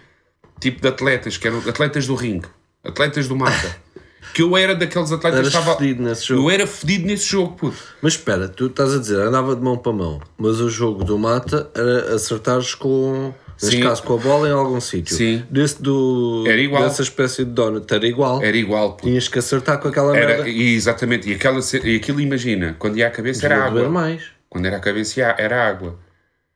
Tipo 0.59 0.81
de 0.81 0.87
atletas, 0.87 1.35
que 1.37 1.47
eram 1.47 1.59
atletas 1.67 2.07
do 2.07 2.15
ringue. 2.15 2.47
Atletas 2.83 3.27
do 3.27 3.35
mata. 3.35 3.75
Que 4.33 4.41
eu 4.41 4.57
era 4.57 4.73
daqueles 4.73 5.11
atletas 5.11 5.41
Eras 5.41 5.51
que 5.53 5.59
estava... 5.59 5.77
fedido 5.77 6.01
nesse 6.01 6.25
jogo. 6.25 6.41
Eu 6.41 6.49
era 6.49 6.65
fedido 6.65 7.05
nesse 7.05 7.27
jogo, 7.27 7.55
puto. 7.55 7.77
Mas 8.01 8.13
espera, 8.13 8.47
tu 8.49 8.65
estás 8.65 8.91
a 8.95 8.97
dizer, 8.97 9.19
andava 9.19 9.55
de 9.55 9.61
mão 9.61 9.77
para 9.77 9.91
mão, 9.91 10.19
mas 10.37 10.59
o 10.59 10.69
jogo 10.71 11.03
do 11.03 11.19
mata 11.19 11.69
era 11.75 12.15
acertares 12.15 12.73
com. 12.73 13.31
Neste 13.63 13.77
Sim. 13.77 13.83
caso, 13.83 14.03
com 14.03 14.13
a 14.13 14.17
bola 14.17 14.47
em 14.47 14.51
algum 14.51 14.79
sítio. 14.81 15.15
Sim. 15.15 15.43
Desse 15.49 15.81
do. 15.81 16.43
Era 16.47 16.59
igual. 16.61 16.83
Dessa 16.83 17.01
espécie 17.01 17.45
de 17.45 17.51
donut 17.51 17.91
era 17.93 18.05
igual. 18.07 18.43
Era 18.43 18.57
igual, 18.57 18.91
puto. 18.93 19.07
Tinhas 19.07 19.27
que 19.27 19.39
acertar 19.39 19.79
com 19.79 19.87
aquela 19.87 20.15
Era, 20.17 20.27
merda. 20.27 20.49
e 20.49 20.73
exatamente. 20.75 21.29
E, 21.29 21.33
aquela, 21.35 21.59
e 21.83 21.95
aquilo, 21.95 22.19
imagina, 22.21 22.75
quando 22.77 22.97
ia 22.97 23.07
à 23.07 23.11
cabeça 23.11 23.45
era 23.45 23.55
Devia 23.55 23.71
doer 23.71 23.85
água. 23.85 23.93
mais. 24.01 24.23
Quando 24.49 24.65
era 24.65 24.77
à 24.77 24.79
cabeça 24.79 25.21
era 25.21 25.67
água. 25.67 25.97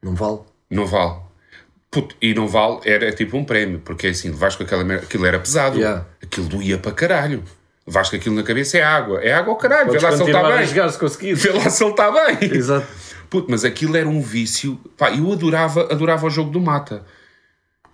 Não 0.04 0.14
vale. 0.14 0.40
Não 0.70 0.86
vale. 0.86 1.16
Puto, 1.90 2.16
e 2.22 2.34
não 2.34 2.48
vale, 2.48 2.80
era 2.84 3.12
tipo 3.14 3.38
um 3.38 3.46
prémio, 3.46 3.80
porque 3.80 4.08
é 4.08 4.10
assim, 4.10 4.30
levaste 4.30 4.58
com 4.58 4.64
aquela 4.66 4.84
merda, 4.84 5.06
aquilo 5.06 5.26
era 5.26 5.40
pesado, 5.40 5.78
Yeah. 5.80 6.06
aquilo 6.22 6.48
doía 6.48 6.78
para 6.78 6.92
caralho. 6.92 7.44
Levaste 7.88 8.12
com 8.12 8.18
aquilo 8.18 8.36
na 8.36 8.44
cabeça, 8.44 8.78
é 8.78 8.84
água, 8.84 9.22
é 9.22 9.34
água 9.34 9.54
ao 9.54 9.58
caralho, 9.58 9.88
Podes 9.88 10.02
vê 10.02 10.10
lá 10.10 10.16
se 10.18 10.24
ele 10.24 10.32
está 10.32 10.58
bem. 10.58 10.68
jogar 10.68 10.90
se 10.90 11.00
conseguires. 11.00 11.42
Vê 11.42 11.52
lá 11.52 11.70
se 11.70 11.84
ele 11.84 11.92
está 11.92 12.12
bem. 12.12 12.38
Exato. 12.54 12.88
Puto, 13.30 13.48
mas 13.50 13.64
aquilo 13.64 13.96
era 13.96 14.08
um 14.08 14.22
vício, 14.22 14.78
pá, 14.98 15.12
eu 15.12 15.32
adorava, 15.32 15.84
adorava 15.92 16.28
o 16.28 16.30
jogo 16.30 16.52
do 16.52 16.60
mata. 16.60 17.06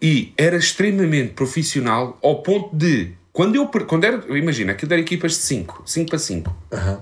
E 0.01 0.33
era 0.37 0.55
extremamente 0.57 1.33
profissional 1.33 2.17
ao 2.23 2.41
ponto 2.41 2.75
de, 2.75 3.13
quando 3.31 3.55
eu, 3.55 3.67
quando 3.67 4.03
era, 4.03 4.23
imagina, 4.37 4.71
aquilo 4.73 4.91
era 4.93 5.01
equipas 5.01 5.33
de 5.33 5.37
5, 5.37 5.83
5 5.85 6.09
para 6.09 6.19
5. 6.19 6.57
Aham. 6.73 6.99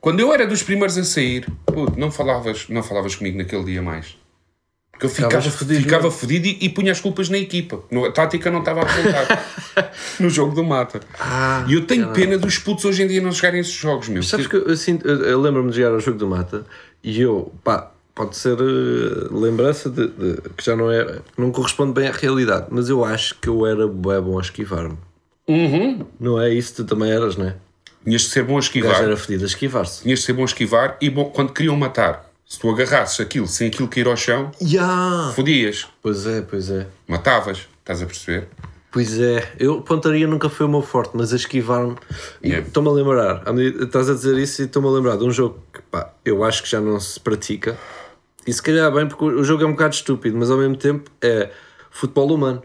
Quando 0.00 0.20
eu 0.20 0.32
era 0.32 0.46
dos 0.46 0.62
primeiros 0.62 0.96
a 0.96 1.04
sair, 1.04 1.46
puto, 1.66 1.98
não 1.98 2.10
falavas, 2.10 2.66
não 2.68 2.82
falavas 2.82 3.14
comigo 3.16 3.36
naquele 3.36 3.64
dia 3.64 3.82
mais. 3.82 4.16
Porque 5.00 5.06
eu 5.06 5.10
ficava, 5.10 5.30
Ficavas 5.40 5.54
fodido, 5.58 5.80
ficava 5.82 6.10
fodido 6.10 6.46
e, 6.46 6.58
e 6.60 6.68
punha 6.68 6.92
as 6.92 7.00
culpas 7.00 7.30
na 7.30 7.38
equipa. 7.38 7.80
No- 7.90 8.04
A 8.04 8.12
tática 8.12 8.50
não 8.50 8.58
estava 8.58 8.82
a 8.82 8.84
resultar 8.84 9.46
no 10.20 10.28
jogo 10.28 10.54
do 10.54 10.62
mata. 10.62 11.00
Ah, 11.18 11.64
e 11.66 11.72
eu 11.72 11.86
tenho 11.86 12.08
pena 12.10 12.36
dos 12.36 12.58
putos 12.58 12.84
hoje 12.84 13.02
em 13.02 13.06
dia 13.06 13.22
não 13.22 13.32
jogarem 13.32 13.60
esses 13.60 13.72
jogos, 13.72 14.08
meu. 14.10 14.22
Sabes 14.22 14.46
que 14.46 14.56
eu, 14.56 14.76
sinto- 14.76 15.08
eu- 15.08 15.22
eu 15.24 15.40
lembro-me 15.40 15.70
de 15.70 15.78
jogar 15.78 15.94
ao 15.94 16.00
jogo 16.00 16.18
do 16.18 16.26
Mata 16.26 16.66
e 17.02 17.18
eu, 17.18 17.50
pá, 17.64 17.90
pode 18.14 18.36
ser 18.36 18.58
eh, 18.60 19.28
lembrança 19.30 19.88
de, 19.88 20.06
de- 20.08 20.36
que 20.54 20.62
já 20.62 20.76
não 20.76 20.90
é, 20.92 21.20
não 21.38 21.50
corresponde 21.50 21.94
bem 21.94 22.06
à 22.06 22.12
realidade, 22.12 22.66
mas 22.68 22.90
eu 22.90 23.02
acho 23.02 23.36
que 23.40 23.48
eu 23.48 23.64
era 23.66 23.86
bué 23.88 24.20
bom 24.20 24.38
a 24.38 24.42
esquivar-me. 24.42 24.98
Uhum. 25.48 26.04
Não 26.20 26.38
é 26.38 26.52
isso? 26.52 26.74
Tu 26.74 26.84
também 26.84 27.10
eras, 27.10 27.36
não 27.36 27.46
é? 27.46 27.56
Tinhas 28.04 28.22
de 28.22 28.28
ser 28.28 28.44
bom 28.44 28.52
a 28.52 28.56
O 28.56 28.60
esquivar. 28.60 28.92
gajo 28.92 29.04
era 29.04 29.16
fedido 29.16 29.44
a 29.44 29.46
esquivar-se. 29.46 30.02
Tinhas 30.02 30.18
de 30.20 30.24
ser 30.26 30.34
bom 30.34 30.42
a 30.42 30.44
esquivar 30.44 30.96
e 31.00 31.08
bom, 31.08 31.24
quando 31.24 31.52
queriam 31.54 31.74
matar, 31.76 32.29
se 32.50 32.58
tu 32.58 32.68
agarrasses 32.68 33.20
aquilo 33.20 33.46
sem 33.46 33.68
aquilo 33.68 33.86
cair 33.86 34.08
ao 34.08 34.16
chão, 34.16 34.50
Ya! 34.60 35.30
fodias. 35.36 35.86
Pois 36.02 36.26
é, 36.26 36.42
pois 36.42 36.68
é. 36.68 36.88
Matavas. 37.06 37.68
Estás 37.78 38.02
a 38.02 38.06
perceber? 38.06 38.48
Pois 38.90 39.20
é, 39.20 39.52
eu 39.56 39.80
pontaria 39.82 40.26
nunca 40.26 40.48
foi 40.48 40.66
o 40.66 40.68
meu 40.68 40.82
forte, 40.82 41.12
mas 41.14 41.32
a 41.32 41.36
esquivar-me. 41.36 41.94
Yeah. 42.44 42.66
Estou-me 42.66 42.88
a 42.88 42.92
lembrar, 42.92 43.44
estás 43.80 44.10
a 44.10 44.14
dizer 44.14 44.36
isso 44.36 44.62
e 44.62 44.64
estou-me 44.64 44.88
a 44.88 44.90
lembrar 44.90 45.16
de 45.16 45.22
um 45.22 45.30
jogo 45.30 45.62
que 45.72 45.80
pá, 45.82 46.12
eu 46.24 46.42
acho 46.42 46.64
que 46.64 46.68
já 46.68 46.80
não 46.80 46.98
se 46.98 47.20
pratica. 47.20 47.78
E 48.44 48.52
se 48.52 48.60
calhar 48.60 48.92
bem, 48.92 49.06
porque 49.06 49.24
o 49.24 49.44
jogo 49.44 49.62
é 49.62 49.66
um 49.66 49.72
bocado 49.72 49.94
estúpido, 49.94 50.36
mas 50.36 50.50
ao 50.50 50.58
mesmo 50.58 50.76
tempo 50.76 51.08
é 51.22 51.50
futebol 51.88 52.32
humano. 52.34 52.64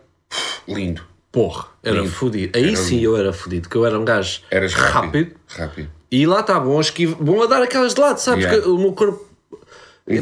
Lindo. 0.67 1.03
Porra, 1.31 1.67
era 1.83 1.97
Lindo. 1.97 2.09
fodido. 2.11 2.57
Aí 2.57 2.75
sim 2.75 3.01
eu 3.01 3.15
era 3.15 3.31
fodido, 3.31 3.69
que 3.69 3.75
eu 3.75 3.85
era 3.85 3.99
um 3.99 4.03
gajo 4.05 4.41
Eras 4.49 4.73
rápido. 4.73 4.95
rápido. 4.95 5.35
Rápido. 5.55 5.89
E 6.11 6.25
lá 6.25 6.39
está, 6.39 6.59
bom, 6.59 6.79
bom 7.19 7.43
a 7.43 7.45
dar 7.45 7.61
aquelas 7.61 7.93
de 7.93 8.01
lado, 8.01 8.17
sabes? 8.17 8.45
Yeah. 8.45 8.63
Que 8.63 8.67
o 8.69 8.77
meu 8.79 8.93
corpo. 8.93 9.24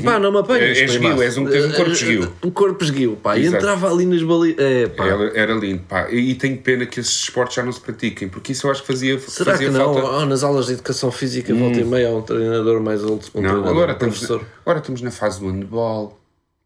Pá, 0.01 0.17
não 0.17 0.31
me 0.31 0.37
apanhas. 0.39 0.77
É- 0.77 0.83
é 0.83 0.87
primaço. 0.87 1.21
és 1.21 1.37
um- 1.37 1.45
tens 1.45 1.65
um 1.65 1.71
corpo 1.71 1.89
Eh, 1.89 1.93
esguio. 1.93 2.33
Um 2.41 2.49
corpo 2.49 2.83
esguio, 2.85 3.15
pá. 3.17 3.37
E 3.37 3.41
Exato. 3.41 3.57
entrava 3.57 3.91
ali 3.91 4.05
nas 4.05 4.23
balias. 4.23 4.57
É, 4.57 4.87
pá. 4.87 5.05
Era, 5.05 5.37
era 5.37 5.53
lindo, 5.53 5.83
pá. 5.83 6.09
E, 6.09 6.31
e 6.31 6.35
tenho 6.35 6.57
pena 6.59 6.85
que 6.85 7.01
esses 7.01 7.23
esportes 7.23 7.55
já 7.57 7.63
não 7.63 7.71
se 7.73 7.81
pratiquem, 7.81 8.29
porque 8.29 8.53
isso 8.53 8.65
eu 8.65 8.71
acho 8.71 8.79
que 8.81 8.87
fazia, 8.87 9.19
Será 9.19 9.51
fazia 9.51 9.67
que 9.67 9.73
não? 9.77 9.93
falta. 9.93 10.07
Hum. 10.09 10.21
Oh, 10.21 10.25
nas 10.25 10.41
aulas 10.41 10.67
de 10.67 10.73
educação 10.73 11.11
física, 11.11 11.53
volta 11.53 11.79
e 11.79 11.83
meia, 11.83 12.07
há 12.07 12.11
um 12.15 12.21
treinador 12.21 12.79
mais 12.81 13.03
alto 13.03 13.29
um 13.35 13.41
Não, 13.41 13.49
treinador, 13.49 13.69
agora 13.71 13.91
um 13.91 13.93
estamos, 13.95 14.17
professor. 14.19 14.45
agora 14.61 14.79
estamos 14.79 15.01
na 15.01 15.11
fase 15.11 15.39
do 15.41 15.47
handball, 15.49 16.17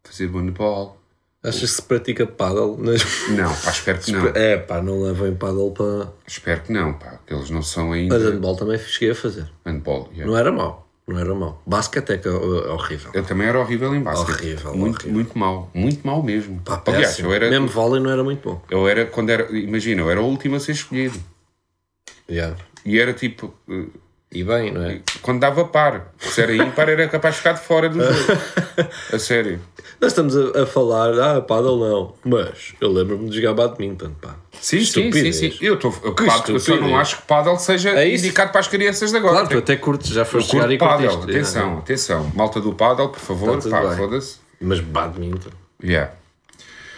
fazer 0.04 0.28
handball. 0.30 0.96
Achas 1.42 1.60
que 1.60 1.66
se 1.68 1.82
pratica 1.82 2.24
paddle? 2.26 2.76
Nas... 2.78 3.02
Não, 3.30 3.48
pá, 3.52 3.70
espero 3.70 3.98
que 3.98 4.12
não. 4.12 4.26
É, 4.34 4.56
pá, 4.58 4.80
não 4.82 5.02
levem 5.02 5.34
paddle 5.34 5.72
para. 5.72 6.12
Espero 6.26 6.60
que 6.62 6.72
não, 6.72 6.92
pá, 6.94 7.18
que 7.26 7.32
eles 7.34 7.50
não 7.50 7.62
são 7.62 7.90
ainda 7.92 8.16
Mas 8.18 8.28
handball 8.28 8.56
também 8.56 8.78
cheguei 8.78 9.10
a 9.10 9.14
fazer. 9.14 9.46
handball. 9.66 10.08
yeah. 10.12 10.26
Não 10.30 10.36
era 10.38 10.52
mau. 10.52 10.87
Não 11.08 11.18
era 11.18 11.34
mau. 11.34 11.62
Basquete 11.66 12.10
é 12.10 12.18
que 12.18 12.28
é 12.28 12.30
horrível. 12.30 13.10
Eu 13.14 13.24
também 13.24 13.46
era 13.48 13.58
horrível 13.58 13.94
em 13.94 14.02
basquete. 14.02 14.34
Horrível, 14.36 14.74
muito, 14.76 14.96
horrível. 14.96 15.12
muito 15.14 15.38
mal, 15.38 15.70
muito 15.72 16.06
mal 16.06 16.22
mesmo. 16.22 16.60
Pá, 16.60 16.82
Aliás, 16.86 17.08
péssimo. 17.08 17.28
eu 17.30 17.34
era, 17.34 17.48
Mesmo 17.48 17.66
vôlei 17.66 18.00
não 18.02 18.10
era 18.10 18.22
muito 18.22 18.46
bom. 18.46 18.62
eu 18.70 18.86
era 18.86 19.06
quando 19.06 19.30
era, 19.30 19.50
imagina, 19.56 20.02
eu 20.02 20.10
era 20.10 20.20
o 20.20 20.26
último 20.26 20.56
a 20.56 20.60
ser 20.60 20.72
escolhido. 20.72 21.18
Yeah. 22.30 22.54
E 22.84 22.98
era 23.00 23.14
tipo, 23.14 23.54
eh, 23.70 23.86
E 24.30 24.44
bem, 24.44 24.70
não 24.72 24.84
é? 24.84 25.00
quando 25.22 25.40
dava 25.40 25.64
par, 25.64 26.12
se 26.18 26.42
era 26.42 26.54
ímpar, 26.54 26.88
era 26.90 27.08
capaz 27.08 27.34
de 27.34 27.38
ficar 27.38 27.52
de 27.54 27.60
fora 27.60 27.88
do 27.88 27.98
jogo. 27.98 28.40
A 29.12 29.18
sério. 29.18 29.58
Nós 30.00 30.12
estamos 30.12 30.36
a, 30.36 30.62
a 30.62 30.66
falar, 30.66 31.12
ah, 31.18 31.40
paddle 31.40 31.78
não. 31.78 32.14
Mas 32.24 32.72
eu 32.80 32.92
lembro-me 32.92 33.28
de 33.30 33.36
jogar 33.40 33.54
badminton, 33.54 34.12
pá. 34.20 34.36
Sim, 34.60 34.78
sim, 34.80 34.84
sim, 34.84 35.00
Estupidez. 35.08 35.36
sim. 35.36 35.52
Eu, 35.60 35.76
tô, 35.78 35.88
eu, 36.04 36.14
pá, 36.14 36.22
eu 36.24 36.28
só 36.28 36.46
não 36.48 36.56
estupidez. 36.56 36.92
acho 36.94 37.16
que 37.16 37.22
paddle 37.22 37.58
seja 37.58 37.90
É 37.98 38.14
indicado 38.14 38.52
para 38.52 38.60
as 38.60 38.68
crianças 38.68 39.10
de 39.10 39.16
agora. 39.16 39.32
Claro, 39.34 39.48
tu 39.48 39.58
até 39.58 39.76
curtes, 39.76 40.10
já 40.10 40.24
foste 40.24 40.52
jogar 40.52 40.70
e 40.70 40.78
paddle, 40.78 41.08
curtiste. 41.08 41.30
atenção, 41.30 41.62
Yeah. 41.62 41.78
atenção. 41.80 42.32
Malta 42.34 42.60
do 42.60 42.72
paddle, 42.74 43.08
por 43.08 43.18
favor, 43.20 43.60
Tá 43.62 43.70
pá, 43.70 43.96
foda-se. 43.96 44.36
Mas 44.60 44.78
badminton. 44.80 45.50
Yeah. 45.82 46.12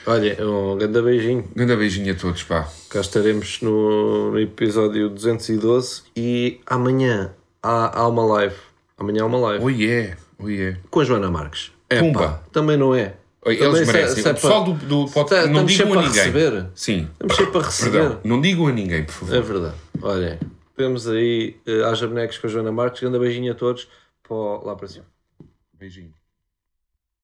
Olha, 0.06 0.36
um 0.46 0.76
grande 0.78 1.02
beijinho. 1.02 1.44
Grande 1.54 1.76
beijinho 1.76 2.12
a 2.12 2.16
todos, 2.16 2.42
pá. 2.42 2.68
Cá 2.88 3.00
estaremos 3.00 3.60
no, 3.62 4.38
episódio 4.38 5.08
212 5.10 6.02
e 6.16 6.60
amanhã 6.66 7.32
há, 7.62 8.00
há 8.00 8.08
uma 8.08 8.24
live. 8.24 8.56
Amanhã 8.98 9.22
há 9.22 9.26
uma 9.26 9.38
live 9.38 9.64
Oh 9.64 9.70
yeah, 9.70 10.16
oh 10.38 10.48
yeah. 10.48 10.78
com 10.90 11.00
a 11.00 11.04
Joana 11.04 11.30
Marques. 11.30 11.70
É 11.88 11.98
Pumba. 12.00 12.18
pá, 12.20 12.42
também 12.52 12.76
não 12.76 12.94
é. 12.94 13.14
Oi, 13.44 13.56
Também 13.56 13.74
Eles 13.76 13.86
se- 13.88 13.92
merecem. 13.94 14.24
é 14.26 14.30
o 14.30 14.34
pessoal 14.34 14.64
do, 14.64 14.72
do 14.74 15.10
pode, 15.10 15.30
Tá- 15.30 15.46
não 15.46 15.64
estamos 15.66 15.72
digam 15.72 15.92
a 15.98 16.02
ninguém. 16.02 16.12
receber. 16.24 16.66
Sim. 16.74 17.08
Estamos 17.12 17.36
sempre 17.36 17.58
a 17.58 17.62
receber. 17.62 17.98
Perdão, 18.00 18.20
não 18.24 18.40
digam 18.40 18.66
a 18.66 18.72
ninguém, 18.72 19.04
por 19.04 19.12
favor. 19.12 19.34
É 19.34 19.40
verdade. 19.40 19.74
Olha, 20.02 20.38
temos 20.76 21.08
aí 21.08 21.56
uh, 21.66 21.84
Haja 21.86 22.06
Bonecos 22.06 22.36
com 22.38 22.46
a 22.46 22.50
Joana 22.50 22.70
Marques. 22.72 23.00
Grande 23.00 23.18
beijinho 23.18 23.52
a 23.52 23.54
todos. 23.54 23.88
Pô, 24.22 24.62
lá 24.64 24.76
para 24.76 24.88
cima. 24.88 25.06
Beijinho. 25.78 26.12